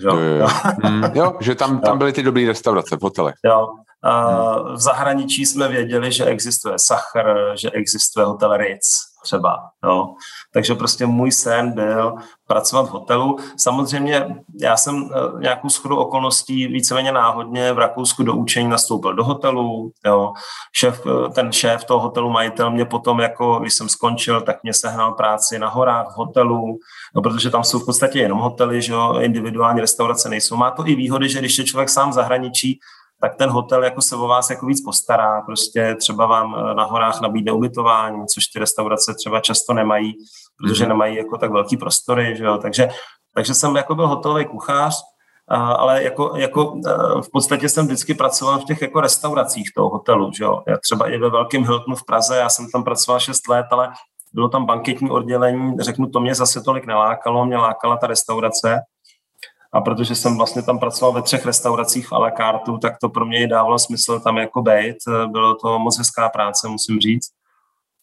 Jo, 0.00 0.16
jo, 0.16 0.36
jo. 0.36 0.48
mm, 0.84 1.04
jo 1.14 1.32
že 1.40 1.54
tam, 1.54 1.80
tam 1.80 1.98
byly 1.98 2.12
ty 2.12 2.22
dobré 2.22 2.46
restaurace 2.46 2.96
v 2.96 3.02
hotelech. 3.02 3.34
Jo. 3.44 3.66
Uh, 4.06 4.72
v 4.72 4.80
zahraničí 4.80 5.46
jsme 5.46 5.68
věděli, 5.68 6.12
že 6.12 6.24
existuje 6.24 6.74
Sachr, 6.78 7.52
že 7.54 7.70
existuje 7.70 8.26
hotel 8.26 8.56
Ritz 8.56 8.88
třeba. 9.22 9.56
Jo. 9.84 10.14
Takže 10.56 10.74
prostě 10.74 11.06
můj 11.06 11.32
sen 11.32 11.72
byl 11.72 12.14
pracovat 12.46 12.82
v 12.82 12.90
hotelu. 12.90 13.36
Samozřejmě 13.56 14.36
já 14.60 14.76
jsem 14.76 15.02
uh, 15.02 15.40
nějakou 15.40 15.68
schodu 15.68 15.96
okolností 15.96 16.66
víceméně 16.66 17.12
náhodně 17.12 17.72
v 17.72 17.78
Rakousku 17.78 18.22
do 18.22 18.34
učení 18.34 18.68
nastoupil 18.68 19.14
do 19.14 19.24
hotelu. 19.24 19.90
Jo. 20.06 20.32
Šéf, 20.76 21.06
uh, 21.06 21.28
ten 21.32 21.52
šéf 21.52 21.84
toho 21.84 22.00
hotelu, 22.00 22.30
majitel 22.30 22.70
mě 22.70 22.84
potom, 22.84 23.20
jako 23.20 23.58
když 23.58 23.74
jsem 23.74 23.88
skončil, 23.88 24.40
tak 24.40 24.62
mě 24.62 24.74
sehnal 24.74 25.12
práci 25.12 25.58
na 25.58 25.68
horách 25.68 26.06
v 26.14 26.16
hotelu, 26.16 26.78
no, 27.14 27.22
protože 27.22 27.50
tam 27.50 27.64
jsou 27.64 27.78
v 27.78 27.86
podstatě 27.86 28.18
jenom 28.18 28.38
hotely, 28.38 28.82
že 28.82 28.92
jo, 28.92 29.14
individuální 29.20 29.80
restaurace 29.80 30.28
nejsou. 30.28 30.56
Má 30.56 30.70
to 30.70 30.88
i 30.88 30.94
výhody, 30.94 31.28
že 31.28 31.38
když 31.38 31.58
je 31.58 31.64
člověk 31.64 31.88
sám 31.88 32.10
v 32.10 32.12
zahraničí, 32.12 32.80
tak 33.20 33.36
ten 33.36 33.50
hotel 33.50 33.84
jako 33.84 34.02
se 34.02 34.16
o 34.16 34.28
vás 34.28 34.50
jako 34.50 34.66
víc 34.66 34.84
postará, 34.84 35.40
prostě 35.40 35.96
třeba 36.00 36.26
vám 36.26 36.54
eh, 36.58 36.74
na 36.74 36.84
horách 36.84 37.20
nabídne 37.20 37.52
ubytování, 37.52 38.26
což 38.26 38.46
ty 38.46 38.58
restaurace 38.58 39.14
třeba 39.14 39.40
často 39.40 39.72
nemají, 39.74 40.14
protože 40.58 40.84
mm-hmm. 40.84 40.88
nemají 40.88 41.16
jako 41.16 41.38
tak 41.38 41.50
velký 41.50 41.76
prostory, 41.76 42.36
že 42.36 42.44
jo? 42.44 42.58
Takže, 42.58 42.88
takže 43.34 43.54
jsem 43.54 43.76
jako 43.76 43.94
byl 43.94 44.08
hotelový 44.08 44.44
kuchař, 44.44 45.02
ale 45.48 46.02
jako, 46.02 46.32
jako 46.36 46.80
eh, 46.86 47.22
v 47.22 47.30
podstatě 47.32 47.68
jsem 47.68 47.86
vždycky 47.86 48.14
pracoval 48.14 48.58
v 48.58 48.64
těch 48.64 48.82
jako 48.82 49.00
restauracích 49.00 49.70
toho 49.74 49.88
hotelu, 49.88 50.30
že 50.32 50.44
jo? 50.44 50.62
Já 50.66 50.76
třeba 50.76 51.10
i 51.10 51.18
ve 51.18 51.30
Velkém 51.30 51.64
Hiltonu 51.64 51.96
v 51.96 52.04
Praze, 52.04 52.36
já 52.36 52.48
jsem 52.48 52.70
tam 52.70 52.84
pracoval 52.84 53.20
6 53.20 53.48
let, 53.48 53.66
ale 53.70 53.92
bylo 54.32 54.48
tam 54.48 54.66
banketní 54.66 55.10
oddělení, 55.10 55.76
řeknu, 55.80 56.10
to 56.10 56.20
mě 56.20 56.34
zase 56.34 56.60
tolik 56.60 56.86
nelákalo, 56.86 57.46
mě 57.46 57.56
lákala 57.56 57.96
ta 57.96 58.06
restaurace, 58.06 58.80
a 59.72 59.80
protože 59.80 60.14
jsem 60.14 60.36
vlastně 60.36 60.62
tam 60.62 60.78
pracoval 60.78 61.12
ve 61.12 61.22
třech 61.22 61.46
restauracích 61.46 62.12
a 62.12 62.18
la 62.18 62.30
carte, 62.30 62.72
tak 62.82 62.98
to 63.00 63.08
pro 63.08 63.26
mě 63.26 63.42
i 63.42 63.46
dávalo 63.46 63.78
smysl 63.78 64.20
tam 64.20 64.36
jako 64.36 64.62
bejt. 64.62 64.96
Bylo 65.26 65.54
to 65.54 65.78
moc 65.78 65.98
hezká 65.98 66.28
práce, 66.28 66.68
musím 66.68 67.00
říct. 67.00 67.28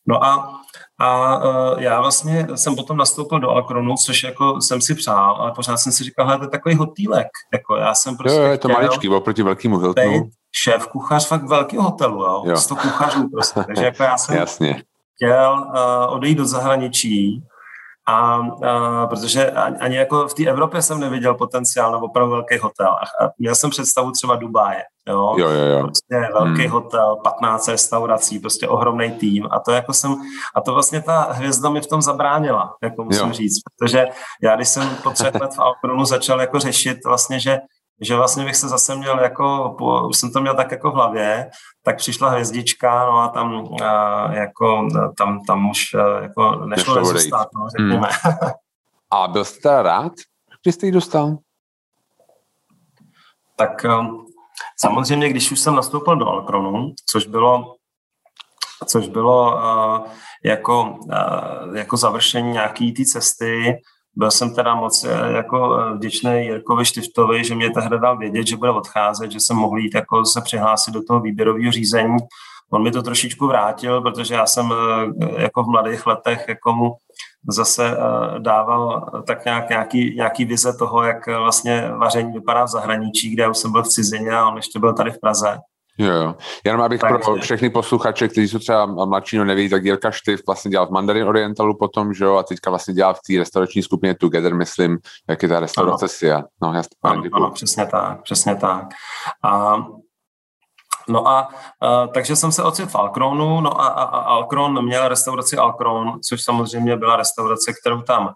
No 0.08 0.24
a, 0.24 0.60
a 1.04 1.40
e, 1.44 1.84
já 1.84 2.02
vlastně 2.02 2.48
jsem 2.56 2.76
potom 2.76 2.98
nastoupil 2.98 3.40
do 3.40 3.50
Alkronu, 3.50 3.96
což 4.06 4.24
jako 4.24 4.62
jsem 4.62 4.82
si 4.82 4.96
přál, 4.96 5.36
ale 5.36 5.52
pořád 5.52 5.78
jsem 5.78 5.92
si 5.92 6.04
říkal, 6.04 6.26
hele, 6.26 6.38
to 6.38 6.44
je 6.44 6.50
takový 6.50 6.76
hotýlek. 6.76 7.28
Jako 7.54 7.76
já 7.76 7.96
jsem 7.96 8.18
prostě 8.18 8.40
jo, 8.40 8.46
je 8.46 8.58
to 8.58 8.70
maličký, 8.70 9.10
oproti 9.10 9.44
velkému 9.44 9.78
Hiltonu. 9.78 10.30
Šéf 10.56 10.88
kuchař 10.88 11.28
fakt 11.28 11.44
velkého 11.44 11.84
hotelu, 11.84 12.24
jo. 12.24 12.44
jo. 12.46 12.58
100 12.58 12.76
kuchařů 12.76 13.30
prostě. 13.30 13.64
Takže 13.68 13.86
jako 13.86 14.04
já 14.04 14.18
jsem 14.18 14.36
Jasně. 14.36 14.84
chtěl 15.16 15.68
uh, 15.68 16.16
odejít 16.16 16.38
do 16.38 16.46
zahraničí 16.46 17.44
a, 18.08 18.14
a 18.16 19.08
protože 19.08 19.52
ani 19.80 19.96
jako 19.96 20.28
v 20.28 20.34
té 20.34 20.46
Evropě 20.46 20.82
jsem 20.82 21.00
neviděl 21.00 21.36
potenciál 21.36 21.92
na 21.92 21.98
opravdu 21.98 22.32
velký 22.32 22.58
hotel. 22.58 22.88
A 22.88 23.30
měl 23.38 23.56
jsem 23.56 23.70
představu 23.70 24.12
třeba 24.12 24.36
Dubáje. 24.36 24.84
Jo, 25.08 25.36
jo, 25.38 25.50
jo. 25.50 25.66
jo. 25.66 25.84
Prostě 25.84 26.30
velký 26.34 26.62
hmm. 26.62 26.72
hotel, 26.72 27.16
15 27.24 27.68
restaurací, 27.68 28.40
prostě 28.40 28.68
ohromný 28.68 29.12
tým. 29.12 29.48
A 29.52 29.60
to 29.60 29.72
jako 29.72 29.94
jsem, 29.94 30.16
a 30.56 30.62
to 30.62 30.74
vlastně 30.74 31.02
ta 31.02 31.28
hvězda 31.32 31.70
mi 31.70 31.82
v 31.82 31.88
tom 31.88 32.02
zabránila, 32.02 32.76
jako 32.84 33.04
musím 33.04 33.28
jo. 33.28 33.34
říct. 33.34 33.60
Protože 33.78 34.06
já, 34.42 34.56
když 34.56 34.68
jsem 34.68 34.90
po 35.04 35.10
třech 35.10 35.36
let 35.36 35.56
v 35.56 35.60
Alkronu 35.60 36.06
začal 36.06 36.42
jako 36.42 36.60
řešit 36.60 36.98
vlastně, 37.06 37.40
že 37.40 37.60
že 38.02 38.16
vlastně 38.16 38.46
bych 38.46 38.56
se 38.56 38.68
zase 38.68 38.96
měl 38.96 39.20
jako, 39.20 39.76
už 40.10 40.18
jsem 40.18 40.32
to 40.32 40.42
měl 40.42 40.56
tak 40.56 40.72
jako 40.72 40.92
v 40.92 40.94
hlavě, 40.94 41.50
tak 41.84 41.98
přišla 41.98 42.30
hvězdička, 42.30 43.06
no 43.06 43.18
a 43.18 43.28
tam 43.28 43.68
a, 43.84 44.34
jako, 44.34 44.88
tam, 45.18 45.40
tam 45.48 45.70
už 45.70 45.80
jako 46.22 46.56
nešlo 46.66 46.96
nezůstat, 46.96 47.48
no, 47.56 47.70
řekněme. 47.70 48.08
Hmm. 48.12 48.52
A 49.12 49.28
byl 49.28 49.46
jste 49.46 49.62
teda 49.62 49.82
rád, 49.82 50.12
když 50.64 50.76
jste 50.76 50.86
ji 50.86 50.92
dostal? 50.92 51.38
Tak 53.56 53.86
um, 54.00 54.23
samozřejmě, 54.80 55.30
když 55.30 55.52
už 55.52 55.60
jsem 55.60 55.76
nastoupil 55.76 56.16
do 56.16 56.28
Alkronu, 56.28 56.94
což 57.12 57.28
bylo 57.28 57.76
což 58.88 59.08
bylo 59.08 59.56
uh, 59.56 60.08
jako, 60.46 60.98
uh, 61.02 61.76
jako 61.78 61.98
završení 61.98 62.52
nějaký 62.52 62.94
té 62.94 63.06
cesty, 63.06 63.78
byl 64.16 64.32
jsem 64.32 64.56
teda 64.56 64.76
moc 64.76 65.04
eh, 65.04 65.32
jako 65.32 65.78
vděčný 65.96 66.46
Jirkovi 66.46 66.86
Štiftovi, 66.86 67.44
že 67.44 67.56
mě 67.56 67.70
tehdy 67.72 68.00
dal 68.00 68.18
vědět, 68.18 68.48
že 68.48 68.58
bude 68.58 68.72
odcházet, 68.72 69.32
že 69.32 69.40
jsem 69.40 69.58
mohl 69.58 69.78
jít 69.78 69.96
jako 69.96 70.26
se 70.26 70.42
přihlásit 70.42 70.92
do 70.92 71.04
toho 71.04 71.22
výběrového 71.22 71.72
řízení. 71.72 72.18
On 72.72 72.84
mi 72.84 72.92
to 72.92 73.02
trošičku 73.02 73.48
vrátil, 73.48 74.02
protože 74.02 74.34
já 74.34 74.46
jsem 74.46 74.74
jako 75.38 75.64
v 75.64 75.68
mladých 75.68 76.08
letech 76.08 76.46
jako 76.48 76.74
mu 76.74 76.92
zase 77.50 77.98
dával 78.40 79.10
tak 79.28 79.46
nějak 79.46 79.70
nějaký, 79.70 80.16
nějaký 80.16 80.46
vize 80.46 80.74
toho, 80.74 81.04
jak 81.04 81.28
vlastně 81.28 81.92
vaření 81.98 82.34
vypadá 82.34 82.64
v 82.64 82.68
zahraničí, 82.68 83.30
kde 83.30 83.44
já 83.44 83.50
už 83.50 83.58
jsem 83.58 83.72
byl 83.72 83.84
v 83.84 83.88
cizině 83.88 84.32
a 84.32 84.48
on 84.48 84.56
ještě 84.56 84.80
byl 84.80 84.94
tady 84.94 85.12
v 85.12 85.20
Praze. 85.20 85.58
Jo, 85.98 86.12
jo. 86.12 86.36
Jenom 86.66 86.82
abych 86.82 87.00
pro 87.00 87.36
všechny 87.36 87.70
posluchače, 87.70 88.28
kteří 88.28 88.48
jsou 88.48 88.60
třeba 88.60 88.86
mladší, 88.86 89.38
no 89.38 89.46
neví, 89.46 89.70
tak 89.70 89.86
Jirka 89.86 90.12
Štyv 90.12 90.42
vlastně 90.48 90.72
dělal 90.72 90.88
v 90.88 90.90
Mandarin 90.90 91.28
Orientalu 91.28 91.78
potom, 91.78 92.14
že 92.14 92.26
jo, 92.26 92.36
a 92.36 92.44
teďka 92.44 92.70
vlastně 92.70 92.94
dělá 92.94 93.14
v 93.14 93.20
té 93.28 93.34
restaurační 93.38 93.84
skupině 93.84 94.16
Together, 94.16 94.56
myslím, 94.56 94.98
jak 95.30 95.44
je 95.44 95.50
ta 95.50 95.60
restaurace 95.60 96.08
Sia. 96.08 96.44
No, 96.62 96.74
jasně, 96.74 96.90
ano, 97.04 97.24
ano, 97.34 97.52
přesně 97.52 97.86
tak, 97.86 98.22
přesně 98.22 98.56
tak. 98.56 98.86
A 99.44 99.76
No 101.08 101.28
a, 101.28 101.50
a 101.82 102.08
takže 102.08 102.36
jsem 102.36 102.52
se 102.52 102.64
ocitl 102.64 102.90
v 102.90 102.96
Alkronu, 102.96 103.62
no 103.62 103.82
a, 103.82 103.88
a, 103.88 104.04
a 104.04 104.20
Alkron 104.20 104.86
měl 104.86 105.08
restauraci 105.08 105.58
Alkron, 105.58 106.20
což 106.30 106.44
samozřejmě 106.44 106.98
byla 106.98 107.16
restaurace, 107.16 107.74
kterou 107.82 108.02
tam 108.02 108.34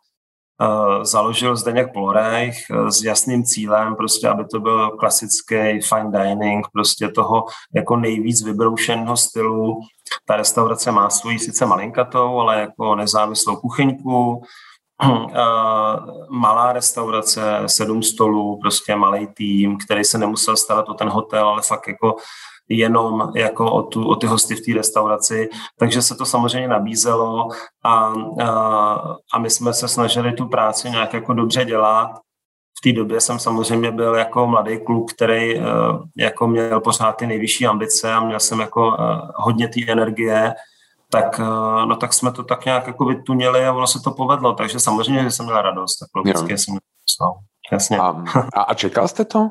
Eh, 0.61 1.05
založil 1.05 1.55
Zdeněk 1.55 1.93
Polorejch 1.93 2.55
eh, 2.72 2.91
s 2.91 3.03
jasným 3.03 3.43
cílem, 3.43 3.95
prostě, 3.95 4.28
aby 4.28 4.45
to 4.45 4.59
byl 4.59 4.89
klasický 4.89 5.82
fine 5.82 6.11
dining, 6.11 6.68
prostě 6.74 7.07
toho 7.09 7.45
jako 7.76 7.95
nejvíc 7.95 8.43
vybroušeného 8.43 9.18
stylu. 9.18 9.80
Ta 10.26 10.38
restaurace 10.38 10.91
má 10.91 11.09
svoji 11.09 11.39
sice 11.39 11.65
malinkatou, 11.65 12.39
ale 12.39 12.61
jako 12.61 12.95
nezávislou 12.95 13.55
kuchyňku, 13.55 14.43
malá 16.30 16.74
restaurace, 16.74 17.63
sedm 17.68 18.03
stolů, 18.03 18.59
prostě 18.61 18.95
malý 18.95 19.28
tým, 19.28 19.78
který 19.78 20.03
se 20.03 20.18
nemusel 20.18 20.57
starat 20.57 20.89
o 20.89 20.93
ten 20.93 21.09
hotel, 21.09 21.47
ale 21.47 21.61
fakt 21.61 21.88
jako 21.88 22.15
jenom 22.70 23.32
jako 23.36 23.72
o, 23.72 23.84
tu, 23.84 24.07
o 24.07 24.15
ty 24.15 24.28
hosty 24.28 24.55
v 24.55 24.65
té 24.65 24.74
restauraci, 24.74 25.49
takže 25.80 26.01
se 26.01 26.15
to 26.15 26.26
samozřejmě 26.26 26.68
nabízelo 26.68 27.47
a, 27.84 28.13
a, 28.43 28.49
a 29.34 29.39
my 29.39 29.49
jsme 29.49 29.74
se 29.74 29.88
snažili 29.88 30.34
tu 30.34 30.45
práci 30.45 30.89
nějak 30.89 31.13
jako 31.13 31.34
dobře 31.34 31.65
dělat. 31.65 32.11
V 32.78 32.82
té 32.84 32.91
době 32.91 33.22
jsem 33.22 33.39
samozřejmě 33.39 33.91
byl 33.91 34.15
jako 34.15 34.47
mladý 34.47 34.80
kluk, 34.86 35.13
který 35.13 35.59
uh, 35.59 35.63
jako 36.18 36.47
měl 36.47 36.82
pořád 36.82 37.11
ty 37.11 37.28
nejvyšší 37.28 37.68
ambice 37.68 38.13
a 38.13 38.20
měl 38.20 38.39
jsem 38.39 38.59
jako 38.59 38.88
uh, 38.88 38.95
hodně 39.36 39.68
té 39.68 39.80
energie, 39.88 40.53
tak, 41.09 41.39
uh, 41.39 41.86
no, 41.86 41.95
tak 41.95 42.13
jsme 42.13 42.32
to 42.32 42.43
tak 42.43 42.65
nějak 42.65 42.88
jako 42.88 43.05
vytunili 43.05 43.65
a 43.65 43.74
ono 43.74 43.88
se 43.88 43.99
to 43.99 44.11
povedlo, 44.11 44.53
takže 44.53 44.80
samozřejmě 44.80 45.24
že 45.24 45.32
jsem 45.32 45.45
měl 45.45 45.61
radost, 45.61 45.99
tak 45.99 46.09
logicky 46.15 46.57
jsem 46.57 46.72
měl 46.72 46.80
Jasně. 47.72 47.97
A, 47.97 48.24
a, 48.53 48.61
a 48.61 48.74
čekal 48.74 49.07
jste 49.07 49.26
to? 49.26 49.49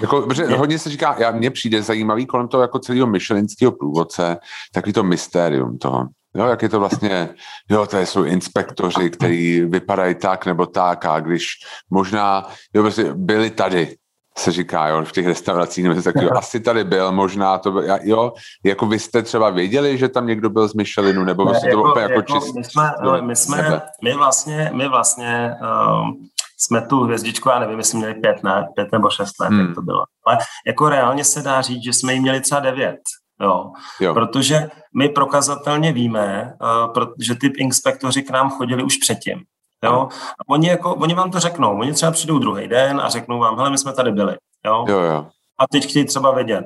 Jako, 0.00 0.22
protože 0.22 0.46
hodně 0.46 0.78
se 0.78 0.90
říká, 0.90 1.16
já, 1.18 1.30
mně 1.30 1.50
přijde 1.50 1.82
zajímavý 1.82 2.26
kolem 2.26 2.48
toho 2.48 2.62
jako 2.62 2.78
celého 2.78 3.06
myšelinského 3.06 3.72
průvodce, 3.72 4.36
takový 4.72 4.92
to 4.92 5.02
mystérium 5.02 5.78
toho. 5.78 6.06
Jo, 6.34 6.46
jak 6.46 6.62
je 6.62 6.68
to 6.68 6.80
vlastně, 6.80 7.28
jo, 7.70 7.86
to 7.86 7.98
jsou 7.98 8.24
inspektoři, 8.24 9.10
kteří 9.10 9.60
vypadají 9.60 10.14
tak 10.14 10.46
nebo 10.46 10.66
tak 10.66 11.04
a 11.04 11.20
když 11.20 11.46
možná, 11.90 12.48
jo, 12.74 12.82
prostě 12.82 13.12
byli 13.14 13.50
tady, 13.50 13.96
se 14.38 14.52
říká, 14.52 14.88
jo, 14.88 15.04
v 15.04 15.12
těch 15.12 15.26
restauracích, 15.26 15.84
nebo 15.84 16.02
taky, 16.02 16.30
asi 16.30 16.60
tady 16.60 16.84
byl, 16.84 17.12
možná 17.12 17.58
to 17.58 17.72
byl, 17.72 17.84
jo, 18.02 18.32
jako 18.64 18.86
vy 18.86 18.98
jste 18.98 19.22
třeba 19.22 19.50
věděli, 19.50 19.98
že 19.98 20.08
tam 20.08 20.26
někdo 20.26 20.50
byl 20.50 20.68
z 20.68 20.74
Michelinu, 20.74 21.24
nebo 21.24 21.44
ne, 21.44 21.60
jako, 21.64 21.82
to 21.82 21.90
úplně 21.90 22.02
jako, 22.02 22.12
jako 22.12 22.22
čist, 22.22 22.54
my 22.54 22.64
jsme, 22.64 22.92
no, 23.02 23.22
my 23.22 23.36
jsme, 23.36 23.82
my 24.04 24.14
vlastně, 24.14 24.70
my 24.74 24.88
vlastně 24.88 25.54
um, 25.60 26.28
jsme 26.60 26.82
tu 26.82 27.00
hvězdičku, 27.00 27.48
já 27.48 27.58
nevím, 27.58 27.78
jestli 27.78 27.98
měli 27.98 28.14
pět, 28.14 28.42
ne, 28.42 28.68
pět 28.74 28.92
nebo 28.92 29.10
šest 29.10 29.40
let, 29.40 29.48
hmm. 29.48 29.60
jak 29.60 29.74
to 29.74 29.82
bylo. 29.82 30.04
Ale 30.26 30.38
jako 30.66 30.88
reálně 30.88 31.24
se 31.24 31.42
dá 31.42 31.60
říct, 31.60 31.84
že 31.84 31.92
jsme 31.92 32.14
jí 32.14 32.20
měli 32.20 32.40
třeba 32.40 32.60
devět. 32.60 33.00
Jo. 33.40 33.70
Jo. 34.00 34.14
Protože 34.14 34.68
my 34.96 35.08
prokazatelně 35.08 35.92
víme, 35.92 36.52
uh, 36.96 37.04
že 37.20 37.34
ty 37.34 37.46
inspektoři 37.46 38.22
k 38.22 38.30
nám 38.30 38.50
chodili 38.50 38.82
už 38.82 38.96
předtím. 38.96 39.38
Jo? 39.84 40.08
A 40.12 40.48
oni, 40.48 40.68
jako, 40.68 40.94
oni 40.94 41.14
vám 41.14 41.30
to 41.30 41.40
řeknou, 41.40 41.78
oni 41.78 41.92
třeba 41.92 42.12
přijdou 42.12 42.38
druhý 42.38 42.68
den 42.68 43.00
a 43.00 43.08
řeknou 43.08 43.38
vám, 43.38 43.56
hele, 43.56 43.70
my 43.70 43.78
jsme 43.78 43.92
tady 43.92 44.12
byli. 44.12 44.36
Jo? 44.66 44.84
Jo, 44.88 45.00
jo. 45.00 45.26
A 45.58 45.66
teď 45.72 45.88
chtějí 45.88 46.04
třeba 46.04 46.34
vědět, 46.34 46.64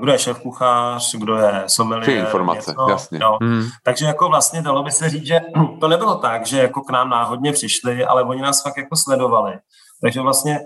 kdo 0.00 0.12
je 0.12 0.18
šéf 0.18 0.40
kuchař, 0.40 1.14
kdo 1.14 1.36
je 1.36 1.64
sommelier. 1.66 2.18
informace, 2.18 2.70
něco, 2.70 2.90
jasně. 2.90 3.18
Jo. 3.22 3.38
Hmm. 3.42 3.64
Takže 3.84 4.06
jako 4.06 4.28
vlastně 4.28 4.62
dalo 4.62 4.82
by 4.82 4.90
se 4.90 5.10
říct, 5.10 5.26
že 5.26 5.40
to 5.80 5.88
nebylo 5.88 6.14
tak, 6.14 6.46
že 6.46 6.58
jako 6.58 6.80
k 6.80 6.90
nám 6.90 7.10
náhodně 7.10 7.52
přišli, 7.52 8.04
ale 8.04 8.22
oni 8.22 8.42
nás 8.42 8.62
fakt 8.62 8.76
jako 8.76 8.96
sledovali. 8.96 9.58
Takže 10.02 10.20
vlastně 10.20 10.60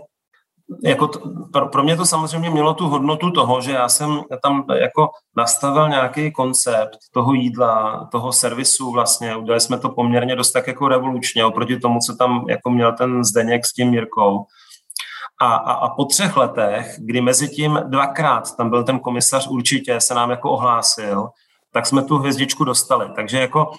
jako 0.85 1.09
to, 1.09 1.21
pro, 1.53 1.69
pro 1.69 1.83
mě 1.83 1.97
to 1.97 2.07
samozřejmě 2.07 2.51
mělo 2.51 2.75
tu 2.75 2.89
hodnotu 2.89 3.31
toho, 3.31 3.61
že 3.61 3.73
já 3.73 3.89
jsem 3.89 4.21
tam 4.43 4.65
jako 4.81 5.09
nastavil 5.37 5.89
nějaký 5.89 6.33
koncept 6.33 6.99
toho 7.15 7.35
jídla, 7.35 8.09
toho 8.13 8.33
servisu 8.33 8.91
vlastně, 8.91 9.37
udělali 9.37 9.61
jsme 9.61 9.79
to 9.79 9.89
poměrně 9.89 10.37
dost 10.37 10.53
tak 10.53 10.67
jako 10.67 10.89
revolučně 10.89 11.45
oproti 11.45 11.81
tomu, 11.81 11.99
co 12.07 12.17
tam 12.17 12.45
jako 12.49 12.71
měl 12.71 12.93
ten 12.93 13.25
Zdeněk 13.25 13.67
s 13.67 13.73
tím 13.73 13.91
Mirkou. 13.91 14.45
A, 15.43 15.55
a, 15.55 15.73
a 15.73 15.89
po 15.89 16.05
třech 16.05 16.37
letech, 16.37 16.95
kdy 16.99 17.21
mezi 17.21 17.49
tím 17.49 17.81
dvakrát 17.87 18.57
tam 18.57 18.71
byl 18.71 18.85
ten 18.85 18.99
komisař 18.99 19.47
určitě, 19.47 20.01
se 20.01 20.15
nám 20.15 20.31
jako 20.31 20.51
ohlásil, 20.51 21.29
tak 21.73 21.87
jsme 21.87 22.03
tu 22.03 22.19
hvězdičku 22.19 22.65
dostali. 22.65 23.07
Takže 23.17 23.41
jako 23.41 23.71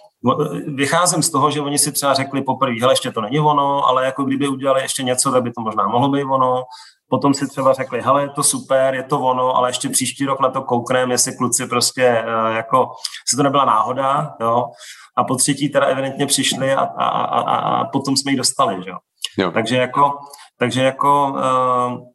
vycházím 0.67 1.23
z 1.23 1.29
toho, 1.29 1.51
že 1.51 1.61
oni 1.61 1.77
si 1.79 1.91
třeba 1.91 2.13
řekli 2.13 2.41
poprvé, 2.41 2.73
hele, 2.81 2.93
ještě 2.93 3.11
to 3.11 3.21
není 3.21 3.39
ono, 3.39 3.87
ale 3.87 4.05
jako 4.05 4.23
kdyby 4.23 4.47
udělali 4.47 4.81
ještě 4.81 5.03
něco, 5.03 5.31
tak 5.31 5.43
by 5.43 5.51
to 5.51 5.61
možná 5.61 5.87
mohlo 5.87 6.09
být 6.09 6.23
ono. 6.23 6.63
Potom 7.09 7.33
si 7.33 7.47
třeba 7.47 7.73
řekli, 7.73 8.01
hele, 8.01 8.21
je 8.21 8.29
to 8.29 8.43
super, 8.43 8.95
je 8.95 9.03
to 9.03 9.19
ono, 9.19 9.55
ale 9.55 9.69
ještě 9.69 9.89
příští 9.89 10.25
rok 10.25 10.39
na 10.39 10.49
to 10.49 10.61
koukneme, 10.61 11.13
jestli 11.13 11.37
kluci 11.37 11.67
prostě 11.67 12.03
eh, 12.03 12.55
jako, 12.55 12.91
se 13.29 13.37
to 13.37 13.43
nebyla 13.43 13.65
náhoda, 13.65 14.35
jo. 14.41 14.65
A 15.17 15.23
po 15.23 15.35
třetí 15.35 15.69
teda 15.69 15.85
evidentně 15.85 16.25
přišli 16.25 16.73
a, 16.73 16.81
a, 16.81 17.07
a, 17.07 17.39
a 17.39 17.85
potom 17.85 18.17
jsme 18.17 18.31
ji 18.31 18.37
dostali, 18.37 18.83
že 18.83 18.89
jo. 18.89 18.97
Takže 19.51 19.77
jako, 19.77 20.11
takže 20.57 20.83
jako 20.83 21.31
uh, 21.31 22.12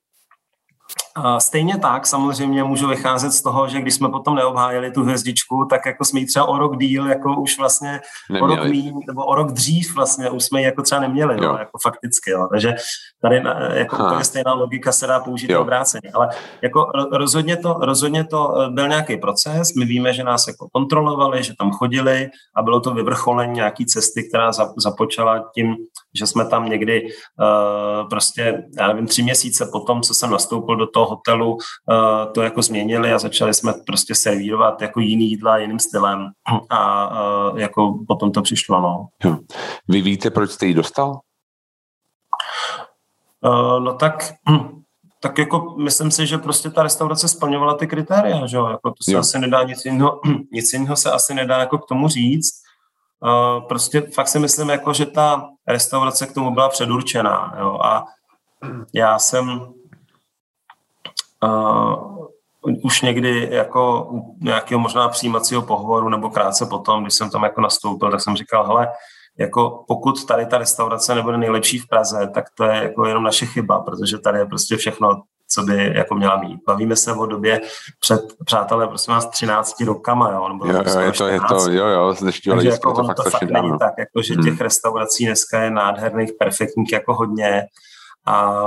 Stejně 1.38 1.78
tak 1.78 2.06
samozřejmě 2.06 2.64
můžu 2.64 2.88
vycházet 2.88 3.32
z 3.32 3.42
toho, 3.42 3.68
že 3.68 3.80
když 3.80 3.94
jsme 3.94 4.08
potom 4.08 4.34
neobhájili 4.34 4.90
tu 4.90 5.02
hvězdičku, 5.02 5.66
tak 5.70 5.86
jako 5.86 6.04
jsme 6.04 6.20
ji 6.20 6.26
třeba 6.26 6.48
o 6.48 6.58
rok 6.58 6.78
díl, 6.78 7.06
jako 7.06 7.40
už 7.40 7.58
vlastně 7.58 8.00
neměli. 8.30 8.52
o 8.52 8.56
rok 8.56 8.70
míň, 8.70 9.00
nebo 9.06 9.24
o 9.24 9.34
rok 9.34 9.52
dřív 9.52 9.94
vlastně 9.94 10.30
už 10.30 10.44
jsme 10.44 10.60
ji 10.60 10.64
jako 10.64 10.82
třeba 10.82 11.00
neměli, 11.00 11.34
jo. 11.34 11.52
No, 11.52 11.58
jako 11.58 11.78
fakticky. 11.82 12.30
Jo. 12.30 12.48
Takže 12.50 12.74
tady 13.22 13.42
jako 13.72 13.96
ha. 13.96 14.06
úplně 14.06 14.24
stejná 14.24 14.54
logika 14.54 14.92
se 14.92 15.06
dá 15.06 15.20
použít 15.20 15.50
jo. 15.50 15.60
obráceně. 15.60 16.10
Ale 16.14 16.28
jako 16.62 16.86
rozhodně 17.12 17.56
to, 17.56 17.72
rozhodně 17.72 18.24
to 18.24 18.60
e, 18.60 18.70
byl 18.70 18.88
nějaký 18.88 19.16
proces. 19.16 19.74
My 19.74 19.84
víme, 19.84 20.12
že 20.12 20.24
nás 20.24 20.46
jako 20.46 20.68
kontrolovali, 20.72 21.42
že 21.42 21.52
tam 21.58 21.70
chodili 21.70 22.28
a 22.56 22.62
bylo 22.62 22.80
to 22.80 22.94
vyvrcholení 22.94 23.52
nějaký 23.52 23.86
cesty, 23.86 24.28
která 24.28 24.52
započala 24.76 25.50
tím, 25.54 25.76
že 26.18 26.26
jsme 26.26 26.48
tam 26.48 26.68
někdy 26.68 27.02
uh, 27.02 28.08
prostě, 28.08 28.62
já 28.78 28.88
nevím, 28.88 29.06
tři 29.06 29.22
měsíce 29.22 29.68
potom, 29.72 30.02
co 30.02 30.14
jsem 30.14 30.30
nastoupil 30.30 30.76
do 30.76 30.86
toho 30.86 31.07
hotelu, 31.08 31.52
uh, 31.54 32.32
to 32.34 32.42
jako 32.42 32.62
změnili 32.62 33.12
a 33.12 33.18
začali 33.18 33.54
jsme 33.54 33.72
prostě 33.86 34.14
servírovat 34.14 34.82
jako 34.82 35.00
jiný 35.00 35.30
jídla 35.30 35.58
jiným 35.58 35.78
stylem 35.78 36.30
a 36.70 37.10
uh, 37.50 37.58
jako 37.58 37.98
potom 38.08 38.32
to 38.32 38.42
přišlo, 38.42 38.80
no. 38.80 39.06
Vy 39.88 40.00
víte, 40.00 40.30
proč 40.30 40.50
jste 40.50 40.66
ji 40.66 40.74
dostal? 40.74 41.20
Uh, 43.40 43.80
no 43.80 43.94
tak, 43.94 44.34
hm, 44.50 44.82
tak 45.20 45.38
jako 45.38 45.74
myslím 45.78 46.10
si, 46.10 46.26
že 46.26 46.38
prostě 46.38 46.70
ta 46.70 46.82
restaurace 46.82 47.28
splňovala 47.28 47.74
ty 47.74 47.86
kritéria, 47.86 48.46
že 48.46 48.56
jo, 48.56 48.66
jako 48.66 48.90
to 48.90 49.04
se 49.04 49.12
jo. 49.12 49.18
asi 49.18 49.38
nedá 49.38 49.62
nic 49.62 49.84
jiného, 49.84 50.20
nic 50.52 50.72
jiného 50.72 50.96
se 50.96 51.12
asi 51.12 51.34
nedá 51.34 51.58
jako 51.58 51.78
k 51.78 51.88
tomu 51.88 52.08
říct. 52.08 52.50
Uh, 53.20 53.68
prostě 53.68 54.00
fakt 54.14 54.28
si 54.28 54.38
myslím, 54.38 54.68
jako, 54.68 54.92
že 54.92 55.06
ta 55.06 55.48
restaurace 55.68 56.26
k 56.26 56.34
tomu 56.34 56.50
byla 56.50 56.68
předurčená, 56.68 57.54
jo, 57.58 57.78
a 57.82 58.04
já 58.94 59.18
jsem 59.18 59.72
už 62.84 63.02
někdy 63.02 63.48
jako 63.50 64.10
nějakého 64.40 64.80
možná 64.80 65.08
přijímacího 65.08 65.62
pohovoru 65.62 66.08
nebo 66.08 66.30
krátce 66.30 66.66
potom, 66.66 67.02
když 67.02 67.14
jsem 67.14 67.30
tam 67.30 67.42
jako 67.42 67.60
nastoupil, 67.60 68.10
tak 68.10 68.20
jsem 68.20 68.36
říkal, 68.36 68.66
hele, 68.66 68.88
jako 69.38 69.84
pokud 69.88 70.24
tady 70.26 70.46
ta 70.46 70.58
restaurace 70.58 71.14
nebude 71.14 71.38
nejlepší 71.38 71.78
v 71.78 71.88
Praze, 71.88 72.30
tak 72.34 72.44
to 72.54 72.64
je 72.64 72.82
jako 72.82 73.06
jenom 73.06 73.24
naše 73.24 73.46
chyba, 73.46 73.80
protože 73.80 74.18
tady 74.18 74.38
je 74.38 74.46
prostě 74.46 74.76
všechno, 74.76 75.08
co 75.50 75.62
by 75.62 75.92
jako 75.96 76.14
měla 76.14 76.36
mít. 76.36 76.60
Bavíme 76.66 76.96
se 76.96 77.12
o 77.12 77.26
době 77.26 77.60
před, 78.00 78.20
přátelé, 78.44 78.88
prosím 78.88 79.14
vás, 79.14 79.26
13 79.26 79.80
rokama, 79.80 80.30
jo, 80.32 80.48
nebo 80.48 80.66
jo, 80.66 80.72
jo, 80.72 81.00
je 81.00 81.12
to, 81.12 81.26
je 81.26 81.40
to, 81.48 81.70
jo, 81.70 81.86
jo, 81.86 82.14
z 82.14 82.20
dnešního 82.20 82.56
Takže 82.56 82.70
jako 82.70 82.92
to, 82.92 83.04
fakt, 83.04 83.16
to 83.16 83.30
fakt 83.30 83.50
není 83.50 83.78
tak, 83.78 83.92
jako, 83.98 84.22
že 84.22 84.34
hmm. 84.34 84.44
těch 84.44 84.60
restaurací 84.60 85.26
dneska 85.26 85.62
je 85.62 85.70
nádherných, 85.70 86.30
perfektních 86.38 86.92
jako 86.92 87.14
hodně 87.14 87.62
a 88.26 88.66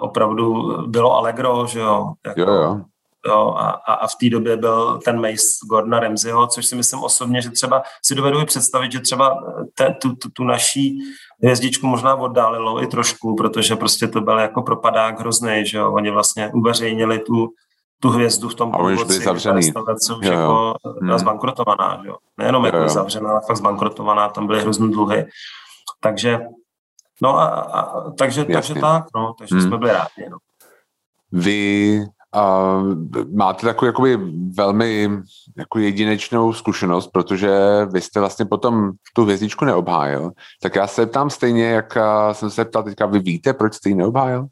opravdu 0.00 0.76
bylo 0.86 1.14
Allegro, 1.16 1.66
že 1.66 1.80
jo, 1.80 2.12
jako, 2.26 2.40
jo, 2.40 2.52
jo 2.52 2.80
Jo, 3.26 3.54
a, 3.56 3.70
a 3.70 4.06
v 4.06 4.14
té 4.20 4.30
době 4.30 4.56
byl 4.56 4.98
ten 5.04 5.20
Mace 5.20 5.66
Gordona 5.70 6.00
Ramseyho, 6.00 6.46
což 6.46 6.66
si 6.66 6.76
myslím 6.76 7.00
osobně, 7.00 7.42
že 7.42 7.50
třeba 7.50 7.82
si 8.04 8.14
dovedu 8.14 8.44
představit, 8.44 8.92
že 8.92 9.00
třeba 9.00 9.38
te, 9.74 9.94
tu, 10.02 10.16
tu, 10.16 10.30
tu 10.30 10.44
naší 10.44 10.98
hvězdičku 11.42 11.86
možná 11.86 12.14
oddálilo 12.14 12.82
i 12.82 12.86
trošku, 12.86 13.36
protože 13.36 13.76
prostě 13.76 14.08
to 14.08 14.20
byl 14.20 14.38
jako 14.38 14.62
propadák 14.62 15.20
hrozný, 15.20 15.66
že 15.66 15.78
jo, 15.78 15.92
oni 15.92 16.10
vlastně 16.10 16.50
uveřejnili 16.54 17.18
tu, 17.18 17.48
tu 18.00 18.08
hvězdu 18.08 18.48
v 18.48 18.54
tom 18.54 18.74
a 18.74 18.78
už 18.78 19.04
byli 19.04 19.18
zavřený. 19.18 19.56
restaurace 19.56 20.14
už 20.14 20.26
jo, 20.26 20.32
jo. 20.32 20.40
jako 20.40 20.74
hmm. 21.02 21.18
zbankrotovaná, 21.18 22.00
že 22.02 22.08
jo. 22.08 22.16
Nejenom 22.38 22.64
jo, 22.64 22.66
jako 22.66 22.78
jo. 22.78 22.88
zavřená, 22.88 23.30
ale 23.30 23.40
fakt 23.46 23.56
zbankrotovaná, 23.56 24.28
tam 24.28 24.46
byly 24.46 24.60
hrozný 24.60 24.92
dluhy. 24.92 25.26
Takže, 26.00 26.38
no 27.22 27.38
a, 27.38 27.46
a 27.46 28.10
takže, 28.10 28.44
takže 28.44 28.74
tak, 28.74 29.04
no, 29.16 29.34
takže 29.38 29.54
hmm. 29.54 29.64
jsme 29.64 29.78
byli 29.78 29.92
rádi, 29.92 30.30
no. 30.30 30.38
Vy 31.32 32.04
a 32.32 32.72
máte 33.34 33.66
takovou 33.66 33.86
jakoby 33.86 34.16
velmi 34.54 35.10
jako 35.56 35.78
jedinečnou 35.78 36.52
zkušenost, 36.52 37.06
protože 37.06 37.50
vy 37.92 38.00
jste 38.00 38.20
vlastně 38.20 38.44
potom 38.44 38.92
tu 39.14 39.24
hvězdičku 39.24 39.64
neobhájil. 39.64 40.30
Tak 40.62 40.74
já 40.74 40.86
se 40.86 41.06
ptám 41.06 41.30
stejně, 41.30 41.64
jak 41.64 41.98
jsem 42.32 42.50
se 42.50 42.64
ptal 42.64 42.82
teďka, 42.82 43.06
vy 43.06 43.18
víte, 43.18 43.52
proč 43.52 43.74
jste 43.74 43.88
ji 43.88 43.94
neobhájil? 43.94 44.46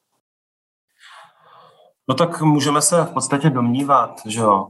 No 2.08 2.14
tak 2.14 2.42
můžeme 2.42 2.82
se 2.82 3.04
v 3.04 3.12
podstatě 3.12 3.50
domnívat, 3.50 4.20
že 4.26 4.40
jo, 4.40 4.66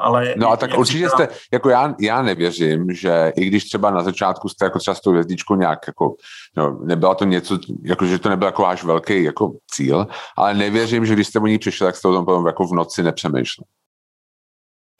ale... 0.00 0.34
No 0.36 0.50
a 0.50 0.56
tak 0.56 0.78
určitě 0.78 0.98
říkám... 0.98 1.10
jste, 1.10 1.28
jako 1.52 1.68
já, 1.70 1.94
já 2.00 2.22
nevěřím, 2.22 2.86
že 2.92 3.32
i 3.36 3.44
když 3.44 3.64
třeba 3.64 3.90
na 3.90 4.02
začátku 4.02 4.48
jste 4.48 4.64
jako 4.64 4.78
třeba 4.78 4.94
s 4.94 5.00
tou 5.00 5.10
hvězdičkou 5.10 5.54
nějak 5.54 5.78
jako, 5.86 6.14
no, 6.56 6.78
nebyla 6.84 7.14
to 7.14 7.24
něco, 7.24 7.58
jako 7.82 8.06
že 8.06 8.18
to 8.18 8.28
nebyl 8.28 8.48
jako 8.48 8.62
váš 8.62 8.84
velký 8.84 9.24
jako 9.24 9.52
cíl, 9.70 10.06
ale 10.36 10.54
nevěřím, 10.54 11.06
že 11.06 11.14
když 11.14 11.26
jste 11.26 11.38
o 11.38 11.46
ní 11.46 11.58
přišli, 11.58 11.86
tak 11.86 11.96
jste 11.96 12.08
o 12.08 12.12
tom 12.12 12.24
potom 12.24 12.46
jako 12.46 12.66
v 12.66 12.72
noci 12.72 13.02
nepřemýšleli. 13.02 13.66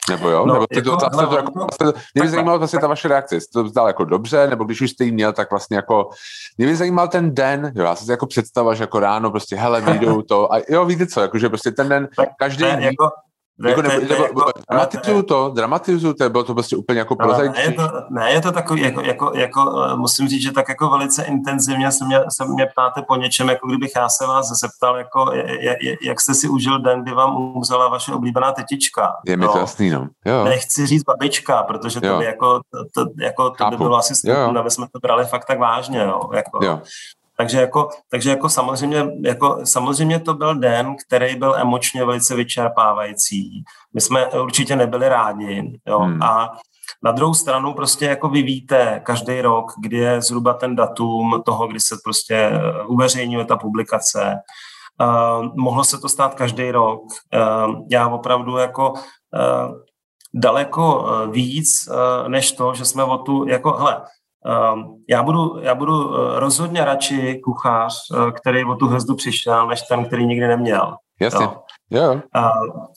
Nebo 0.09 0.29
jo? 0.29 0.45
No, 0.45 0.53
nebo 0.53 0.65
jako, 0.71 0.91
to, 0.91 0.97
zase 0.99 1.27
to, 1.27 1.35
jako, 1.35 1.67
zase, 1.79 1.93
mě 2.13 2.23
by 2.23 2.29
zajímalo 2.29 2.59
vlastně 2.59 2.79
ta 2.79 2.87
vaše 2.87 3.07
reakce, 3.07 3.35
jestli 3.35 3.51
to 3.53 3.63
vzal 3.63 3.87
jako 3.87 4.05
dobře, 4.05 4.47
nebo 4.47 4.63
když 4.63 4.81
už 4.81 4.91
jste 4.91 5.03
jí 5.03 5.11
měl, 5.11 5.33
tak 5.33 5.49
vlastně 5.49 5.77
jako, 5.77 6.09
mě 6.57 6.67
by 6.67 6.75
zajímal 6.75 7.07
ten 7.07 7.35
den, 7.35 7.71
jo, 7.75 7.83
já 7.83 7.95
si 7.95 8.11
jako 8.11 8.25
představa, 8.25 8.73
že 8.73 8.83
jako 8.83 8.99
ráno 8.99 9.31
prostě, 9.31 9.55
hele, 9.55 9.81
vyjdou 9.81 10.21
to, 10.21 10.53
a 10.53 10.57
jo, 10.69 10.85
víte 10.85 11.07
co, 11.07 11.21
jako, 11.21 11.37
že 11.39 11.49
prostě 11.49 11.71
ten 11.71 11.89
den, 11.89 12.07
každý, 12.39 12.63
jako, 12.63 13.09
ne, 13.59 13.69
jako, 13.69 13.81
nebo, 13.81 13.95
nebo, 14.01 14.23
jako, 14.23 14.51
dramatizuju 14.69 15.21
to, 15.21 15.51
dramatizuju 15.55 16.13
to, 16.13 16.29
bylo 16.29 16.43
to 16.43 16.53
prostě 16.53 16.75
úplně 16.75 16.99
jako 16.99 17.15
prozaičný. 17.15 17.57
Ne, 17.57 17.63
je 17.63 17.71
to, 17.71 17.89
ne, 18.09 18.31
je 18.31 18.41
to 18.41 18.51
takový, 18.51 18.81
jako, 18.81 19.01
jako, 19.01 19.31
jako, 19.35 19.83
eh, 19.83 19.95
musím 19.95 20.27
říct, 20.27 20.41
že 20.41 20.51
tak 20.51 20.69
jako 20.69 20.89
velice 20.89 21.23
intenzivně 21.23 21.91
se 21.91 22.05
mě, 22.05 22.19
se 22.29 22.45
mě 22.45 22.65
ptáte 22.65 23.01
po 23.01 23.15
něčem, 23.15 23.49
jako 23.49 23.67
kdybych 23.67 23.91
já 23.95 24.09
se 24.09 24.27
vás 24.27 24.47
zeptal, 24.47 24.97
jako, 24.97 25.31
je, 25.33 25.77
je, 25.81 25.97
jak 26.01 26.21
jste 26.21 26.33
si 26.33 26.49
užil 26.49 26.79
den, 26.79 27.03
kdy 27.03 27.11
vám 27.11 27.55
umřela 27.55 27.89
vaše 27.89 28.13
oblíbená 28.13 28.51
tetička. 28.51 29.13
Je 29.25 29.37
mi 29.37 29.45
to 29.45 29.53
no. 29.53 29.59
jasný, 29.59 29.89
no. 29.89 30.07
Jo. 30.25 30.43
Nechci 30.43 30.85
říct 30.85 31.03
babička, 31.03 31.63
protože 31.63 32.01
to 32.01 32.17
by 32.17 32.25
jako, 32.25 32.59
to, 32.71 33.03
to, 33.03 33.11
jako, 33.19 33.49
to 33.49 33.69
by 33.69 33.77
bylo 33.77 33.97
asi 33.97 34.15
stupno, 34.15 34.59
aby 34.59 34.71
jsme 34.71 34.85
to 34.93 34.99
brali 34.99 35.25
fakt 35.25 35.45
tak 35.45 35.59
vážně, 35.59 35.99
jo. 35.99 36.21
Jako, 36.33 36.59
jo. 36.65 36.81
Takže 37.37 37.61
jako, 37.61 37.89
takže 38.09 38.29
jako 38.29 38.49
samozřejmě, 38.49 39.07
jako 39.23 39.59
samozřejmě 39.63 40.19
to 40.19 40.33
byl 40.33 40.55
den, 40.55 40.95
který 41.07 41.35
byl 41.35 41.55
emočně 41.55 42.05
velice 42.05 42.35
vyčerpávající. 42.35 43.63
My 43.93 44.01
jsme 44.01 44.27
určitě 44.27 44.75
nebyli 44.75 45.09
rádi. 45.09 45.79
Jo? 45.87 45.99
Hmm. 45.99 46.23
A 46.23 46.49
na 47.03 47.11
druhou 47.11 47.33
stranu 47.33 47.73
prostě 47.73 48.05
jako 48.05 48.29
vy 48.29 48.41
víte 48.41 49.01
každý 49.05 49.41
rok, 49.41 49.71
kdy 49.81 49.97
je 49.97 50.21
zhruba 50.21 50.53
ten 50.53 50.75
datum 50.75 51.41
toho, 51.45 51.67
kdy 51.67 51.79
se 51.79 51.95
prostě 52.03 52.35
eh, 52.35 52.83
uveřejňuje 52.87 53.45
ta 53.45 53.57
publikace. 53.57 54.35
Uh, 55.01 55.45
mohlo 55.55 55.83
se 55.83 55.97
to 55.97 56.09
stát 56.09 56.35
každý 56.35 56.71
rok. 56.71 57.01
Uh, 57.01 57.75
já 57.91 58.07
opravdu 58.07 58.57
jako 58.57 58.91
uh, 58.91 59.75
daleko 60.33 61.07
víc, 61.31 61.89
uh, 61.91 62.29
než 62.29 62.51
to, 62.51 62.73
že 62.73 62.85
jsme 62.85 63.03
o 63.03 63.17
tu, 63.17 63.47
jako, 63.47 63.71
hele, 63.71 64.01
já 65.09 65.23
budu, 65.23 65.59
já 65.61 65.75
budu 65.75 66.15
eh, 66.15 66.39
rozhodně 66.39 66.85
radši 66.85 67.41
kuchař, 67.43 67.93
eh, 68.13 68.31
který 68.31 68.65
o 68.65 68.75
tu 68.75 68.87
hvězdu 68.87 69.15
přišel, 69.15 69.67
než 69.67 69.81
ten, 69.81 70.05
který 70.05 70.25
nikdy 70.25 70.47
neměl. 70.47 70.95
Jasně. 71.21 71.45
Jo. 71.45 71.63
Jo. 71.91 72.21
A 72.35 72.51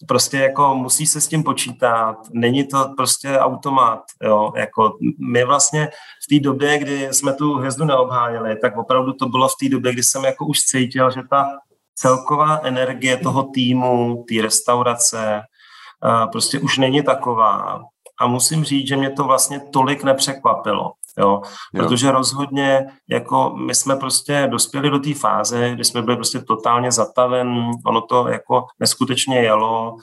prostě 0.09 0.37
jako 0.39 0.75
musí 0.75 1.07
se 1.07 1.21
s 1.21 1.29
tím 1.29 1.43
počítat, 1.43 2.17
není 2.33 2.67
to 2.67 2.93
prostě 2.97 3.39
automat, 3.39 4.03
jo, 4.23 4.53
jako 4.57 4.97
my 5.33 5.45
vlastně 5.45 5.87
v 6.25 6.37
té 6.37 6.43
době, 6.43 6.79
kdy 6.79 7.09
jsme 7.11 7.33
tu 7.33 7.55
hvězdu 7.55 7.85
neobhájili, 7.85 8.57
tak 8.57 8.77
opravdu 8.77 9.13
to 9.13 9.29
bylo 9.29 9.49
v 9.49 9.55
té 9.61 9.69
době, 9.69 9.93
kdy 9.93 10.03
jsem 10.03 10.25
jako 10.25 10.47
už 10.47 10.61
cítil, 10.61 11.11
že 11.11 11.21
ta 11.31 11.47
celková 11.95 12.61
energie 12.63 13.17
toho 13.17 13.43
týmu, 13.43 14.25
té 14.29 14.43
restaurace, 14.43 15.41
eh, 15.41 16.27
prostě 16.33 16.59
už 16.59 16.79
není 16.79 17.03
taková. 17.03 17.81
A 18.21 18.27
musím 18.27 18.65
říct, 18.65 18.89
že 18.89 18.97
mě 18.97 19.11
to 19.11 19.25
vlastně 19.25 19.61
tolik 19.73 20.05
nepřekvapilo. 20.05 20.93
Jo? 21.21 21.41
Protože 21.77 22.11
rozhodně 22.11 22.87
jako 23.11 23.55
my 23.67 23.75
jsme 23.75 23.97
prostě 23.97 24.49
dospěli 24.51 24.91
do 24.91 24.99
té 24.99 25.15
fáze, 25.15 25.71
kdy 25.71 25.85
jsme 25.85 26.03
byli 26.03 26.17
prostě 26.17 26.39
totálně 26.39 26.93
zataven, 26.93 27.71
ono 27.87 28.01
to 28.01 28.29
jako 28.29 28.65
neskutečně 28.81 29.39
jelo, 29.39 29.97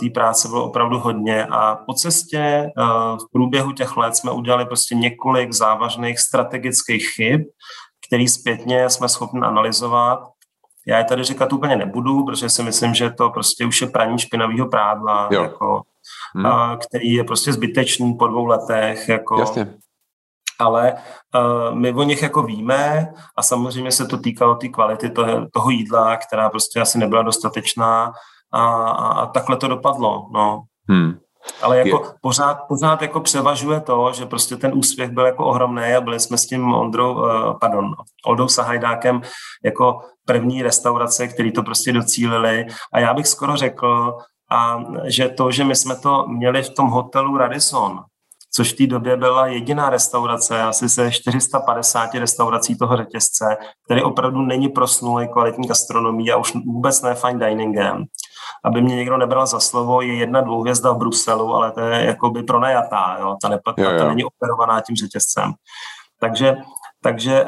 té 0.00 0.10
práce 0.14 0.48
bylo 0.48 0.64
opravdu 0.64 0.98
hodně 0.98 1.44
a 1.44 1.76
po 1.76 1.94
cestě 1.94 2.70
v 3.14 3.32
průběhu 3.32 3.72
těch 3.72 3.96
let 3.96 4.16
jsme 4.16 4.30
udělali 4.30 4.66
prostě 4.66 4.94
několik 4.94 5.52
závažných 5.52 6.18
strategických 6.18 7.08
chyb, 7.16 7.40
který 8.06 8.28
zpětně 8.28 8.90
jsme 8.90 9.08
schopni 9.08 9.40
analyzovat. 9.40 10.20
Já 10.86 10.98
je 10.98 11.04
tady 11.04 11.24
říkat 11.24 11.52
úplně 11.52 11.76
nebudu, 11.76 12.24
protože 12.24 12.48
si 12.48 12.62
myslím, 12.62 12.94
že 12.94 13.10
to 13.10 13.30
prostě 13.30 13.66
už 13.66 13.80
je 13.80 13.86
praní 13.86 14.18
špinavého 14.18 14.68
prádla, 14.68 15.28
jako, 15.32 15.82
hmm. 16.34 16.46
a, 16.46 16.76
který 16.76 17.12
je 17.12 17.24
prostě 17.24 17.52
zbytečný 17.52 18.14
po 18.14 18.28
dvou 18.28 18.46
letech. 18.46 19.08
Jako, 19.08 19.40
Jasně. 19.40 19.74
Ale 20.60 20.94
uh, 20.94 21.74
my 21.74 21.92
o 21.92 22.02
nich 22.02 22.22
jako 22.22 22.42
víme 22.42 23.12
a 23.36 23.42
samozřejmě 23.42 23.92
se 23.92 24.06
to 24.06 24.18
týkalo 24.18 24.54
té 24.54 24.68
kvality 24.68 25.10
toho, 25.10 25.46
toho 25.52 25.70
jídla, 25.70 26.16
která 26.16 26.50
prostě 26.50 26.80
asi 26.80 26.98
nebyla 26.98 27.22
dostatečná 27.22 28.12
a, 28.52 28.64
a, 28.74 29.08
a 29.08 29.26
takhle 29.26 29.56
to 29.56 29.68
dopadlo. 29.68 30.26
No. 30.32 30.62
Hmm. 30.88 31.12
Ale 31.62 31.78
jako 31.78 32.02
je. 32.04 32.12
pořád, 32.22 32.58
pořád 32.68 33.02
jako 33.02 33.20
převažuje 33.20 33.80
to, 33.80 34.12
že 34.12 34.26
prostě 34.26 34.56
ten 34.56 34.72
úspěch 34.74 35.10
byl 35.10 35.26
jako 35.26 35.46
ohromný 35.46 35.94
a 35.94 36.00
byli 36.00 36.20
jsme 36.20 36.38
s 36.38 36.46
tím 36.46 36.74
Ondrou, 36.74 37.14
uh, 37.14 37.58
pardon, 37.60 37.94
Oldou 38.26 38.48
Sahajdákem 38.48 39.20
jako 39.64 40.00
první 40.26 40.62
restaurace, 40.62 41.28
který 41.28 41.52
to 41.52 41.62
prostě 41.62 41.92
docílili 41.92 42.66
a 42.92 42.98
já 42.98 43.14
bych 43.14 43.26
skoro 43.26 43.56
řekl, 43.56 44.16
a 44.50 44.82
že 45.04 45.28
to, 45.28 45.50
že 45.50 45.64
my 45.64 45.76
jsme 45.76 45.96
to 45.96 46.26
měli 46.26 46.62
v 46.62 46.74
tom 46.74 46.88
hotelu 46.88 47.36
Radisson, 47.36 48.00
což 48.54 48.72
v 48.72 48.76
té 48.76 48.86
době 48.86 49.16
byla 49.16 49.46
jediná 49.46 49.90
restaurace, 49.90 50.62
asi 50.62 50.88
se 50.88 51.12
450 51.12 52.14
restaurací 52.14 52.78
toho 52.78 52.96
řetězce, 52.96 53.56
který 53.84 54.02
opravdu 54.02 54.40
není 54.40 54.68
prosnulý 54.68 55.28
kvalitní 55.28 55.68
gastronomii 55.68 56.32
a 56.32 56.36
už 56.36 56.54
vůbec 56.54 57.02
ne 57.02 57.14
fine 57.14 57.46
diningem. 57.46 58.04
Aby 58.64 58.82
mě 58.82 58.96
někdo 58.96 59.16
nebral 59.16 59.46
za 59.46 59.60
slovo, 59.60 60.00
je 60.00 60.14
jedna 60.14 60.40
dvouhvězda 60.40 60.92
v 60.92 60.98
Bruselu, 60.98 61.54
ale 61.54 61.72
to 61.72 61.80
je 61.80 62.04
jakoby 62.04 62.42
pronajatá, 62.42 63.16
jo? 63.20 63.36
Ta, 63.42 63.48
nepat, 63.48 63.78
jo, 63.78 63.90
jo. 63.90 63.98
ta 63.98 64.08
není 64.08 64.24
operovaná 64.24 64.80
tím 64.80 64.96
řetězcem. 64.96 65.52
Takže 66.20 66.56
takže 67.02 67.44
eh, 67.44 67.46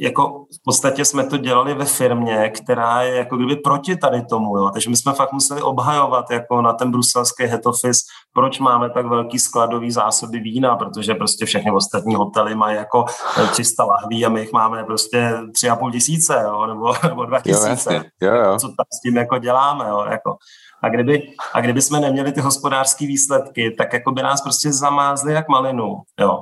jako 0.00 0.28
v 0.28 0.62
podstatě 0.64 1.04
jsme 1.04 1.24
to 1.24 1.36
dělali 1.36 1.74
ve 1.74 1.84
firmě, 1.84 2.50
která 2.50 3.02
je 3.02 3.14
jako 3.16 3.36
kdyby 3.36 3.56
proti 3.56 3.96
tady 3.96 4.22
tomu. 4.22 4.58
Jo. 4.58 4.70
Takže 4.70 4.90
my 4.90 4.96
jsme 4.96 5.12
fakt 5.12 5.32
museli 5.32 5.62
obhajovat 5.62 6.30
jako 6.30 6.62
na 6.62 6.72
ten 6.72 6.90
bruselský 6.90 7.44
head 7.44 7.66
office, 7.66 8.00
proč 8.32 8.58
máme 8.58 8.90
tak 8.90 9.06
velký 9.06 9.38
skladový 9.38 9.90
zásoby 9.90 10.38
vína, 10.40 10.76
protože 10.76 11.14
prostě 11.14 11.46
všechny 11.46 11.70
ostatní 11.70 12.14
hotely 12.14 12.54
mají 12.54 12.76
jako 12.76 13.04
300 13.50 13.84
lahví 13.84 14.26
a 14.26 14.28
my 14.28 14.40
jich 14.40 14.52
máme 14.52 14.84
prostě 14.84 15.18
3,5 15.64 15.92
tisíce 15.92 16.40
jo, 16.44 16.66
nebo, 16.66 16.94
nebo 17.08 17.24
2 17.24 17.40
tisíce. 17.40 17.94
Jo, 17.94 18.34
jo, 18.34 18.34
jo. 18.34 18.58
Co 18.58 18.66
tam 18.66 18.86
s 18.98 19.00
tím 19.00 19.16
jako 19.16 19.38
děláme? 19.38 19.88
Jo, 19.88 20.06
jako. 20.10 20.36
A 20.82 20.88
kdyby, 20.88 21.22
a 21.54 21.60
kdyby 21.60 21.82
jsme 21.82 22.00
neměli 22.00 22.32
ty 22.32 22.40
hospodářské 22.40 23.06
výsledky, 23.06 23.74
tak 23.78 23.92
jako 23.92 24.12
by 24.12 24.22
nás 24.22 24.40
prostě 24.40 24.72
zamázli 24.72 25.32
jak 25.32 25.48
malinu. 25.48 25.96
Jo. 26.20 26.40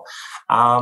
A, 0.51 0.81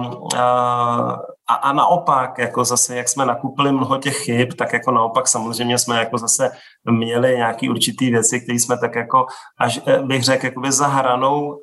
a, 1.49 1.55
a 1.55 1.73
naopak, 1.73 2.39
jako 2.39 2.65
zase, 2.65 2.97
jak 2.97 3.09
jsme 3.09 3.27
nakupili 3.27 3.73
mnoho 3.73 3.99
těch 3.99 4.17
chyb, 4.17 4.53
tak 4.59 4.73
jako 4.73 4.91
naopak 4.91 5.29
samozřejmě 5.29 5.79
jsme 5.79 5.99
jako 5.99 6.19
zase 6.19 6.51
měli 6.91 7.37
nějaký 7.37 7.71
určitý 7.71 8.11
věci, 8.11 8.41
které 8.41 8.59
jsme 8.59 8.79
tak 8.79 8.95
jako, 8.95 9.27
až 9.59 9.81
eh, 9.87 10.03
bych 10.03 10.23
řekl, 10.23 10.47
jakoby 10.47 10.73
za 10.73 10.87
hranou 10.87 11.59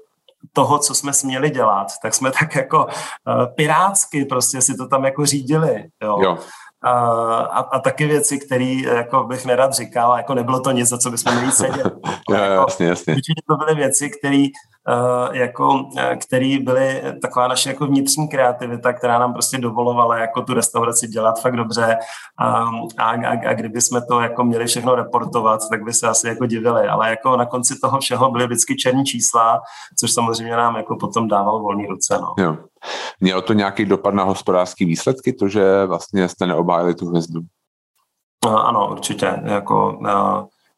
toho, 0.53 0.79
co 0.79 0.95
jsme 0.95 1.13
směli 1.13 1.49
dělat, 1.49 1.87
tak 2.01 2.13
jsme 2.13 2.31
tak 2.31 2.55
jako 2.55 2.85
uh, 2.85 3.45
pirátsky 3.55 4.25
prostě 4.25 4.61
si 4.61 4.75
to 4.75 4.87
tam 4.87 5.05
jako 5.05 5.25
řídili. 5.25 5.85
Jo. 6.03 6.17
jo 6.21 6.37
a, 6.83 7.59
a 7.59 7.79
taky 7.79 8.05
věci, 8.07 8.39
které 8.39 8.75
jako 8.95 9.23
bych 9.23 9.45
nerad 9.45 9.73
říkal, 9.73 10.17
jako 10.17 10.33
nebylo 10.33 10.59
to 10.59 10.71
nic, 10.71 10.89
za 10.89 10.97
co 10.97 11.11
bychom 11.11 11.35
měli 11.35 11.51
sedět. 11.51 11.93
jo, 12.29 12.37
jako, 12.37 12.65
jasně, 12.69 12.85
jasně. 12.85 13.13
Určitě 13.13 13.41
to 13.49 13.55
byly 13.55 13.75
věci, 13.75 14.09
které 14.09 14.45
jako, 15.31 15.89
který 16.27 16.59
byly 16.59 17.01
taková 17.21 17.47
naše 17.47 17.69
jako 17.69 17.85
vnitřní 17.85 18.27
kreativita, 18.27 18.93
která 18.93 19.19
nám 19.19 19.33
prostě 19.33 19.57
dovolovala 19.57 20.17
jako 20.17 20.41
tu 20.41 20.53
restauraci 20.53 21.07
dělat 21.07 21.41
fakt 21.41 21.55
dobře 21.55 21.97
a, 22.37 22.53
a, 22.97 23.11
a, 23.11 23.49
a 23.49 23.53
kdyby 23.53 23.81
jsme 23.81 24.01
to 24.05 24.19
jako 24.19 24.43
měli 24.43 24.65
všechno 24.65 24.95
reportovat, 24.95 25.61
tak 25.69 25.83
by 25.83 25.93
se 25.93 26.07
asi 26.07 26.27
jako 26.27 26.45
divili, 26.45 26.87
ale 26.87 27.09
jako 27.09 27.37
na 27.37 27.45
konci 27.45 27.79
toho 27.79 27.99
všeho 27.99 28.31
byly 28.31 28.45
vždycky 28.45 28.75
černí 28.75 29.05
čísla, 29.05 29.61
což 29.99 30.13
samozřejmě 30.13 30.55
nám 30.55 30.75
jako 30.75 30.95
potom 30.95 31.27
dával 31.27 31.61
volný 31.61 31.87
ruce. 31.87 32.19
No. 32.21 32.43
Jo. 32.43 32.57
Mělo 33.19 33.41
to 33.41 33.53
nějaký 33.53 33.85
dopad 33.85 34.13
na 34.13 34.23
hospodářské 34.23 34.85
výsledky, 34.85 35.33
to, 35.33 35.47
že 35.47 35.85
vlastně 35.85 36.27
jste 36.27 36.47
neobhájili 36.47 36.95
tu 36.95 37.07
hvězdu? 37.07 37.41
Ano, 38.45 38.91
určitě. 38.91 39.41
Jako, 39.43 39.99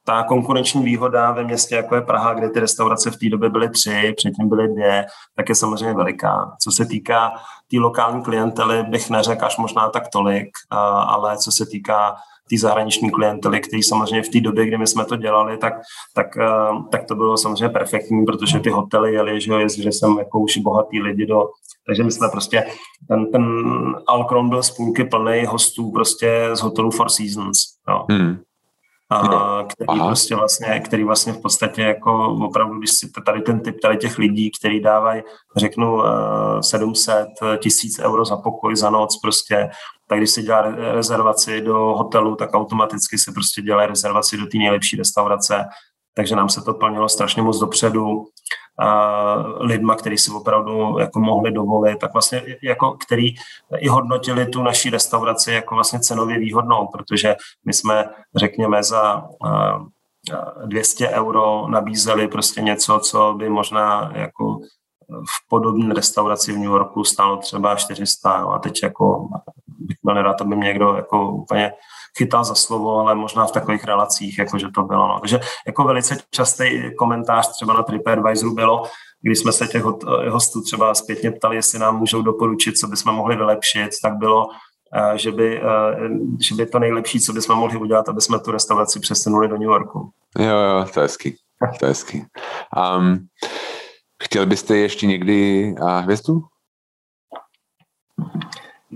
ta 0.06 0.24
konkurenční 0.24 0.84
výhoda 0.84 1.32
ve 1.32 1.44
městě, 1.44 1.76
jako 1.76 1.96
je 1.96 2.02
Praha, 2.02 2.34
kde 2.34 2.50
ty 2.50 2.60
restaurace 2.60 3.12
v 3.12 3.18
té 3.18 3.30
době 3.30 3.50
byly 3.50 3.70
tři, 3.70 4.14
předtím 4.18 4.50
byly 4.50 4.68
dvě, 4.68 5.06
tak 5.36 5.50
je 5.50 5.56
samozřejmě 5.56 5.94
veliká. 5.94 6.52
Co 6.64 6.72
se 6.72 6.86
týká 6.86 7.30
té 7.30 7.36
tý 7.70 7.80
lokální 7.80 8.24
klientely, 8.24 8.84
bych 8.84 9.10
neřekl 9.10 9.46
až 9.46 9.58
možná 9.58 9.90
tak 9.90 10.04
tolik, 10.14 10.50
ale 11.08 11.38
co 11.38 11.52
se 11.52 11.66
týká 11.66 12.16
té 12.50 12.58
zahraniční 12.58 13.12
klientely, 13.12 13.60
který 13.60 13.84
samozřejmě 13.84 14.24
v 14.24 14.30
té 14.30 14.40
době, 14.40 14.66
kdy 14.66 14.78
my 14.78 14.88
jsme 14.88 15.06
to 15.06 15.16
dělali, 15.16 15.58
tak, 15.58 15.74
tak, 16.16 16.28
tak 16.92 17.06
to 17.06 17.16
bylo 17.16 17.38
samozřejmě 17.38 17.70
perfektní, 17.70 18.26
protože 18.26 18.60
ty 18.60 18.70
hotely 18.70 19.14
jeli, 19.14 19.42
že 19.42 19.54
jezdili 19.54 19.92
jsem 19.92 20.18
jako 20.18 20.40
už 20.40 20.58
bohatý 20.58 21.02
lidi 21.02 21.26
do, 21.26 21.50
takže 21.88 22.04
my 22.04 22.12
jsme 22.12 22.30
prostě, 22.30 22.64
ten, 23.08 23.32
ten 23.32 23.46
Alcron 24.08 24.50
byl 24.50 24.64
z 24.64 24.72
půlky 24.72 25.04
plný 25.04 25.46
hostů 25.46 25.92
prostě 25.92 26.50
z 26.54 26.62
hotelu 26.62 26.92
Four 26.92 27.10
Seasons. 27.10 27.58
Jo. 27.90 28.06
Hmm 28.10 28.38
a, 29.14 29.64
který 29.64 30.00
prostě 30.00 30.36
vlastně, 30.36 30.80
který 30.80 31.04
vlastně 31.04 31.34
v 31.34 31.42
podstatě 31.42 31.82
jako 31.82 32.28
opravdu, 32.30 32.80
když 32.80 32.92
si 32.92 33.12
tady 33.26 33.42
ten 33.42 33.60
typ 33.60 33.80
tady 33.82 33.98
těch 33.98 34.18
lidí, 34.18 34.52
který 34.60 34.82
dávají, 34.82 35.22
řeknu, 35.58 36.02
700 36.62 37.28
tisíc 37.60 38.00
euro 38.00 38.26
za 38.26 38.38
pokoj 38.38 38.76
za 38.76 38.90
noc 38.90 39.20
prostě, 39.22 39.70
tak 40.08 40.18
když 40.18 40.30
si 40.30 40.44
dělá 40.44 40.62
rezervaci 40.78 41.62
do 41.62 41.78
hotelu, 41.78 42.36
tak 42.36 42.54
automaticky 42.54 43.18
se 43.18 43.32
prostě 43.32 43.62
dělá 43.62 43.86
rezervaci 43.86 44.38
do 44.38 44.46
té 44.46 44.58
nejlepší 44.58 44.98
restaurace, 44.98 45.66
takže 46.16 46.36
nám 46.36 46.50
se 46.50 46.62
to 46.62 46.74
plnilo 46.74 47.10
strašně 47.10 47.42
moc 47.42 47.60
dopředu 47.60 48.26
lidma, 49.60 49.96
kteří 49.96 50.18
si 50.18 50.32
opravdu 50.32 51.00
jako 51.00 51.20
mohli 51.20 51.52
dovolit, 51.52 52.00
tak 52.00 52.14
vlastně 52.14 52.42
jako, 52.64 52.92
který 52.92 53.34
i 53.78 53.88
hodnotili 53.88 54.46
tu 54.46 54.64
naší 54.64 54.90
restauraci 54.90 55.52
jako 55.52 55.76
vlastně 55.76 56.00
cenově 56.00 56.40
výhodnou, 56.40 56.88
protože 56.88 57.36
my 57.66 57.74
jsme, 57.74 58.10
řekněme, 58.36 58.84
za 58.84 59.24
200 60.66 61.10
euro 61.10 61.68
nabízeli 61.68 62.28
prostě 62.28 62.62
něco, 62.62 63.00
co 63.00 63.34
by 63.38 63.50
možná 63.50 64.12
jako 64.16 64.58
v 65.10 65.50
podobné 65.50 65.94
restauraci 65.94 66.52
v 66.52 66.58
New 66.58 66.72
Yorku 66.72 67.04
stálo 67.04 67.38
třeba 67.38 67.76
400 67.76 68.40
jo, 68.40 68.50
a 68.50 68.60
teď 68.60 68.84
jako 68.84 69.28
bych 69.68 69.98
byl 70.04 70.16
nerad, 70.16 70.42
aby 70.42 70.56
mě 70.56 70.68
někdo 70.68 70.96
jako 70.96 71.32
úplně 71.32 71.72
chytal 72.18 72.44
za 72.44 72.56
slovo, 72.56 73.00
ale 73.00 73.16
možná 73.16 73.46
v 73.46 73.52
takových 73.52 73.84
relacích, 73.84 74.38
jako 74.38 74.58
že 74.58 74.68
to 74.76 74.84
bylo. 74.84 75.08
No. 75.08 75.20
Takže 75.20 75.40
jako 75.68 75.84
velice 75.84 76.18
častý 76.32 76.96
komentář 76.98 77.52
třeba 77.52 77.74
na 77.74 77.84
TripAdvisoru 77.84 78.54
bylo, 78.54 78.84
když 79.22 79.40
jsme 79.40 79.52
se 79.52 79.68
těch 79.68 79.84
hostů 80.30 80.62
třeba 80.62 80.96
zpětně 80.96 81.32
ptali, 81.32 81.56
jestli 81.56 81.80
nám 81.80 82.00
můžou 82.00 82.22
doporučit, 82.22 82.78
co 82.78 82.88
bychom 82.88 83.16
mohli 83.16 83.36
vylepšit, 83.36 83.90
tak 84.02 84.18
bylo, 84.18 84.48
eh, 84.96 85.18
že 85.18 85.32
by, 85.32 85.62
eh, 85.62 86.10
že 86.50 86.56
by 86.56 86.66
to 86.66 86.80
nejlepší, 86.80 87.20
co 87.20 87.34
bychom 87.34 87.58
mohli 87.58 87.78
udělat, 87.78 88.10
aby 88.10 88.22
jsme 88.22 88.40
tu 88.40 88.52
restauraci 88.52 89.00
přesunuli 89.00 89.48
do 89.48 89.58
New 89.58 89.70
Yorku. 89.70 90.12
Jo, 90.40 90.58
jo, 90.58 90.86
to 90.94 91.00
je 91.00 91.04
hezký. 91.04 91.36
To 91.80 91.86
je 91.86 91.90
hezký. 91.90 92.26
Um, 92.98 93.28
chtěl 94.24 94.46
byste 94.46 94.78
ještě 94.78 95.08
někdy 95.08 95.76
hvězdu? 96.00 96.42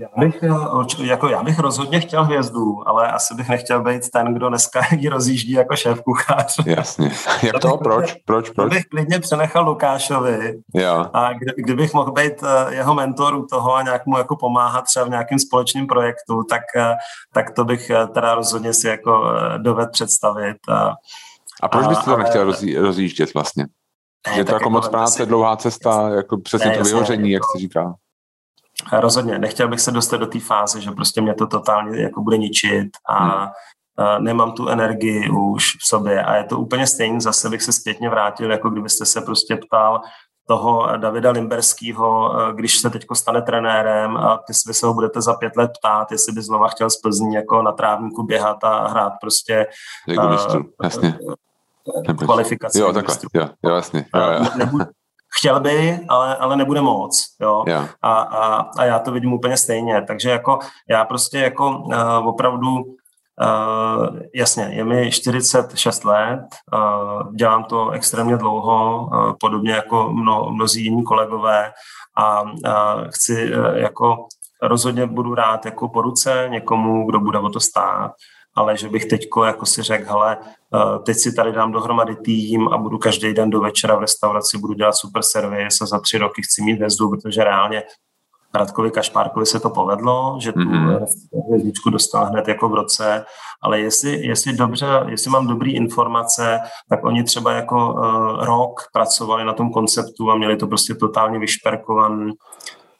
Já 0.00 0.08
bych, 0.16 0.42
eh, 0.42 1.06
jako 1.06 1.28
já 1.28 1.42
bych 1.42 1.58
rozhodně 1.58 2.00
chtěl 2.00 2.24
hvězdu, 2.24 2.88
ale 2.88 3.12
asi 3.12 3.34
bych 3.34 3.48
nechtěl 3.48 3.82
být 3.82 4.10
ten, 4.10 4.34
kdo 4.34 4.48
dneska 4.48 4.80
ji 4.96 5.08
rozjíždí 5.08 5.52
jako 5.52 5.76
šéf 5.76 6.00
kuchař. 6.02 6.60
Jasně. 6.66 7.10
Jak 7.42 7.58
to? 7.62 7.76
Proč? 7.76 8.14
Proč? 8.24 8.50
Proč? 8.50 8.72
bych 8.72 8.84
klidně 8.84 9.20
přenechal 9.20 9.64
Lukášovi. 9.64 10.58
Jo. 10.74 11.06
A 11.12 11.32
kdy, 11.32 11.52
kdybych 11.56 11.94
mohl 11.94 12.12
být 12.12 12.42
eh, 12.42 12.74
jeho 12.74 12.94
mentor 12.94 13.34
u 13.34 13.46
toho 13.46 13.74
a 13.74 13.82
nějak 13.82 14.06
mu 14.06 14.18
jako 14.18 14.36
pomáhat 14.36 14.84
třeba 14.84 15.04
v 15.04 15.10
nějakém 15.10 15.38
společném 15.38 15.86
projektu, 15.86 16.42
tak, 16.50 16.62
eh, 16.76 16.94
tak 17.34 17.50
to 17.50 17.64
bych 17.64 17.90
teda 18.14 18.34
rozhodně 18.34 18.72
si 18.72 18.86
jako 18.86 19.32
doved 19.58 19.90
představit. 19.92 20.56
A, 20.68 20.92
a 21.62 21.68
proč 21.68 21.86
byste 21.86 22.04
to 22.04 22.10
ale, 22.10 22.22
nechtěl 22.22 22.54
rozjíždět 22.82 23.34
vlastně? 23.34 23.66
Ne, 24.26 24.38
je 24.38 24.44
to 24.44 24.50
jako, 24.50 24.54
jako 24.54 24.70
moc 24.70 24.88
práce, 24.88 25.26
dlouhá 25.26 25.56
cesta, 25.56 26.08
jako 26.08 26.38
přesně 26.38 26.70
ne, 26.70 26.78
to 26.78 26.84
vyhoření, 26.84 27.30
jak 27.30 27.42
se 27.52 27.58
říká. 27.58 27.94
Rozhodně, 28.92 29.38
nechtěl 29.38 29.68
bych 29.68 29.80
se 29.80 29.90
dostat 29.90 30.16
do 30.16 30.26
té 30.26 30.40
fáze, 30.40 30.80
že 30.80 30.90
prostě 30.90 31.20
mě 31.20 31.34
to 31.34 31.46
totálně 31.46 32.02
jako 32.02 32.22
bude 32.22 32.38
ničit 32.38 32.88
a 33.08 33.24
hmm. 33.24 33.48
nemám 34.24 34.52
tu 34.52 34.68
energii 34.68 35.30
už 35.30 35.72
v 35.72 35.88
sobě 35.88 36.24
a 36.24 36.36
je 36.36 36.44
to 36.44 36.58
úplně 36.58 36.86
stejné, 36.86 37.20
zase 37.20 37.48
bych 37.50 37.62
se 37.62 37.72
zpětně 37.72 38.08
vrátil, 38.08 38.50
jako 38.50 38.70
kdybyste 38.70 39.06
se 39.06 39.20
prostě 39.20 39.56
ptal, 39.56 40.00
toho 40.48 40.96
Davida 40.96 41.30
Limberského, 41.30 42.34
když 42.52 42.78
se 42.78 42.90
teď 42.90 43.06
stane 43.12 43.42
trenérem 43.42 44.16
a 44.16 44.36
ty 44.36 44.52
vy 44.66 44.74
se 44.74 44.86
ho 44.86 44.94
budete 44.94 45.22
za 45.22 45.34
pět 45.34 45.56
let 45.56 45.70
ptát, 45.78 46.12
jestli 46.12 46.32
by 46.32 46.42
znova 46.42 46.68
chtěl 46.68 46.90
z 46.90 47.00
Plzní 47.00 47.34
jako 47.34 47.62
na 47.62 47.72
trávníku 47.72 48.22
běhat 48.22 48.64
a 48.64 48.88
hrát 48.88 49.12
prostě 49.20 49.66
jako 50.08 50.28
mistru, 50.28 50.64
jasně. 50.82 51.18
kvalifikaci. 52.18 52.80
Jo, 52.80 52.92
takhle, 52.92 53.16
jo, 53.34 53.48
jo, 53.64 53.74
jasně. 53.74 54.06
Jo, 54.14 54.22
jo. 54.22 54.46
Nebude, 54.56 54.86
chtěl 55.38 55.60
by, 55.60 56.00
ale, 56.08 56.36
ale 56.36 56.56
nebude 56.56 56.80
moc, 56.80 57.24
jo. 57.40 57.64
jo. 57.66 57.88
A, 58.02 58.12
a, 58.20 58.70
a 58.78 58.84
já 58.84 58.98
to 58.98 59.12
vidím 59.12 59.32
úplně 59.32 59.56
stejně, 59.56 60.02
takže 60.02 60.30
jako 60.30 60.58
já 60.88 61.04
prostě 61.04 61.38
jako 61.38 61.78
uh, 61.78 62.28
opravdu 62.28 62.84
Uh, 63.42 64.18
jasně, 64.34 64.64
je 64.70 64.84
mi 64.84 65.10
46 65.10 66.04
let, 66.04 66.40
uh, 66.74 67.34
dělám 67.34 67.64
to 67.64 67.90
extrémně 67.90 68.36
dlouho, 68.36 69.06
uh, 69.06 69.32
podobně 69.40 69.72
jako 69.72 70.12
mno, 70.12 70.50
mnozí 70.50 70.84
jiní 70.84 71.04
kolegové 71.04 71.72
a 72.16 72.42
uh, 72.42 72.50
chci 73.08 73.56
uh, 73.56 73.76
jako 73.76 74.26
rozhodně 74.62 75.06
budu 75.06 75.34
rád 75.34 75.64
jako 75.64 75.88
po 75.88 76.02
ruce 76.02 76.46
někomu, 76.50 77.06
kdo 77.06 77.20
bude 77.20 77.38
o 77.38 77.48
to 77.48 77.60
stát, 77.60 78.12
ale 78.58 78.76
že 78.76 78.88
bych 78.88 79.04
teďko 79.04 79.44
jako 79.44 79.66
si 79.66 79.82
řekl, 79.82 80.04
hele, 80.08 80.36
uh, 80.74 81.04
teď 81.04 81.16
si 81.16 81.32
tady 81.32 81.52
dám 81.52 81.72
dohromady 81.72 82.16
tým 82.16 82.68
a 82.68 82.78
budu 82.78 82.98
každý 82.98 83.34
den 83.34 83.50
do 83.50 83.60
večera 83.60 83.96
v 83.96 84.00
restauraci, 84.00 84.58
budu 84.58 84.74
dělat 84.74 84.92
super 84.92 85.22
servis 85.22 85.80
a 85.80 85.86
za 85.86 86.00
tři 86.00 86.18
roky 86.18 86.42
chci 86.42 86.62
mít 86.62 86.76
hvězdu, 86.76 87.10
protože 87.10 87.44
reálně 87.44 87.82
Radkovi 88.54 88.90
Kašpárkovi 88.90 89.46
se 89.46 89.60
to 89.60 89.70
povedlo, 89.70 90.38
že 90.40 90.52
tu 90.52 90.58
mm-hmm. 90.58 91.04
hvězdičku 91.48 91.90
dostal 91.90 92.26
hned 92.26 92.48
jako 92.48 92.68
v 92.68 92.74
roce, 92.74 93.24
ale 93.62 93.80
jestli, 93.80 94.26
jestli, 94.26 94.52
dobře, 94.52 94.86
jestli 95.08 95.30
mám 95.30 95.46
dobrý 95.46 95.74
informace, 95.74 96.60
tak 96.88 97.04
oni 97.04 97.24
třeba 97.24 97.52
jako 97.52 97.94
uh, 97.94 98.44
rok 98.44 98.80
pracovali 98.92 99.44
na 99.44 99.52
tom 99.52 99.70
konceptu 99.72 100.30
a 100.30 100.36
měli 100.36 100.56
to 100.56 100.66
prostě 100.66 100.94
totálně 100.94 101.38
vyšperkovaný, 101.38 102.32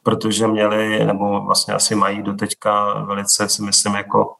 protože 0.02 0.46
měli, 0.46 1.04
nebo 1.04 1.40
vlastně 1.40 1.74
asi 1.74 1.94
mají 1.94 2.22
do 2.22 2.32
teďka 2.32 3.04
velice, 3.04 3.48
si 3.48 3.62
myslím, 3.62 3.94
jako 3.94 4.34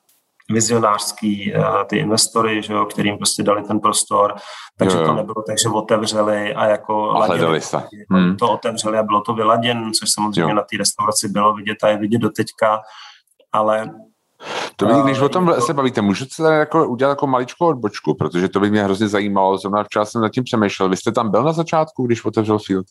vizionářský 0.51 1.53
uh, 1.55 1.85
ty 1.87 1.97
investory, 1.97 2.63
že 2.63 2.73
jo, 2.73 2.85
kterým 2.85 3.17
prostě 3.17 3.43
dali 3.43 3.63
ten 3.63 3.81
prostor, 3.81 4.35
takže 4.79 4.97
jo, 4.97 5.03
jo. 5.03 5.09
to 5.09 5.15
nebylo 5.15 5.43
tak, 5.47 5.59
že 5.59 5.69
otevřeli 5.69 6.55
a 6.55 6.67
jako 6.67 7.11
a 7.11 7.19
ladili 7.19 7.61
se. 7.61 7.83
Hmm. 8.11 8.37
To 8.37 8.53
otevřeli 8.53 8.99
a 8.99 9.03
bylo 9.03 9.21
to 9.21 9.35
vyladěn, 9.35 9.93
což 9.93 10.09
samozřejmě 10.15 10.53
jo. 10.53 10.57
na 10.57 10.63
té 10.63 10.77
restauraci 10.77 11.29
bylo 11.29 11.55
vidět 11.55 11.77
a 11.83 11.89
je 11.89 11.97
vidět 11.97 12.19
do 12.19 12.31
teďka, 12.31 12.81
ale 13.53 13.91
to 14.77 14.87
by, 14.87 14.93
když 15.05 15.21
o 15.21 15.29
tom 15.29 15.55
se 15.59 15.75
bavíte, 15.75 16.03
můžu 16.03 16.25
se 16.25 16.43
tady 16.43 16.57
jako 16.57 16.89
udělat 16.89 17.11
jako 17.11 17.27
maličkou 17.27 17.67
odbočku, 17.67 18.15
protože 18.15 18.49
to 18.49 18.61
by 18.61 18.71
mě 18.71 18.85
hrozně 18.85 19.09
zajímalo, 19.09 19.59
zrovna 19.59 19.85
včera 19.85 20.05
jsem 20.05 20.23
nad 20.23 20.29
tím 20.29 20.45
přemýšlel. 20.45 20.89
Vy 20.89 20.97
jste 20.97 21.13
tam 21.13 21.31
byl 21.31 21.43
na 21.43 21.53
začátku, 21.53 22.07
když 22.07 22.25
otevřel 22.25 22.59
Field? 22.59 22.87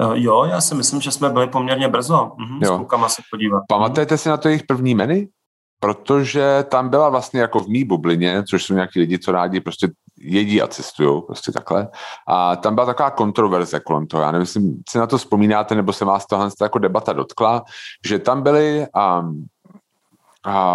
Uh, 0.00 0.12
jo, 0.14 0.44
já 0.44 0.60
si 0.60 0.74
myslím, 0.74 1.00
že 1.00 1.10
jsme 1.10 1.28
byli 1.28 1.46
poměrně 1.46 1.88
brzo. 1.88 2.32
Mhm, 2.38 2.58
jo. 2.62 2.74
S 2.74 2.76
klukama 2.76 3.08
se 3.08 3.22
podívat. 3.30 3.62
Pamatujete 3.68 4.18
si 4.18 4.28
na 4.28 4.36
to 4.36 4.48
jejich 4.48 4.62
první 4.62 4.94
menu? 4.94 5.26
Protože 5.84 6.64
tam 6.68 6.88
byla 6.88 7.08
vlastně 7.08 7.40
jako 7.40 7.60
v 7.60 7.68
mý 7.68 7.84
bublině, 7.84 8.42
což 8.50 8.64
jsou 8.64 8.74
nějaký 8.74 9.00
lidi, 9.00 9.18
co 9.18 9.32
rádi 9.32 9.60
prostě 9.60 9.88
jedí 10.18 10.62
a 10.62 10.66
cestují, 10.66 11.22
prostě 11.26 11.52
takhle. 11.52 11.88
A 12.28 12.56
tam 12.56 12.74
byla 12.74 12.86
taková 12.86 13.10
kontroverze 13.10 13.80
kolem 13.80 14.06
toho. 14.06 14.22
Já 14.22 14.30
nevím, 14.30 14.42
jestli 14.42 14.62
si 14.88 14.98
na 14.98 15.06
to 15.06 15.18
vzpomínáte, 15.18 15.74
nebo 15.74 15.92
se 15.92 16.04
vás 16.04 16.26
tohle 16.26 16.50
jako 16.62 16.78
debata 16.78 17.12
dotkla, 17.12 17.62
že 18.06 18.18
tam 18.18 18.42
byly 18.42 18.86
um, 19.20 19.46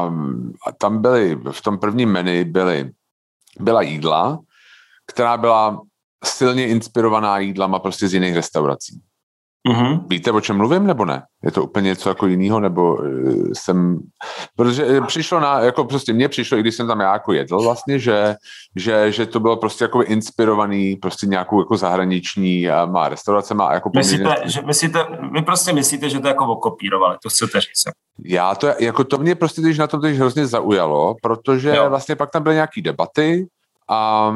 um, 0.08 0.54
tam 0.78 1.02
byly, 1.02 1.40
v 1.52 1.62
tom 1.62 1.78
prvním 1.78 2.10
menu 2.10 2.46
byly, 2.46 2.92
byla 3.60 3.82
jídla, 3.82 4.40
která 5.08 5.38
byla 5.38 5.82
silně 6.26 6.68
inspirovaná 6.68 7.40
jídlama 7.40 7.80
prostě 7.80 8.08
z 8.08 8.14
jiných 8.14 8.36
restaurací. 8.36 9.02
Mm-hmm. 9.68 10.08
Víte, 10.10 10.32
o 10.32 10.42
čem 10.42 10.58
mluvím, 10.58 10.88
nebo 10.88 11.06
ne? 11.06 11.24
Je 11.44 11.52
to 11.52 11.64
úplně 11.64 11.88
něco 11.88 12.10
jako 12.10 12.28
jiného, 12.28 12.60
nebo 12.60 12.96
uh, 12.96 13.52
jsem... 13.54 14.00
Protože 14.56 14.86
eh, 14.88 15.02
přišlo 15.02 15.40
na, 15.40 15.60
jako 15.60 15.84
prostě 15.84 16.14
mně 16.14 16.30
přišlo, 16.30 16.58
i 16.58 16.62
když 16.62 16.76
jsem 16.76 16.88
tam 16.88 17.00
já 17.00 17.14
jako 17.14 17.34
jedl 17.34 17.62
vlastně, 17.62 18.00
že, 18.00 18.36
že, 18.76 19.12
že 19.12 19.26
to 19.26 19.40
bylo 19.40 19.58
prostě 19.58 19.84
jako 19.84 20.04
inspirovaný 20.04 20.96
prostě 20.96 21.28
nějakou 21.28 21.62
jako 21.62 21.78
zahraniční 21.78 22.70
a 22.70 22.86
má 22.86 23.10
restaurace, 23.10 23.54
má 23.54 23.74
jako 23.74 23.92
myslíte, 23.96 24.36
že 24.46 24.62
myslíte, 24.62 25.06
vy 25.32 25.42
prostě 25.42 25.74
myslíte, 25.74 26.10
že 26.10 26.20
to 26.20 26.28
jako 26.28 26.46
okopírovali, 26.46 27.18
to 27.24 27.30
chcete 27.30 27.62
říct. 27.62 27.84
Já 28.26 28.56
to, 28.56 28.68
jako 28.80 29.04
to 29.04 29.18
mě 29.18 29.36
prostě 29.36 29.62
když 29.62 29.78
na 29.78 29.88
tom 29.88 30.02
teď 30.02 30.16
hrozně 30.16 30.48
zaujalo, 30.48 31.16
protože 31.22 31.76
jo. 31.76 31.90
vlastně 31.90 32.16
pak 32.16 32.30
tam 32.32 32.44
byly 32.44 32.56
nějaký 32.56 32.82
debaty 32.82 33.48
a 33.90 34.34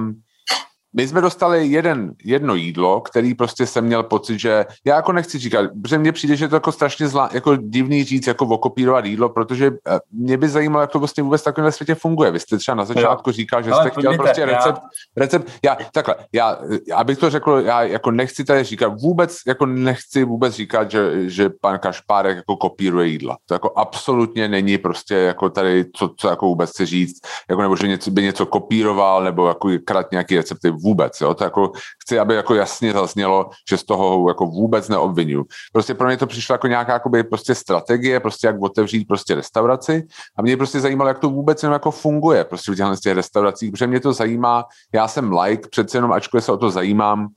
my 0.93 1.07
jsme 1.07 1.21
dostali 1.21 1.67
jeden, 1.67 2.13
jedno 2.23 2.55
jídlo, 2.55 3.01
který 3.01 3.33
prostě 3.33 3.65
jsem 3.65 3.85
měl 3.85 4.03
pocit, 4.03 4.39
že 4.39 4.65
já 4.85 4.95
jako 4.95 5.11
nechci 5.11 5.37
říkat, 5.39 5.69
protože 5.81 5.97
mně 5.97 6.11
přijde, 6.11 6.35
že 6.35 6.47
to 6.47 6.55
jako 6.55 6.71
strašně 6.71 7.07
zlá, 7.07 7.29
jako 7.33 7.55
divný 7.55 8.03
říct, 8.03 8.27
jako 8.27 8.45
okopírovat 8.45 9.05
jídlo, 9.05 9.29
protože 9.29 9.67
eh, 9.67 9.99
mě 10.11 10.37
by 10.37 10.49
zajímalo, 10.49 10.81
jak 10.81 10.91
to 10.91 10.99
vlastně 10.99 11.23
vůbec 11.23 11.43
takovém 11.43 11.71
světě 11.71 11.95
funguje. 11.95 12.31
Vy 12.31 12.39
jste 12.39 12.57
třeba 12.57 12.75
na 12.75 12.85
začátku 12.85 13.31
říkal, 13.31 13.63
že 13.63 13.71
Ale 13.71 13.83
jste 13.83 13.99
chtěl 13.99 14.17
prostě 14.17 14.45
recept, 14.45 14.81
já... 14.81 15.23
recept, 15.23 15.51
já, 15.63 15.77
takhle, 15.93 16.15
já, 16.33 16.57
abych 16.95 17.17
to 17.17 17.29
řekl, 17.29 17.61
já 17.65 17.83
jako 17.83 18.11
nechci 18.11 18.43
tady 18.43 18.63
říkat, 18.63 19.01
vůbec, 19.01 19.37
jako 19.47 19.65
nechci 19.65 20.23
vůbec 20.23 20.53
říkat, 20.53 20.91
že, 20.91 21.29
že 21.29 21.49
pan 21.61 21.79
Kašpárek 21.79 22.35
jako 22.37 22.55
kopíruje 22.55 23.07
jídla. 23.07 23.37
To 23.45 23.53
jako 23.53 23.71
absolutně 23.75 24.47
není 24.47 24.77
prostě 24.77 25.15
jako 25.15 25.49
tady, 25.49 25.85
co, 25.95 26.09
co 26.17 26.27
jako 26.27 26.45
vůbec 26.45 26.69
chci 26.69 26.85
říct, 26.85 27.21
jako 27.49 27.61
nebo 27.61 27.75
že 27.75 27.87
něco, 27.87 28.11
by 28.11 28.21
něco 28.21 28.45
kopíroval, 28.45 29.23
nebo 29.23 29.47
jako 29.47 29.69
krat 29.85 30.11
nějaký 30.11 30.37
recepty 30.37 30.71
vůbec, 30.83 31.21
jo, 31.21 31.33
to 31.33 31.43
jako 31.43 31.71
chci, 32.03 32.19
aby 32.19 32.35
jako 32.35 32.55
jasně 32.55 32.93
zaznělo, 32.93 33.49
že 33.69 33.77
z 33.77 33.83
toho 33.83 34.27
jako 34.27 34.45
vůbec 34.45 34.89
neobvinuju. 34.89 35.45
Prostě 35.73 35.93
pro 35.93 36.07
mě 36.07 36.17
to 36.17 36.27
přišlo 36.27 36.53
jako 36.53 36.67
nějaká 36.67 36.93
jakoby 36.93 37.23
prostě 37.23 37.55
strategie, 37.55 38.19
prostě 38.19 38.47
jak 38.47 38.61
otevřít 38.61 39.05
prostě 39.05 39.35
restauraci 39.35 40.03
a 40.37 40.41
mě 40.41 40.57
prostě 40.57 40.79
zajímalo, 40.79 41.07
jak 41.07 41.19
to 41.19 41.29
vůbec 41.29 41.63
jenom 41.63 41.73
jako 41.73 41.91
funguje 41.91 42.43
prostě 42.43 42.71
v 42.71 42.75
těchto 42.75 42.95
těch 42.95 43.13
restauracích, 43.13 43.71
protože 43.71 43.87
mě 43.87 43.99
to 43.99 44.13
zajímá, 44.13 44.65
já 44.93 45.07
jsem 45.07 45.33
like, 45.33 45.69
přece 45.69 45.97
jenom 45.97 46.11
ačkoliv 46.11 46.43
se 46.43 46.51
o 46.51 46.57
to 46.57 46.71
zajímám, 46.71 47.27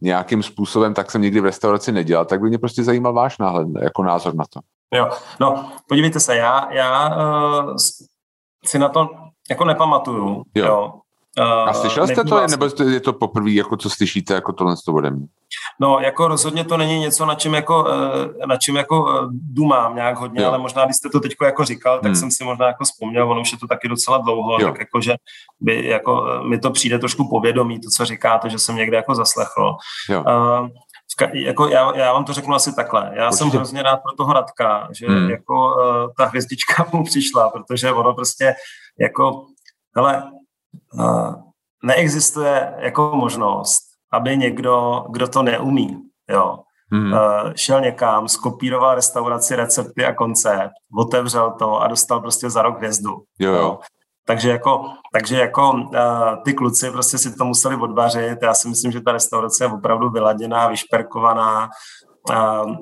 nějakým 0.00 0.42
způsobem, 0.42 0.94
tak 0.94 1.10
jsem 1.10 1.22
nikdy 1.22 1.40
v 1.40 1.44
restauraci 1.44 1.92
nedělal, 1.92 2.24
tak 2.24 2.40
by 2.40 2.48
mě 2.48 2.58
prostě 2.58 2.84
zajímal 2.84 3.12
váš 3.12 3.38
náhled, 3.38 3.68
jako 3.82 4.02
názor 4.02 4.34
na 4.34 4.44
to. 4.52 4.60
Jo, 4.94 5.10
no, 5.40 5.72
podívejte 5.88 6.20
se, 6.20 6.36
já, 6.36 6.72
já 6.72 7.16
uh, 7.16 7.76
si 8.64 8.78
na 8.78 8.88
to 8.88 9.08
jako 9.50 9.64
nepamatuju, 9.64 10.42
jo. 10.54 10.66
jo. 10.66 10.92
Uh, 11.40 11.68
a 11.68 11.72
slyšel 11.72 12.06
jste 12.06 12.24
to, 12.24 12.46
nebo 12.46 12.68
je 12.88 13.00
to 13.00 13.12
poprvé, 13.12 13.50
jako 13.50 13.76
co 13.76 13.90
slyšíte 13.90 14.34
jako 14.34 14.52
tohle 14.52 14.74
toho 14.84 14.98
ode 14.98 15.10
mě? 15.10 15.26
No, 15.80 15.98
jako 16.00 16.28
rozhodně 16.28 16.64
to 16.64 16.76
není 16.76 16.98
něco, 16.98 17.26
na 17.26 17.34
čem 17.34 17.54
jako, 17.54 17.88
eh, 17.90 18.46
na 18.46 18.56
čem 18.56 18.76
jako 18.76 19.10
eh, 19.10 19.28
dumám 19.30 19.94
nějak 19.94 20.16
hodně, 20.16 20.42
jo. 20.42 20.48
ale 20.48 20.58
možná, 20.58 20.84
když 20.84 20.96
jste 20.96 21.08
to 21.08 21.20
teď 21.20 21.34
jako 21.44 21.64
říkal, 21.64 21.96
tak 21.98 22.04
hmm. 22.04 22.16
jsem 22.16 22.30
si 22.30 22.44
možná 22.44 22.66
jako 22.66 22.84
vzpomněl, 22.84 23.30
ono 23.30 23.40
už 23.40 23.52
je 23.52 23.58
to 23.58 23.66
taky 23.66 23.88
docela 23.88 24.18
dlouho, 24.18 24.60
jo. 24.60 24.68
tak 24.68 24.78
jako, 24.78 25.00
že 25.00 25.14
by, 25.60 25.86
jako, 25.86 26.26
mi 26.48 26.58
to 26.58 26.70
přijde 26.70 26.98
trošku 26.98 27.28
povědomí, 27.28 27.80
to, 27.80 27.88
co 27.96 28.04
říkáte, 28.04 28.50
že 28.50 28.58
jsem 28.58 28.76
někde 28.76 28.96
jako 28.96 29.14
zaslechl. 29.14 29.76
Jo. 30.08 30.24
Uh, 30.26 30.68
jako 31.32 31.68
já, 31.68 31.96
já 31.96 32.12
vám 32.12 32.24
to 32.24 32.32
řeknu 32.32 32.54
asi 32.54 32.74
takhle. 32.74 33.12
Já 33.14 33.26
Určitě. 33.26 33.38
jsem 33.38 33.50
hrozně 33.50 33.82
rád 33.82 33.96
pro 33.96 34.16
toho 34.16 34.32
Radka, 34.32 34.88
že 34.92 35.06
hmm. 35.06 35.30
jako 35.30 35.54
uh, 35.54 36.12
ta 36.16 36.24
hvězdička 36.24 36.86
mu 36.92 37.04
přišla, 37.04 37.50
protože 37.50 37.92
ono 37.92 38.14
prostě 38.14 38.54
jako, 39.00 39.46
hele, 39.96 40.22
neexistuje 41.82 42.74
jako 42.78 43.12
možnost, 43.14 43.82
aby 44.12 44.36
někdo, 44.36 45.04
kdo 45.10 45.28
to 45.28 45.42
neumí, 45.42 46.02
jo, 46.30 46.58
hmm. 46.92 47.12
šel 47.56 47.80
někam, 47.80 48.28
skopíroval 48.28 48.94
restauraci, 48.94 49.56
recepty 49.56 50.04
a 50.04 50.14
koncept, 50.14 50.72
otevřel 50.98 51.54
to 51.58 51.80
a 51.80 51.88
dostal 51.88 52.20
prostě 52.20 52.50
za 52.50 52.62
rok 52.62 52.76
hvězdu. 52.76 53.10
Jo, 53.38 53.52
jo. 53.52 53.78
Takže 54.26 54.50
jako, 54.50 54.84
takže 55.12 55.38
jako 55.38 55.72
uh, 55.72 56.42
ty 56.44 56.54
kluci 56.54 56.90
prostě 56.90 57.18
si 57.18 57.36
to 57.36 57.44
museli 57.44 57.76
odvařit. 57.76 58.38
Já 58.42 58.54
si 58.54 58.68
myslím, 58.68 58.92
že 58.92 59.00
ta 59.00 59.12
restaurace 59.12 59.64
je 59.64 59.68
opravdu 59.72 60.10
vyladěná, 60.10 60.68
vyšperkovaná. 60.68 61.68
Uh, 62.30 62.76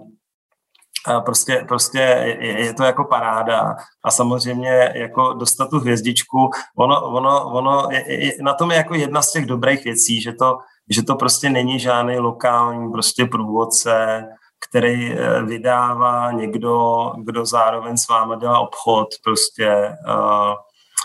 prostě, 1.25 1.65
prostě 1.69 1.99
je, 2.41 2.65
je 2.65 2.75
to 2.75 2.85
jako 2.85 3.05
paráda 3.05 3.77
a 4.05 4.11
samozřejmě 4.11 4.93
jako 4.95 5.33
dostat 5.33 5.71
tu 5.71 5.79
hvězdičku, 5.79 6.51
ono, 6.77 7.01
ono, 7.01 7.51
ono 7.51 7.89
je, 7.91 8.25
je, 8.25 8.33
na 8.41 8.55
tom 8.55 8.71
je 8.71 8.77
jako 8.77 8.95
jedna 8.95 9.23
z 9.23 9.33
těch 9.33 9.47
dobrých 9.47 9.85
věcí, 9.85 10.21
že 10.21 10.33
to, 10.33 10.59
že 10.91 11.03
to 11.03 11.15
prostě 11.15 11.51
není 11.51 11.79
žádný 11.79 12.19
lokální 12.19 12.93
prostě 12.93 13.27
průvodce, 13.27 14.25
který 14.69 15.13
eh, 15.13 15.43
vydává 15.43 16.33
někdo, 16.33 17.07
kdo 17.25 17.47
zároveň 17.47 17.97
s 17.97 18.09
vámi 18.09 18.37
dělá 18.41 18.59
obchod 18.59 19.09
prostě. 19.25 19.97
Uh, 20.09 20.55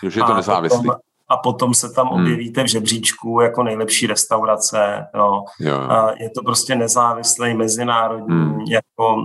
je 0.04 0.24
to 0.24 0.34
nezávislý. 0.34 0.78
Potom, 0.78 1.00
a 1.30 1.38
potom 1.38 1.74
se 1.74 1.94
tam 1.94 2.08
hmm. 2.08 2.22
objevíte 2.22 2.64
v 2.64 2.68
žebříčku 2.68 3.42
jako 3.42 3.64
nejlepší 3.64 4.08
restaurace. 4.08 5.08
Jo. 5.16 5.44
Jo. 5.60 5.76
A 5.76 6.12
je 6.20 6.30
to 6.30 6.42
prostě 6.44 6.76
nezávislý 6.76 7.54
mezinárodní 7.54 8.36
hmm. 8.36 8.62
jako 8.62 9.16
uh, 9.16 9.24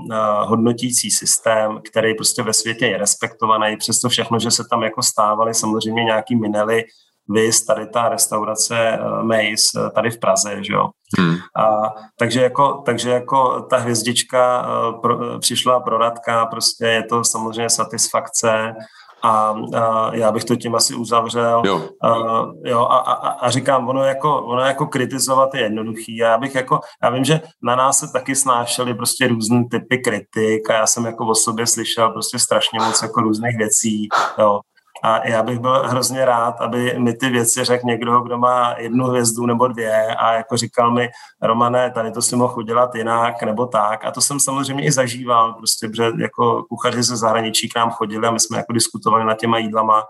hodnotící 0.48 1.10
systém, 1.10 1.80
který 1.90 2.14
prostě 2.14 2.42
ve 2.42 2.52
světě 2.52 2.86
je 2.86 2.98
respektovaný, 2.98 3.76
přesto 3.76 4.08
všechno, 4.08 4.38
že 4.38 4.50
se 4.50 4.64
tam 4.70 4.82
jako 4.82 5.02
stávaly 5.02 5.54
samozřejmě 5.54 6.04
nějaký 6.04 6.36
minely 6.36 6.84
vys 7.28 7.64
tady 7.64 7.86
ta 7.86 8.08
restaurace 8.08 8.98
Maze 9.22 9.90
tady 9.94 10.10
v 10.10 10.18
Praze, 10.18 10.64
že 10.64 10.72
jo. 10.72 10.88
Hmm. 11.18 11.34
A, 11.56 11.94
takže, 12.18 12.42
jako, 12.42 12.82
takže 12.86 13.10
jako 13.10 13.60
ta 13.70 13.76
hvězdička 13.76 14.66
pro, 15.02 15.38
přišla 15.38 15.80
pro 15.80 15.98
Radka, 15.98 16.46
prostě 16.46 16.84
je 16.84 17.02
to 17.02 17.24
samozřejmě 17.24 17.70
satisfakce, 17.70 18.74
a, 19.22 19.54
a 19.74 20.14
já 20.14 20.32
bych 20.32 20.44
to 20.44 20.56
tím 20.56 20.74
asi 20.74 20.94
uzavřel. 20.94 21.62
Jo. 21.66 21.88
A, 22.02 22.16
jo, 22.64 22.80
a, 22.80 22.98
a, 22.98 23.28
a 23.28 23.50
říkám, 23.50 23.88
ono 23.88 24.04
jako, 24.04 24.42
ono 24.42 24.62
jako 24.62 24.86
kritizovat 24.86 25.54
je 25.54 25.60
jednoduchý. 25.60 26.16
Já 26.16 26.38
bych 26.38 26.54
jako, 26.54 26.80
já 27.02 27.10
vím, 27.10 27.24
že 27.24 27.40
na 27.62 27.76
nás 27.76 27.98
se 27.98 28.12
taky 28.12 28.36
snášely 28.36 28.94
prostě 28.94 29.28
různé 29.28 29.64
typy 29.70 29.98
kritik 29.98 30.70
a 30.70 30.74
já 30.74 30.86
jsem 30.86 31.04
jako 31.04 31.26
o 31.26 31.34
sobě 31.34 31.66
slyšel 31.66 32.10
prostě 32.10 32.38
strašně 32.38 32.78
moc 32.80 33.02
jako 33.02 33.20
různých 33.20 33.56
věcí. 33.56 34.08
Jo. 34.38 34.60
A 35.02 35.28
já 35.28 35.42
bych 35.42 35.58
byl 35.58 35.88
hrozně 35.88 36.24
rád, 36.24 36.60
aby 36.60 36.94
mi 36.98 37.14
ty 37.14 37.28
věci 37.28 37.64
řekl 37.64 37.86
někdo, 37.86 38.20
kdo 38.20 38.38
má 38.38 38.74
jednu 38.78 39.06
hvězdu 39.06 39.46
nebo 39.46 39.68
dvě 39.68 40.14
a 40.14 40.32
jako 40.32 40.56
říkal 40.56 40.90
mi, 40.90 41.08
Romane, 41.42 41.90
tady 41.90 42.12
to 42.12 42.22
si 42.22 42.36
mohl 42.36 42.58
udělat 42.58 42.94
jinak 42.94 43.42
nebo 43.42 43.66
tak. 43.66 44.04
A 44.04 44.10
to 44.10 44.20
jsem 44.20 44.40
samozřejmě 44.40 44.84
i 44.84 44.92
zažíval, 44.92 45.52
prostě, 45.52 45.88
protože 45.88 46.12
jako 46.18 46.62
kuchaři 46.62 47.02
ze 47.02 47.16
zahraničí 47.16 47.68
k 47.68 47.76
nám 47.76 47.90
chodili 47.90 48.26
a 48.26 48.30
my 48.30 48.40
jsme 48.40 48.56
jako 48.56 48.72
diskutovali 48.72 49.24
nad 49.24 49.34
těma 49.34 49.58
jídlama 49.58 50.02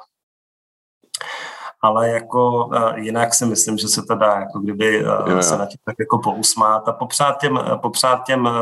ale 1.85 2.09
jako 2.09 2.67
uh, 2.67 2.99
jinak 2.99 3.35
si 3.35 3.47
myslím, 3.47 3.79
že 3.79 3.89
se 3.89 4.03
to 4.03 4.15
dá 4.15 4.35
jako 4.35 4.59
kdyby 4.59 5.05
uh, 5.05 5.31
jo. 5.31 5.43
se 5.43 5.59
na 5.59 5.67
tím 5.67 5.79
tak 5.85 5.95
jako 5.99 6.19
pousmát 6.19 6.89
a 6.89 6.93
popřát 6.93 7.41
těm, 7.41 7.61
popřát 7.77 8.25
těm 8.27 8.47
uh, 8.47 8.53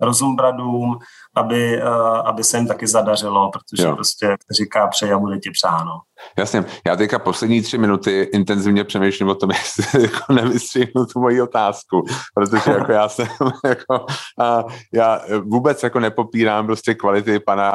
rozumbradům, 0.00 0.98
aby, 1.34 1.82
uh, 1.82 1.88
aby 2.16 2.44
se 2.44 2.56
jim 2.56 2.66
taky 2.66 2.86
zadařilo, 2.86 3.50
protože 3.50 3.88
jo. 3.88 3.94
prostě, 3.94 4.26
jak 4.26 4.40
říká, 4.50 4.86
přeji 4.86 5.12
a 5.12 5.18
bude 5.18 5.38
ti 5.38 5.50
přáno. 5.50 6.00
Jasně. 6.38 6.64
Já 6.86 6.96
teďka 6.96 7.18
poslední 7.18 7.62
tři 7.62 7.78
minuty 7.78 8.28
intenzivně 8.32 8.84
přemýšlím 8.84 9.28
o 9.28 9.34
tom, 9.34 9.50
jestli 9.50 10.02
jako 10.02 10.32
nevystřihnu 10.32 11.06
tu 11.12 11.20
moji 11.20 11.42
otázku, 11.42 12.04
protože 12.34 12.70
jako 12.70 12.92
já 12.92 13.08
jsem 13.08 13.26
jako, 13.68 14.06
a 14.40 14.64
já 14.92 15.20
vůbec 15.40 15.82
jako 15.82 16.00
nepopírám 16.00 16.66
prostě 16.66 16.94
kvality 16.94 17.38
pana 17.38 17.72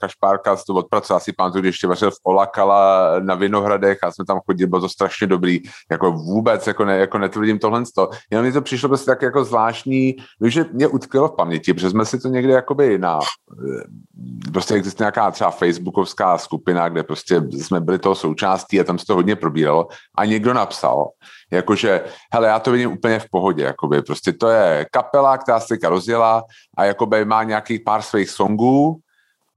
Kašpárka, 0.00 0.56
to 0.66 0.74
odpracoval 0.74 1.20
si 1.20 1.32
pamatuju, 1.32 1.62
když 1.62 1.74
ještě 1.74 1.86
vařil 1.86 2.10
v 2.10 2.20
Olakala 2.24 3.10
na 3.20 3.34
Vinohradech 3.34 3.98
a 4.02 4.12
jsme 4.12 4.24
tam 4.24 4.40
chodili, 4.46 4.68
bylo 4.68 4.80
to 4.80 4.88
strašně 4.88 5.26
dobrý, 5.26 5.60
jako 5.90 6.12
vůbec 6.12 6.66
jako, 6.66 6.84
ne, 6.84 6.98
jako 6.98 7.18
netvrdím 7.18 7.58
tohle 7.58 7.86
z 7.86 7.92
toho. 7.92 8.10
Jenom 8.30 8.46
mi 8.46 8.52
to 8.52 8.62
přišlo 8.62 8.88
prostě 8.88 9.10
tak 9.10 9.22
jako 9.22 9.44
zvláštní, 9.44 10.16
že 10.46 10.64
mě 10.72 10.88
utkvělo 10.88 11.28
v 11.28 11.36
paměti, 11.36 11.74
protože 11.74 11.90
jsme 11.90 12.04
si 12.04 12.18
to 12.18 12.28
někde 12.28 12.52
jakoby 12.52 12.98
na, 12.98 13.18
prostě 14.52 14.74
existuje 14.74 15.04
nějaká 15.04 15.30
třeba 15.30 15.50
facebookovská 15.50 16.38
skupina, 16.38 16.88
kde 16.88 17.02
prostě 17.02 17.42
jsme 17.50 17.80
byli 17.80 17.91
toho 17.98 18.14
součástí 18.14 18.80
a 18.80 18.84
tam 18.84 18.98
se 18.98 19.06
to 19.06 19.14
hodně 19.14 19.36
probíralo 19.36 19.88
a 20.18 20.24
někdo 20.24 20.54
napsal, 20.54 21.08
jakože, 21.52 22.04
hele, 22.32 22.48
já 22.48 22.58
to 22.58 22.70
vidím 22.70 22.92
úplně 22.92 23.18
v 23.18 23.30
pohodě, 23.30 23.62
jakoby, 23.62 24.02
prostě 24.02 24.32
to 24.32 24.48
je 24.48 24.86
kapela, 24.90 25.38
která 25.38 25.60
se 25.60 25.68
teďka 25.68 25.88
rozjela 25.88 26.42
a 26.76 26.84
jakoby 26.84 27.24
má 27.24 27.42
nějakých 27.42 27.80
pár 27.80 28.02
svých 28.02 28.30
songů 28.30 28.96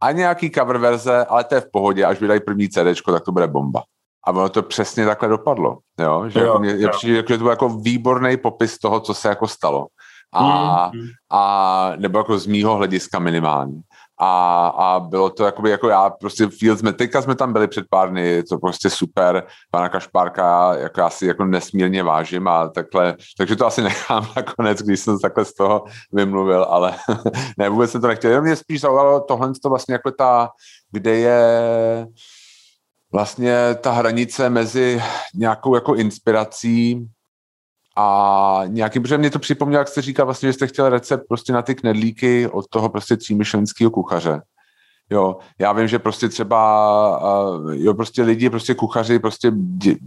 a 0.02 0.12
nějaký 0.12 0.52
cover 0.52 0.78
verze, 0.78 1.26
ale 1.26 1.44
to 1.44 1.56
je 1.56 1.62
v 1.62 1.72
pohodě, 1.72 2.06
až 2.06 2.20
vydají 2.20 2.40
první 2.40 2.70
CD, 2.70 3.02
tak 3.06 3.24
to 3.24 3.32
bude 3.32 3.48
bomba. 3.48 3.84
A 4.28 4.32
ono 4.32 4.50
to 4.50 4.64
přesně 4.64 5.06
takhle 5.06 5.30
dopadlo, 5.30 5.78
jo? 6.00 6.30
že 6.30 6.40
jo, 6.40 6.46
jako 6.46 6.60
mě, 6.60 6.76
jo. 6.78 6.92
že 7.04 7.24
to 7.24 7.38
byl 7.38 7.50
jako 7.50 7.70
výborný 7.70 8.38
popis 8.38 8.78
toho, 8.78 9.00
co 9.00 9.14
se 9.14 9.30
jako 9.30 9.48
stalo. 9.48 9.88
A, 10.34 10.92
mm. 10.94 11.02
a 11.32 11.92
nebo 11.96 12.18
jako 12.18 12.40
z 12.40 12.46
mýho 12.46 12.76
hlediska 12.76 13.20
minimálně 13.20 13.82
a, 14.20 14.68
a 14.68 14.99
bylo 14.99 15.30
to 15.30 15.45
jakoby, 15.45 15.70
jako 15.70 15.89
já 15.89 16.09
prostě 16.09 16.47
Fields, 16.47 16.80
jsme, 16.80 16.93
teďka 16.93 17.22
jsme 17.22 17.36
tam 17.36 17.53
byli 17.53 17.68
před 17.68 17.86
pár 17.89 18.11
dny, 18.11 18.43
to 18.43 18.57
prostě 18.57 18.89
super, 18.89 19.43
pana 19.72 19.89
Kašpárka, 19.89 20.76
jako 20.76 20.99
já 20.99 21.09
si 21.09 21.26
jako 21.26 21.45
nesmírně 21.45 22.03
vážím 22.03 22.47
a 22.47 22.68
takhle, 22.68 23.16
takže 23.38 23.55
to 23.55 23.66
asi 23.66 23.82
nechám 23.84 24.28
nakonec, 24.36 24.82
když 24.82 24.99
jsem 24.99 25.20
takhle 25.20 25.45
z 25.45 25.53
toho 25.53 25.84
vymluvil, 26.13 26.63
ale 26.63 26.95
ne, 27.57 27.70
vůbec 27.70 27.91
jsem 27.91 28.01
to 28.01 28.07
nechtěl, 28.07 28.32
jenom 28.32 28.45
mě 28.45 28.55
spíš 28.55 28.82
zaujalo 28.82 29.22
tohle 29.22 29.51
to 29.63 29.70
vlastně 29.70 29.93
jako 29.93 30.11
ta, 30.11 30.49
kde 30.91 31.16
je 31.16 32.07
vlastně 33.13 33.76
ta 33.82 33.91
hranice 33.91 34.49
mezi 34.49 35.01
nějakou 35.36 35.76
jako 35.76 35.95
inspirací 35.95 37.07
a 37.96 38.62
nějakým, 38.68 39.02
protože 39.02 39.18
mě 39.18 39.30
to 39.30 39.39
připomnělo, 39.39 39.80
jak 39.80 39.88
jste 39.88 40.02
říkal 40.02 40.26
vlastně, 40.26 40.50
že 40.50 40.54
jste 40.54 40.68
chtěl 40.68 40.89
recept 40.89 41.28
prostě 41.28 41.54
na 41.54 41.62
ty 41.62 41.76
knedlíky 41.76 42.48
od 42.48 42.68
toho 42.70 42.89
prostě 42.89 43.18
třímyšlenského 43.18 43.91
kuchaře. 43.91 44.41
Jo, 45.10 45.38
já 45.60 45.72
vím, 45.72 45.88
že 45.88 46.00
prostě 46.00 46.30
třeba, 46.30 47.62
jo, 47.72 47.93
prostě 47.93 48.24
lidi, 48.24 48.50
prostě 48.50 48.76
kuchaři 48.76 49.20
prostě 49.20 49.52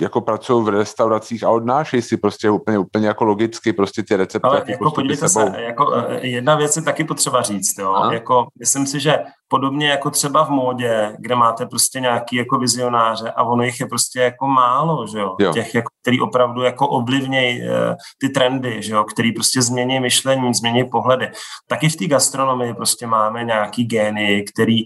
jako 0.03 0.20
pracují 0.20 0.64
v 0.64 0.68
restauracích 0.68 1.45
a 1.45 1.51
odnášejí 1.51 2.03
si 2.03 2.16
prostě 2.16 2.51
úplně, 2.51 2.78
úplně 2.78 3.07
jako 3.07 3.24
logicky 3.24 3.72
prostě 3.72 4.03
ty 4.03 4.16
recepty. 4.16 4.49
Ale 4.49 4.64
jako 4.66 4.91
podívejte 4.91 5.28
se, 5.28 5.53
jako 5.59 5.95
e, 5.95 6.26
jedna 6.26 6.57
věc 6.57 6.76
je 6.76 6.82
taky 6.82 7.05
potřeba 7.05 7.43
říct, 7.43 7.78
jo, 7.78 7.93
Aha. 7.93 8.12
jako 8.12 8.47
myslím 8.59 8.86
si, 8.86 9.01
že 9.01 9.18
podobně 9.49 9.88
jako 9.88 10.11
třeba 10.11 10.44
v 10.44 10.51
módě, 10.51 11.16
kde 11.18 11.34
máte 11.34 11.66
prostě 11.66 12.01
nějaký 12.01 12.36
jako 12.36 12.59
vizionáře 12.59 13.30
a 13.30 13.42
ono 13.42 13.62
jich 13.62 13.80
je 13.80 13.86
prostě 13.86 14.20
jako 14.20 14.46
málo, 14.46 15.07
že 15.07 15.18
jo, 15.18 15.36
jo. 15.40 15.53
těch, 15.53 15.74
jako, 15.74 15.88
který 16.03 16.20
opravdu 16.20 16.62
jako 16.62 16.88
ovlivnějí 16.88 17.61
uh, 17.61 17.94
ty 18.20 18.28
trendy, 18.28 18.82
že 18.82 18.92
jo, 18.92 19.05
který 19.05 19.32
prostě 19.32 19.62
změní 19.62 20.01
myšlení, 20.01 20.55
změní 20.55 20.84
pohledy. 20.84 21.30
Taky 21.68 21.88
v 21.88 21.96
té 21.96 22.07
gastronomii 22.07 22.74
prostě 22.74 23.07
máme 23.07 23.44
nějaký 23.44 23.84
gény, 23.84 24.44
který 24.53 24.84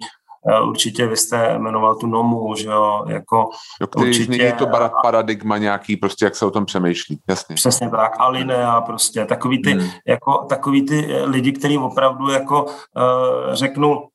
Eh, 0.48 0.60
určitě 0.60 1.06
vy 1.06 1.16
jste 1.16 1.58
jmenoval 1.58 1.94
tu 1.94 2.06
Nomu, 2.06 2.54
že 2.54 2.68
jo, 2.68 3.04
jako 3.08 3.48
jo, 3.80 3.86
který 3.86 4.08
určitě... 4.08 4.42
je 4.42 4.52
to 4.52 4.66
paradigma 5.02 5.58
nějaký, 5.58 5.96
prostě 5.96 6.24
jak 6.24 6.36
se 6.36 6.46
o 6.46 6.50
tom 6.50 6.66
přemýšlí, 6.66 7.20
jasně. 7.28 7.54
Přesně 7.54 7.90
tak, 7.90 8.12
Alinea 8.18 8.80
prostě, 8.80 9.24
takový 9.24 9.62
ty, 9.62 9.72
hmm. 9.72 9.88
jako, 10.06 10.46
takový 10.48 10.82
ty 10.82 11.14
eh, 11.14 11.24
lidi, 11.24 11.52
kteří 11.52 11.78
opravdu 11.78 12.30
jako 12.30 12.64
uh, 12.64 12.70
řeknu, 13.52 14.08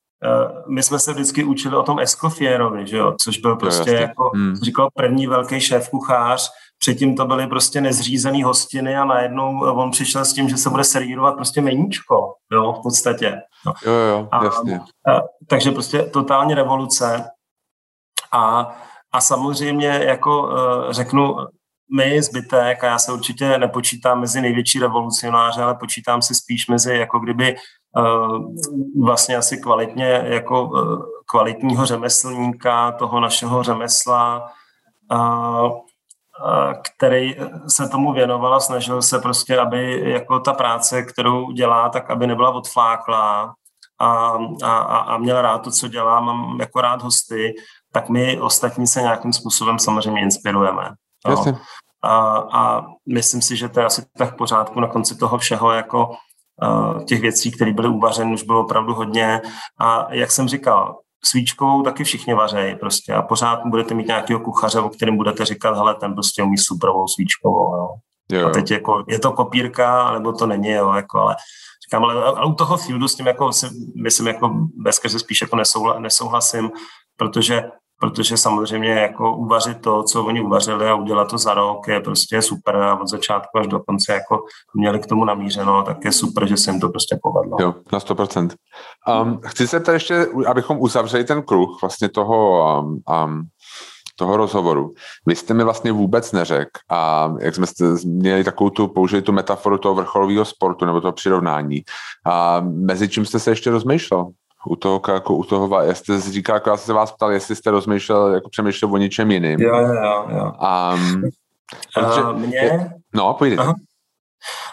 my 0.68 0.84
jsme 0.84 1.00
se 1.00 1.14
vždycky 1.14 1.44
učili 1.44 1.76
o 1.76 1.84
tom 1.84 2.00
Escoffierovi, 2.00 2.88
že 2.88 2.98
jo, 2.98 3.16
což 3.24 3.38
byl 3.38 3.56
prostě 3.56 3.92
jo, 3.92 3.98
jako, 4.02 4.32
hmm. 4.36 4.56
říkal 4.56 4.90
první 4.94 5.28
velký 5.28 5.62
šéf 5.62 5.90
kuchář, 5.90 6.52
Předtím 6.80 7.16
to 7.16 7.26
byly 7.26 7.48
prostě 7.48 7.82
nezřízený 7.82 8.44
hostiny 8.44 8.98
a 8.98 9.06
najednou 9.06 9.60
on 9.60 9.92
přišel 9.92 10.26
s 10.26 10.34
tím, 10.34 10.50
že 10.50 10.58
se 10.58 10.70
bude 10.70 10.84
servírovat 10.84 11.36
prostě 11.36 11.62
meníčko, 11.62 12.34
jo, 12.52 12.74
v 12.74 12.82
podstatě. 12.84 13.42
No. 13.66 13.74
Jo, 13.86 13.94
jo, 13.94 14.28
a, 14.32 14.44
jasně. 14.44 14.80
A, 14.80 15.22
takže 15.48 15.72
prostě 15.72 16.04
totální 16.04 16.54
revoluce 16.54 17.30
a, 18.32 18.76
a 19.12 19.22
samozřejmě 19.22 19.88
jako 19.88 20.44
uh, 20.44 20.92
řeknu, 20.92 21.36
my 21.98 22.22
zbytek, 22.22 22.84
a 22.84 22.88
já 22.88 23.00
se 23.00 23.12
určitě 23.12 23.58
nepočítám 23.58 24.20
mezi 24.20 24.42
největší 24.42 24.80
revolucionáře, 24.80 25.62
ale 25.62 25.76
počítám 25.76 26.22
si 26.22 26.36
spíš 26.36 26.68
mezi 26.68 26.94
jako 26.94 27.20
kdyby 27.20 27.56
vlastně 29.02 29.38
asi 29.38 29.58
kvalitně 29.58 30.24
jako 30.26 30.64
uh, 30.64 31.02
kvalitního 31.30 31.86
řemeslníka 31.86 32.92
toho 32.92 33.20
našeho 33.20 33.64
řemesla, 33.64 34.50
uh, 35.12 35.72
který 36.96 37.36
se 37.68 37.90
tomu 37.90 38.14
věnoval 38.14 38.56
a 38.56 38.60
snažil 38.60 39.02
se 39.02 39.20
prostě, 39.20 39.60
aby 39.60 40.12
jako 40.12 40.40
ta 40.40 40.54
práce, 40.54 41.04
kterou 41.04 41.52
dělá, 41.52 41.90
tak 41.90 42.12
aby 42.12 42.28
nebyla 42.28 42.50
odfláklá 42.50 43.54
a, 44.00 44.38
a, 44.64 44.78
a 44.78 45.18
měl 45.18 45.42
rád 45.42 45.58
to, 45.58 45.72
co 45.72 45.88
dělá, 45.88 46.20
mám 46.20 46.58
jako 46.60 46.82
rád 46.82 47.02
hosty, 47.02 47.54
tak 47.92 48.10
my 48.10 48.40
ostatní 48.40 48.88
se 48.88 49.02
nějakým 49.02 49.34
způsobem 49.34 49.80
samozřejmě 49.80 50.22
inspirujeme. 50.22 50.90
No. 51.28 51.44
A, 52.04 52.38
a 52.38 52.86
myslím 53.10 53.42
si, 53.42 53.56
že 53.56 53.70
to 53.70 53.80
je 53.80 53.86
asi 53.86 54.06
tak 54.18 54.34
v 54.34 54.38
pořádku 54.38 54.80
na 54.80 54.88
konci 54.88 55.16
toho 55.18 55.38
všeho, 55.38 55.72
jako 55.72 56.16
těch 57.06 57.22
věcí, 57.22 57.52
které 57.52 57.74
byly 57.74 57.88
uvařeny, 57.88 58.34
už 58.34 58.44
bylo 58.44 58.64
opravdu 58.64 58.94
hodně. 58.94 59.42
A 59.80 60.14
jak 60.14 60.32
jsem 60.32 60.48
říkal, 60.48 60.96
svíčkovou 61.26 61.84
taky 61.84 62.04
všichni 62.04 62.34
vařejí 62.34 62.76
prostě 62.76 63.14
a 63.14 63.22
pořád 63.22 63.60
budete 63.66 63.94
mít 63.94 64.08
nějakého 64.08 64.40
kuchaře, 64.40 64.80
o 64.80 64.90
kterém 64.90 65.18
budete 65.18 65.46
říkat, 65.46 65.76
hele, 65.76 65.96
ten 65.96 66.14
prostě 66.14 66.44
umí 66.44 66.58
superovou 66.58 67.08
svíčkovou, 67.08 67.76
jo. 67.76 67.88
Jo. 68.32 68.48
A 68.48 68.52
teď 68.52 68.72
jako, 68.72 69.04
je 69.08 69.20
to 69.20 69.32
kopírka, 69.32 70.12
nebo 70.12 70.34
to 70.34 70.48
není, 70.48 70.70
jo, 70.70 70.94
jako, 70.94 71.20
ale 71.20 71.36
říkám, 71.88 72.04
ale, 72.04 72.24
ale 72.24 72.46
u 72.46 72.54
toho 72.54 72.78
fieldu 72.78 73.08
s 73.08 73.16
tím 73.16 73.28
jako, 73.28 73.50
myslím, 74.04 74.28
jako 74.28 74.52
bez 74.84 75.02
spíš 75.18 75.42
jako 75.42 75.56
nesouhla, 75.56 76.00
nesouhlasím, 76.00 76.72
protože 77.18 77.64
protože 78.00 78.38
samozřejmě 78.38 78.90
jako 78.90 79.36
uvařit 79.36 79.82
to, 79.82 80.04
co 80.04 80.26
oni 80.26 80.42
uvařili 80.42 80.90
a 80.90 80.96
udělat 80.96 81.30
to 81.30 81.38
za 81.38 81.54
rok 81.54 81.88
je 81.88 82.00
prostě 82.00 82.42
super 82.42 82.76
a 82.76 83.00
od 83.00 83.08
začátku 83.08 83.58
až 83.58 83.68
do 83.68 83.80
konce 83.80 84.14
jako 84.14 84.40
měli 84.76 85.00
k 85.00 85.06
tomu 85.06 85.26
namířeno, 85.26 85.84
tak 85.84 86.06
je 86.06 86.12
super, 86.12 86.48
že 86.48 86.58
se 86.58 86.72
jim 86.72 86.80
to 86.80 86.90
prostě 86.90 87.20
povedlo. 87.24 87.58
Jo, 87.62 87.74
na 87.94 88.00
100%. 88.00 88.50
Um, 89.22 89.40
chci 89.46 89.68
se 89.68 89.80
tady 89.80 89.96
ještě, 89.96 90.28
abychom 90.48 90.78
uzavřeli 90.80 91.24
ten 91.24 91.42
kruh 91.42 91.78
vlastně 91.82 92.10
toho 92.10 92.66
um, 92.80 93.02
um, 93.26 93.42
toho 94.20 94.38
rozhovoru. 94.38 94.94
Vy 95.26 95.36
jste 95.36 95.54
mi 95.54 95.64
vlastně 95.64 95.92
vůbec 95.92 96.32
neřekl 96.32 96.80
a 96.92 97.32
jak 97.40 97.56
jsme 97.56 97.66
měli 98.06 98.44
takovou 98.44 98.70
tu, 98.70 98.88
použili 98.88 99.22
tu 99.22 99.32
metaforu 99.32 99.78
toho 99.78 99.96
vrcholového 99.96 100.46
sportu 100.46 100.86
nebo 100.86 101.02
toho 101.02 101.12
přirovnání 101.12 101.82
a 102.26 102.62
mezi 102.62 103.10
čím 103.10 103.26
jste 103.26 103.40
se 103.40 103.52
ještě 103.52 103.70
rozmýšlel? 103.70 104.28
U 104.68 104.76
toho, 104.76 105.02
jako 105.08 105.36
u 105.36 105.44
toho, 105.44 105.82
jestli 105.82 106.22
jsi 106.22 106.32
říkal, 106.32 106.56
jako 106.56 106.70
já 106.70 106.78
jsem 106.78 106.86
se 106.86 106.94
vás 106.94 107.12
ptal, 107.12 107.32
jestli 107.32 107.56
jste 107.56 107.72
rozmýšlel, 107.72 108.34
jako 108.34 108.50
přemýšlel 108.50 108.94
o 108.94 108.98
něčem 108.98 109.32
jiným. 109.32 109.60
Jo, 109.60 109.78
jo, 109.78 110.26
jo. 110.30 110.52
Um, 110.94 111.22
protože, 111.94 112.22
uh, 112.22 112.34
mě... 112.34 112.90
No, 113.16 113.34
pojď. 113.34 113.60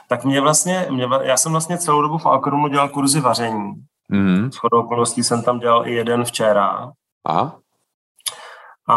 Tak 0.08 0.24
mě 0.24 0.40
vlastně, 0.40 0.86
mě, 0.90 1.08
já 1.22 1.36
jsem 1.36 1.52
vlastně 1.52 1.78
celou 1.78 2.02
dobu 2.02 2.18
v 2.18 2.26
Alkromu 2.26 2.68
dělal 2.68 2.88
kurzy 2.88 3.20
vaření. 3.20 3.72
Mm-hmm. 4.12 4.50
S 4.50 4.56
chodou 4.56 4.80
okolností 4.80 5.22
jsem 5.22 5.42
tam 5.42 5.58
dělal 5.58 5.88
i 5.88 5.94
jeden 5.94 6.24
včera. 6.24 6.92
Aha. 7.26 7.58
A, 8.88 8.96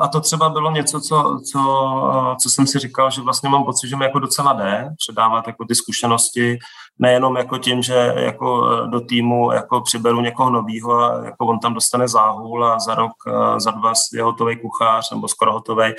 a 0.00 0.08
to 0.08 0.20
třeba 0.20 0.48
bylo 0.48 0.70
něco, 0.70 1.00
co, 1.00 1.40
co, 1.52 2.36
co 2.42 2.50
jsem 2.50 2.66
si 2.66 2.78
říkal, 2.78 3.10
že 3.10 3.22
vlastně 3.22 3.48
mám 3.48 3.64
pocit, 3.64 3.88
že 3.88 3.96
mi 3.96 4.04
jako 4.04 4.18
docela 4.18 4.52
jde 4.52 4.90
předávat 4.98 5.46
jako 5.46 5.64
ty 5.64 5.74
zkušenosti, 5.74 6.58
nejenom 6.98 7.36
jako 7.36 7.58
tím, 7.58 7.82
že 7.82 8.14
jako 8.16 8.68
do 8.86 9.00
týmu 9.00 9.52
jako 9.52 9.80
přiberu 9.80 10.20
někoho 10.20 10.50
novýho 10.50 10.92
a 10.92 11.24
jako 11.24 11.46
on 11.46 11.58
tam 11.58 11.74
dostane 11.74 12.08
záhul 12.08 12.64
a 12.64 12.78
za 12.78 12.94
rok, 12.94 13.12
za 13.56 13.70
dva 13.70 13.92
je 14.12 14.22
hotový 14.22 14.60
kuchař 14.60 15.10
nebo 15.10 15.28
skoro 15.28 15.52
hotový, 15.52 15.92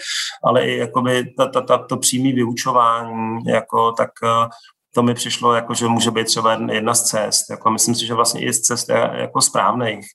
ale 0.44 0.66
i 0.66 0.78
jakoby 0.78 1.34
ta, 1.38 1.46
ta, 1.46 1.62
ta, 1.62 1.78
to 1.78 1.98
přímý 1.98 2.34
vyučování, 2.34 3.44
jako, 3.46 3.92
tak 3.92 4.10
to 4.96 5.04
mi 5.04 5.14
přišlo, 5.14 5.54
jako, 5.54 5.74
že 5.74 5.88
může 5.88 6.12
být 6.12 6.28
třeba 6.28 6.54
jedna 6.54 6.94
z 6.94 7.04
cest. 7.04 7.50
Jako, 7.50 7.72
myslím 7.72 7.96
si, 7.96 8.06
že 8.06 8.14
vlastně 8.14 8.42
i 8.42 8.54
z 8.54 8.62
cest 8.62 8.90
jako 9.14 9.42
správných 9.42 10.06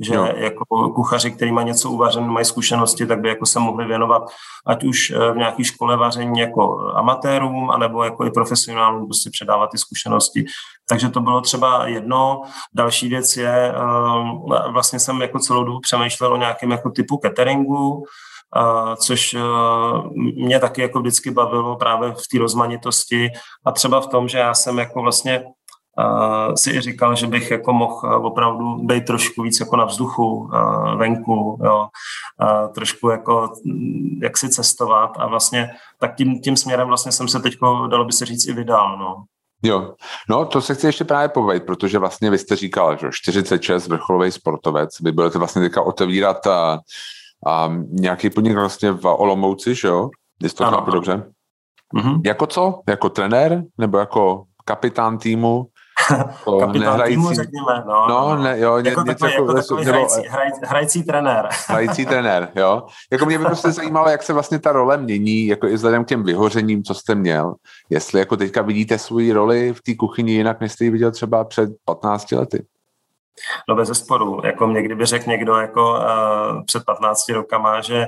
že 0.00 0.16
no. 0.16 0.26
jako 0.26 0.64
kuchaři, 0.94 1.30
který 1.30 1.52
mají 1.52 1.66
něco 1.66 1.90
uvařené, 1.90 2.26
mají 2.26 2.44
zkušenosti, 2.44 3.06
tak 3.06 3.20
by 3.20 3.28
jako 3.28 3.46
se 3.46 3.58
mohli 3.58 3.86
věnovat 3.86 4.22
ať 4.66 4.84
už 4.84 5.10
eh, 5.10 5.32
v 5.32 5.36
nějaké 5.36 5.64
škole 5.64 5.96
vaření 5.96 6.40
jako 6.40 6.78
amatérům, 6.94 7.70
anebo 7.70 8.04
jako 8.04 8.24
i 8.24 8.30
profesionálům 8.30 9.06
prostě 9.06 9.30
předávat 9.30 9.70
ty 9.70 9.78
zkušenosti. 9.78 10.44
Takže 10.88 11.08
to 11.08 11.20
bylo 11.20 11.40
třeba 11.40 11.86
jedno. 11.86 12.42
Další 12.74 13.08
věc 13.08 13.36
je, 13.36 13.74
eh, 13.74 14.70
vlastně 14.72 15.00
jsem 15.00 15.22
jako 15.22 15.38
celou 15.38 15.64
dobu 15.64 15.80
přemýšlel 15.80 16.32
o 16.32 16.36
nějakém 16.36 16.70
jako 16.70 16.90
typu 16.90 17.20
cateringu, 17.22 18.04
což 18.96 19.34
eh, 19.34 19.40
mě 20.36 20.60
taky 20.60 20.82
jako 20.82 21.00
vždycky 21.00 21.30
bavilo 21.30 21.76
právě 21.76 22.12
v 22.12 22.28
té 22.32 22.38
rozmanitosti 22.38 23.30
a 23.66 23.72
třeba 23.72 24.00
v 24.00 24.06
tom, 24.06 24.28
že 24.28 24.38
já 24.38 24.54
jsem 24.54 24.78
jako 24.78 25.02
vlastně 25.02 25.44
si 26.54 26.70
i 26.70 26.80
říkal, 26.80 27.16
že 27.16 27.26
bych 27.26 27.50
jako 27.50 27.72
mohl 27.72 28.00
eh, 28.04 28.16
opravdu 28.16 28.74
být 28.74 29.04
trošku 29.04 29.42
víc 29.42 29.60
jako 29.60 29.76
na 29.76 29.84
vzduchu, 29.84 30.50
eh, 30.54 30.96
venku, 30.96 31.58
jo, 31.64 31.88
trošku 32.74 33.08
jako 33.08 33.52
mm, 33.64 34.20
jak 34.22 34.38
si 34.38 34.48
cestovat 34.48 35.10
a 35.16 35.26
vlastně 35.26 35.70
tak 35.98 36.16
tím, 36.16 36.40
tím 36.40 36.56
směrem 36.56 36.88
vlastně 36.88 37.12
jsem 37.12 37.28
se 37.28 37.40
teď, 37.40 37.54
dalo 37.90 38.04
by 38.04 38.12
se 38.12 38.24
říct, 38.24 38.48
i 38.48 38.52
vydal, 38.52 38.98
no. 38.98 39.24
Jo, 39.62 39.94
no 40.28 40.44
to 40.44 40.60
se 40.60 40.74
chci 40.74 40.86
ještě 40.86 41.04
právě 41.04 41.28
povědět, 41.28 41.66
protože 41.66 41.98
vlastně 41.98 42.30
vy 42.30 42.38
jste 42.38 42.56
říkal, 42.56 42.96
že 42.96 43.08
46 43.12 43.88
vrcholový 43.88 44.32
sportovec, 44.32 45.00
vy 45.00 45.12
budete 45.12 45.38
vlastně 45.38 45.62
teďka 45.62 45.82
otevírat 45.82 46.46
a, 46.46 46.78
a 47.46 47.72
nějaký 47.88 48.30
podnik 48.30 48.54
vlastně 48.54 48.92
v 48.92 49.04
Olomouci, 49.04 49.74
že 49.74 49.88
jo? 49.88 50.10
Jestli 50.42 50.56
to 50.56 50.70
chápu 50.70 50.90
dobře. 50.90 51.32
Mm-hmm. 51.94 52.20
Jako 52.24 52.46
co? 52.46 52.80
Jako 52.88 53.08
trenér? 53.08 53.64
Nebo 53.78 53.98
jako 53.98 54.44
kapitán 54.64 55.18
týmu? 55.18 55.66
Kapitán 56.60 56.72
nehrající, 56.72 57.16
týmu, 57.16 57.34
řekněme. 57.34 57.84
No, 57.86 58.06
no, 58.08 58.36
no. 58.36 58.42
Ne, 58.42 58.58
jo, 58.58 58.76
jako 58.76 58.88
něco, 58.88 59.04
takový, 59.04 59.32
jako 59.32 59.54
takový 59.54 59.84
nebo, 59.84 59.98
hrající, 59.98 60.28
hraj, 60.28 60.50
hrající 60.64 61.04
trenér. 61.04 61.48
hrající 61.68 62.06
trenér, 62.06 62.48
jo. 62.54 62.82
Jako 63.12 63.26
mě 63.26 63.38
by 63.38 63.44
prostě 63.44 63.72
zajímalo, 63.72 64.08
jak 64.08 64.22
se 64.22 64.32
vlastně 64.32 64.58
ta 64.58 64.72
role 64.72 64.96
mění, 64.96 65.46
jako 65.46 65.66
i 65.66 65.74
vzhledem 65.74 66.04
k 66.04 66.08
těm 66.08 66.22
vyhořením, 66.22 66.82
co 66.82 66.94
jste 66.94 67.14
měl. 67.14 67.54
Jestli 67.90 68.18
jako 68.18 68.36
teďka 68.36 68.62
vidíte 68.62 68.98
svoji 68.98 69.32
roli 69.32 69.72
v 69.72 69.82
té 69.82 69.94
kuchyni 69.94 70.32
jinak, 70.32 70.60
než 70.60 70.72
jste 70.72 70.84
ji 70.84 70.90
viděl 70.90 71.10
třeba 71.10 71.44
před 71.44 71.70
15 71.84 72.32
lety. 72.32 72.64
No 73.68 73.74
bez 73.74 73.88
zesporu. 73.88 74.40
Jako 74.44 74.66
mě 74.66 74.82
kdyby 74.82 75.06
řekl 75.06 75.30
někdo 75.30 75.56
jako 75.56 75.90
uh, 75.92 76.64
před 76.66 76.84
15 76.84 77.28
rokama, 77.28 77.80
že 77.80 78.06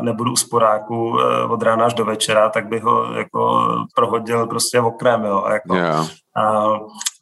nebudu 0.00 0.32
u 0.32 0.36
sporáku 0.36 1.20
e, 1.20 1.44
od 1.44 1.62
rána 1.62 1.84
až 1.84 1.94
do 1.94 2.04
večera, 2.04 2.48
tak 2.48 2.68
bych 2.68 2.82
ho 2.82 3.12
jako 3.12 3.68
prohodil 3.94 4.46
prostě 4.46 4.80
oknem, 4.80 5.24
jo. 5.24 5.44
Jako. 5.52 5.74
Yeah. 5.74 6.06
A, 6.36 6.66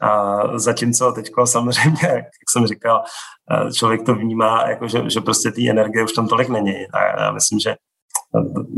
a 0.08 0.42
zatímco 0.58 1.12
teď 1.12 1.30
samozřejmě, 1.44 2.08
jak 2.08 2.50
jsem 2.52 2.66
říkal, 2.66 3.02
člověk 3.74 4.02
to 4.06 4.14
vnímá, 4.14 4.68
jako 4.68 4.88
že, 4.88 5.10
že 5.10 5.20
prostě 5.20 5.50
té 5.50 5.70
energie 5.70 6.04
už 6.04 6.12
tam 6.12 6.28
tolik 6.28 6.48
není. 6.48 6.86
A 6.92 7.22
já 7.22 7.32
myslím, 7.32 7.58
že 7.58 7.74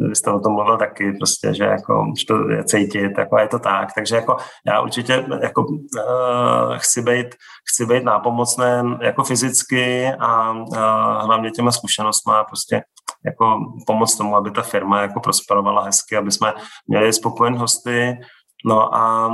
vy 0.08 0.16
jste 0.16 0.30
o 0.30 0.40
tom 0.40 0.52
mluvil 0.52 0.76
taky, 0.78 1.12
prostě, 1.12 1.54
že 1.54 1.64
jako, 1.64 2.06
že 2.18 2.26
to 2.26 2.50
je 2.50 2.64
cítit, 2.64 3.18
jako 3.18 3.38
je 3.38 3.48
to 3.48 3.58
tak, 3.58 3.88
takže 3.94 4.16
jako 4.16 4.36
já 4.66 4.80
určitě 4.80 5.26
jako 5.42 5.62
uh, 5.62 6.76
chci 6.76 7.02
být, 7.02 7.26
chci 7.70 7.86
být 7.86 8.04
nápomocný 8.04 8.96
jako 9.00 9.24
fyzicky 9.24 10.08
a 10.20 10.52
uh, 10.52 10.76
hlavně 11.24 11.50
těma 11.50 11.72
zkušenostma 11.72 12.44
prostě 12.44 12.82
jako 13.24 13.58
pomoct 13.86 14.16
tomu, 14.16 14.36
aby 14.36 14.50
ta 14.50 14.62
firma 14.62 15.02
jako 15.02 15.20
prosperovala 15.20 15.82
hezky, 15.82 16.16
aby 16.16 16.30
jsme 16.30 16.52
měli 16.88 17.12
spokojené 17.12 17.58
hosty, 17.58 18.18
no 18.64 18.94
a 18.94 19.30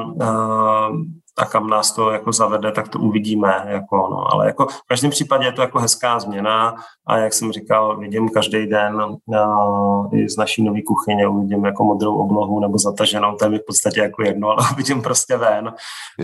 a 1.38 1.46
kam 1.46 1.66
nás 1.70 1.92
to 1.92 2.10
jako 2.10 2.32
zavede, 2.32 2.72
tak 2.72 2.88
to 2.88 2.98
uvidíme. 2.98 3.62
Jako, 3.66 3.96
no. 3.96 4.32
Ale 4.32 4.46
jako 4.46 4.66
v 4.66 4.82
každém 4.88 5.10
případě 5.10 5.46
je 5.46 5.52
to 5.52 5.60
jako 5.60 5.78
hezká 5.78 6.18
změna 6.18 6.74
a 7.06 7.18
jak 7.18 7.34
jsem 7.34 7.52
říkal, 7.52 7.96
vidím 7.96 8.28
každý 8.28 8.66
den 8.66 8.94
uh, 8.94 10.18
i 10.18 10.28
z 10.28 10.36
naší 10.36 10.62
nové 10.62 10.82
kuchyně, 10.82 11.28
uvidím 11.28 11.64
jako 11.64 11.84
modrou 11.84 12.16
oblohu 12.16 12.60
nebo 12.60 12.78
zataženou, 12.78 13.36
to 13.36 13.44
je 13.44 13.50
mi 13.50 13.58
v 13.58 13.66
podstatě 13.66 14.00
jako 14.00 14.22
jedno, 14.22 14.48
ale 14.58 14.68
vidím 14.76 15.02
prostě 15.02 15.36
ven. 15.36 15.72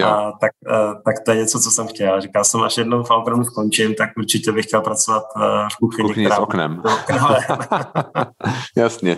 A, 0.05 0.33
tak, 0.41 0.53
uh, 0.71 0.95
tak 1.05 1.15
to 1.25 1.31
je 1.31 1.37
něco, 1.37 1.61
co 1.61 1.71
jsem 1.71 1.87
chtěl. 1.87 2.21
Říkal 2.21 2.45
jsem, 2.45 2.63
až 2.63 2.79
jednou 2.79 3.03
Falconu 3.03 3.45
skončím, 3.45 3.95
tak 3.95 4.11
určitě 4.17 4.53
bych 4.53 4.67
chtěl 4.67 4.81
pracovat 4.81 5.23
uh, 5.37 5.43
v 5.73 5.77
kuchyni. 5.77 6.09
V 6.09 6.09
kuchyni 6.09 6.31
s 6.31 6.39
oknem. 6.39 6.83
Jasně. 8.77 9.17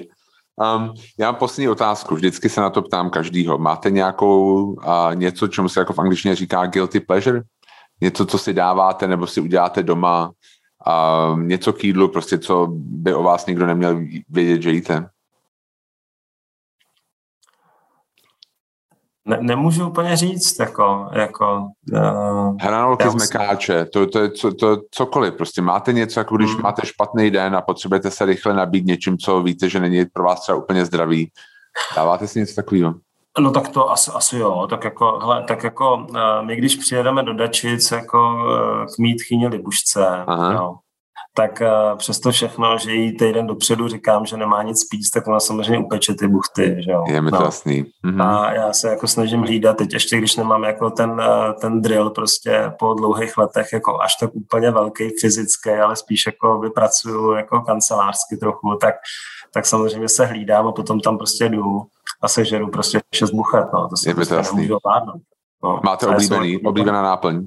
Um, 0.57 0.95
já 1.19 1.31
mám 1.31 1.35
poslední 1.35 1.69
otázku, 1.69 2.15
vždycky 2.15 2.49
se 2.49 2.61
na 2.61 2.71
to 2.71 2.83
ptám 2.83 3.11
každýho. 3.11 3.59
Máte 3.59 3.91
nějakou 3.91 4.65
uh, 4.65 4.83
něco, 5.15 5.49
čemu 5.49 5.69
se 5.69 5.81
jako 5.81 5.93
v 5.93 5.99
angličtině 5.99 6.35
říká 6.37 6.67
guilty 6.67 7.01
pleasure? 7.01 7.43
Něco, 8.01 8.27
co 8.27 8.39
si 8.39 8.53
dáváte 8.53 9.09
nebo 9.09 9.27
si 9.27 9.41
uděláte 9.41 9.83
doma? 9.83 10.31
Uh, 10.87 11.41
něco 11.41 11.73
k 11.73 11.85
jídlu, 11.85 12.09
prostě 12.09 12.39
co 12.39 12.69
by 12.77 13.15
o 13.15 13.23
vás 13.23 13.47
nikdo 13.47 13.67
neměl 13.67 14.01
vědět, 14.29 14.63
že 14.63 14.71
jíte? 14.71 15.09
Ne, 19.27 19.39
nemůžu 19.41 19.89
úplně 19.89 20.17
říct, 20.17 20.59
jako... 20.61 21.09
jako 21.13 21.69
uh, 21.93 22.57
Hranolky 22.61 23.11
z 23.11 23.15
mekáče, 23.15 23.85
to, 23.85 24.07
to 24.07 24.19
je 24.19 24.31
co, 24.31 24.55
to, 24.55 24.77
cokoliv, 24.91 25.35
prostě 25.35 25.63
máte 25.63 25.93
něco, 25.93 26.21
jako 26.21 26.37
když 26.37 26.55
mm. 26.57 26.63
máte 26.63 26.87
špatný 26.87 27.31
den 27.31 27.57
a 27.57 27.63
potřebujete 27.63 28.11
se 28.11 28.25
rychle 28.25 28.55
nabít 28.55 28.87
něčím, 28.87 29.19
co 29.19 29.43
víte, 29.43 29.69
že 29.69 29.81
není 29.81 30.05
pro 30.13 30.25
vás 30.25 30.41
třeba 30.41 30.59
úplně 30.59 30.85
zdravý. 30.85 31.31
Dáváte 31.97 32.27
si 32.27 32.39
něco 32.39 32.55
takového? 32.55 32.95
No 33.39 33.51
tak 33.51 33.69
to 33.69 33.91
asi, 33.91 34.11
asi 34.15 34.37
jo, 34.37 34.67
tak 34.71 34.85
jako, 34.85 35.19
hele, 35.19 35.45
tak 35.49 35.65
jako 35.65 35.95
uh, 35.97 36.17
my 36.43 36.57
když 36.57 36.77
přijedeme 36.77 37.23
do 37.23 37.35
Dačic 37.35 37.91
jako 37.91 38.35
uh, 38.35 38.85
k 38.85 38.99
mít 38.99 39.23
chyně 39.23 39.49
Libušce, 39.49 40.25
jo, 40.53 40.75
tak 41.37 41.61
uh, 41.61 41.99
přesto 41.99 42.31
všechno, 42.31 42.79
že 42.79 42.93
jí 42.93 43.17
týden 43.17 43.47
dopředu 43.47 43.89
říkám, 43.89 44.27
že 44.27 44.37
nemá 44.37 44.63
nic 44.63 44.89
pít, 44.89 45.11
tak 45.15 45.27
ona 45.27 45.41
samozřejmě 45.41 45.79
upeče 45.79 46.15
ty 46.15 46.29
buchty. 46.29 46.77
Že 46.85 46.91
jo? 46.91 47.05
Je 47.09 47.23
mi 47.23 47.31
to 47.31 47.39
no. 47.39 47.45
jasný. 47.45 47.85
Mm-hmm. 48.05 48.29
A 48.29 48.53
já 48.53 48.73
se 48.73 48.89
jako 48.89 49.07
snažím 49.07 49.41
hlídat, 49.41 49.77
teď 49.77 49.93
ještě 49.93 50.17
když 50.17 50.37
nemám 50.37 50.65
jako 50.65 50.91
ten, 50.91 51.11
uh, 51.11 51.53
ten 51.61 51.83
drill 51.83 52.11
prostě 52.11 52.73
po 52.79 52.95
dlouhých 52.95 53.39
letech 53.39 53.73
jako 53.73 54.01
až 54.01 54.17
tak 54.21 54.31
úplně 54.35 54.71
velký 54.71 55.11
fyzický, 55.21 55.71
ale 55.71 55.97
spíš 55.97 56.27
jako 56.27 56.59
vypracuju 56.59 57.33
jako 57.33 57.61
kancelářsky 57.61 58.37
trochu, 58.37 58.79
tak, 58.81 58.95
tak 59.55 59.67
samozřejmě 59.67 60.09
se 60.09 60.27
hlídám 60.27 60.67
a 60.67 60.73
potom 60.73 61.01
tam 61.01 61.19
prostě 61.19 61.49
jdu 61.49 61.83
a 62.23 62.29
sežeru 62.29 62.71
prostě 62.71 63.01
šest 63.15 63.31
buchet. 63.31 63.67
No. 63.75 63.89
To 63.89 63.97
se 63.97 64.11
je 64.11 64.15
prostě 64.15 64.35
nemůžu 64.35 64.79
No. 65.65 65.81
Máte 65.85 66.07
oblíbený, 66.07 66.59
oblíbená 66.59 67.03
náplň? 67.03 67.47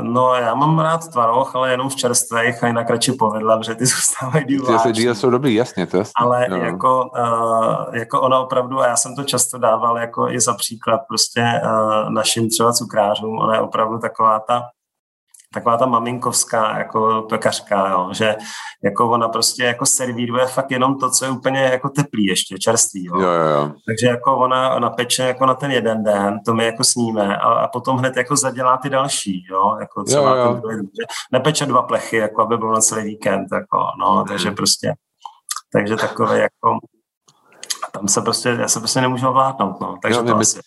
No, 0.00 0.34
já 0.34 0.54
mám 0.54 0.78
rád 0.78 1.08
tvaroh, 1.08 1.56
ale 1.56 1.70
jenom 1.70 1.88
v 1.88 1.96
čerstvých 1.96 2.64
a 2.64 2.66
jinak 2.66 2.90
radši 2.90 3.12
povedla, 3.12 3.58
protože 3.58 3.74
ty 3.74 3.86
zůstávají 3.86 4.44
díl 4.44 4.80
Ty 4.82 4.92
díl 4.92 5.14
jsou 5.14 5.30
dobrý, 5.30 5.54
jasně. 5.54 5.86
To 5.86 5.96
je, 5.96 6.04
ale 6.16 6.46
jo. 6.50 6.56
jako, 6.56 7.10
uh, 7.18 7.96
jako 7.96 8.20
ona 8.20 8.38
opravdu, 8.38 8.80
a 8.80 8.86
já 8.86 8.96
jsem 8.96 9.16
to 9.16 9.24
často 9.24 9.58
dával 9.58 9.98
jako 9.98 10.28
i 10.28 10.40
za 10.40 10.54
příklad 10.54 11.00
prostě 11.08 11.60
uh, 11.64 12.10
našim 12.10 12.48
třeba 12.48 12.72
cukrářům, 12.72 13.38
ona 13.38 13.54
je 13.54 13.60
opravdu 13.60 13.98
taková 13.98 14.40
ta 14.40 14.62
taková 15.56 15.76
ta 15.76 15.86
maminkovská 15.86 16.78
jako 16.78 17.26
pekařka, 17.28 17.88
jo, 17.88 18.08
že 18.12 18.36
jako 18.84 19.10
ona 19.10 19.28
prostě 19.28 19.64
jako 19.64 19.86
servíruje 19.86 20.46
fakt 20.46 20.70
jenom 20.70 20.98
to, 20.98 21.10
co 21.10 21.24
je 21.24 21.30
úplně 21.30 21.60
jako 21.60 21.88
teplý 21.88 22.24
ještě, 22.24 22.58
čerstvý. 22.58 23.04
Jo. 23.04 23.20
Jo, 23.20 23.30
jo. 23.30 23.72
Takže 23.86 24.06
jako 24.06 24.36
ona 24.36 24.78
napeče 24.78 25.22
jako 25.22 25.46
na 25.46 25.54
ten 25.54 25.70
jeden 25.70 26.04
den, 26.04 26.40
to 26.44 26.54
my 26.54 26.64
jako 26.64 26.84
sníme 26.84 27.36
a, 27.36 27.48
a 27.48 27.68
potom 27.68 27.96
hned 27.96 28.16
jako 28.16 28.36
zadělá 28.36 28.76
ty 28.76 28.90
další, 28.90 29.46
jo, 29.50 29.76
jako 29.80 30.04
třeba 30.04 30.36
jo, 30.36 30.36
jo. 30.36 30.52
ten 30.52 30.60
druhý, 30.60 30.90
nepeče 31.32 31.66
dva 31.66 31.82
plechy, 31.82 32.16
jako 32.16 32.42
aby 32.42 32.56
bylo 32.56 32.72
na 32.72 32.80
celý 32.80 33.04
víkend, 33.04 33.46
jako, 33.52 33.86
no, 34.00 34.18
mm. 34.18 34.24
takže 34.24 34.50
prostě, 34.50 34.94
takže 35.72 35.96
takové 35.96 36.38
jako, 36.38 36.78
tam 37.92 38.08
se 38.08 38.20
prostě, 38.20 38.48
já 38.60 38.68
se 38.68 38.78
prostě 38.78 39.00
nemůžu 39.00 39.28
ovládnout, 39.28 39.80
no, 39.80 39.96
takže 40.02 40.18
jo, 40.18 40.24
to 40.24 40.36
asi. 40.36 40.60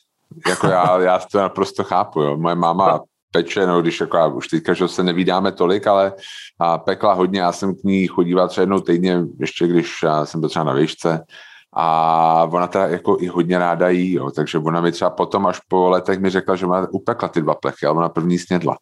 Jako 0.48 0.68
já, 0.68 1.00
já 1.00 1.20
to 1.32 1.38
naprosto 1.38 1.84
chápu, 1.84 2.22
jo. 2.22 2.38
Moje 2.38 2.56
máma 2.56 3.00
peče, 3.32 3.68
no 3.68 3.82
když 3.82 4.00
jako 4.00 4.30
už 4.30 4.48
teďka, 4.48 4.74
že 4.74 4.88
se 4.88 5.04
nevídáme 5.04 5.52
tolik, 5.52 5.88
ale 5.88 6.14
a 6.60 6.78
pekla 6.78 7.14
hodně, 7.14 7.40
já 7.40 7.52
jsem 7.52 7.76
k 7.76 7.84
ní 7.84 8.08
chodíval 8.08 8.48
třeba 8.48 8.62
jednou 8.62 8.80
týdně, 8.80 9.22
ještě 9.40 9.68
když 9.68 10.06
jsem 10.26 10.40
byl 10.40 10.50
třeba 10.50 10.66
na 10.66 10.74
výšce, 10.74 11.24
a 11.74 12.48
ona 12.52 12.68
teda 12.68 12.88
jako 12.88 13.18
i 13.20 13.28
hodně 13.28 13.60
ráda 13.60 13.90
jí, 13.90 14.14
jo, 14.14 14.32
takže 14.32 14.58
ona 14.58 14.82
mi 14.82 14.92
třeba 14.92 15.10
potom 15.10 15.48
až 15.48 15.60
po 15.68 15.90
letech 15.90 16.20
mi 16.20 16.30
řekla, 16.30 16.56
že 16.56 16.68
má 16.68 16.88
upekla 16.92 17.28
ty 17.28 17.42
dva 17.42 17.56
plechy, 17.56 17.86
ale 17.86 17.98
ona 17.98 18.10
první 18.10 18.40
snědla. 18.40 18.78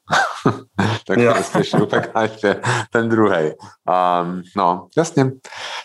tak 1.07 1.17
prostě 1.33 1.57
ještě 1.57 1.77
upekla 1.77 2.21
ještě 2.21 2.61
ten 2.91 3.09
druhý. 3.09 3.43
Um, 3.43 4.41
no, 4.57 4.87
jasně. 4.97 5.31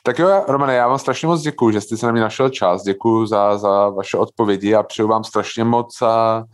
Tak 0.03 0.19
jo, 0.19 0.45
Romane, 0.49 0.75
já 0.75 0.89
vám 0.89 0.99
strašně 0.99 1.29
moc 1.29 1.43
děkuji, 1.43 1.71
že 1.71 1.81
jste 1.81 1.97
se 1.97 2.07
na 2.07 2.13
mě 2.13 2.21
našel 2.21 2.49
čas, 2.49 2.83
děkuji 2.83 3.27
za, 3.27 3.59
za 3.59 3.89
vaše 3.89 4.17
odpovědi 4.17 4.75
a 4.75 4.83
přeju 4.83 5.09
vám 5.09 5.25
strašně 5.25 5.65
moc 5.65 6.03
a, 6.03 6.45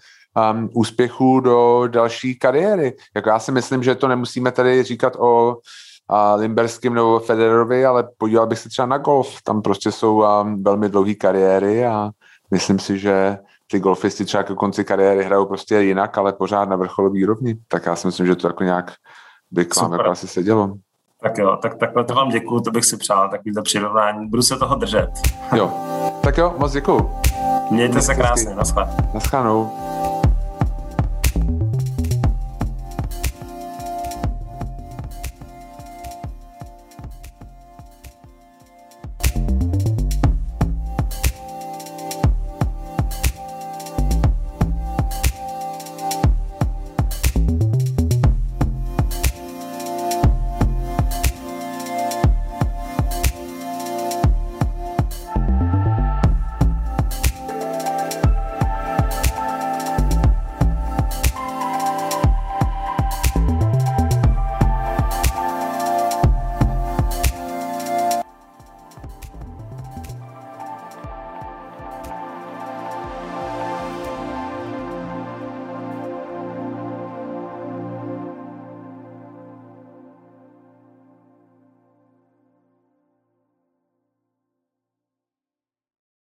um, 0.52 0.70
úspěchů 0.74 1.40
do 1.40 1.86
další 1.86 2.38
kariéry. 2.38 2.96
Jako 3.16 3.28
já 3.28 3.38
si 3.38 3.52
myslím, 3.52 3.82
že 3.82 3.94
to 3.94 4.08
nemusíme 4.08 4.52
tady 4.52 4.82
říkat 4.82 5.16
o 5.16 5.56
a 6.10 6.34
Limberským 6.34 6.94
nebo 6.94 7.18
Federerovi, 7.18 7.86
ale 7.86 8.08
podíval 8.18 8.46
bych 8.46 8.58
se 8.58 8.68
třeba 8.68 8.86
na 8.86 8.98
golf. 8.98 9.42
Tam 9.44 9.62
prostě 9.62 9.92
jsou 9.92 10.22
um, 10.22 10.62
velmi 10.62 10.88
dlouhé 10.88 11.14
kariéry 11.14 11.86
a 11.86 12.10
myslím 12.50 12.78
si, 12.78 12.98
že 12.98 13.38
ty 13.70 13.80
golfisti 13.80 14.24
třeba 14.24 14.42
ke 14.42 14.54
konci 14.54 14.84
kariéry 14.84 15.24
hrajou 15.24 15.46
prostě 15.46 15.80
jinak, 15.80 16.18
ale 16.18 16.32
pořád 16.32 16.68
na 16.68 16.76
vrcholové 16.76 17.22
úrovni. 17.24 17.56
Tak 17.68 17.86
já 17.86 17.96
si 17.96 18.06
myslím, 18.06 18.26
že 18.26 18.36
to 18.36 18.46
jako 18.46 18.64
nějak 18.64 18.92
by 19.50 19.64
k 19.64 19.76
vám 19.76 19.92
jako 19.92 20.10
asi 20.10 20.28
sedělo. 20.28 20.74
Tak 21.22 21.38
jo, 21.38 21.58
tak 21.62 21.78
takhle 21.78 22.04
to 22.04 22.14
vám 22.14 22.28
děkuju, 22.28 22.60
to 22.60 22.70
bych 22.70 22.84
si 22.84 22.96
přál, 22.96 23.28
takovýhle 23.30 23.62
přirovnání. 23.62 24.28
Budu 24.28 24.42
se 24.42 24.56
toho 24.56 24.74
držet. 24.74 25.10
jo, 25.54 25.72
tak 26.22 26.38
jo, 26.38 26.54
moc 26.58 26.72
děkuju. 26.72 27.10
Mějte 27.70 28.02
se 28.02 28.14
krásně, 28.14 28.54
naschle. 28.54 28.88
Naschledanou. 29.14 29.87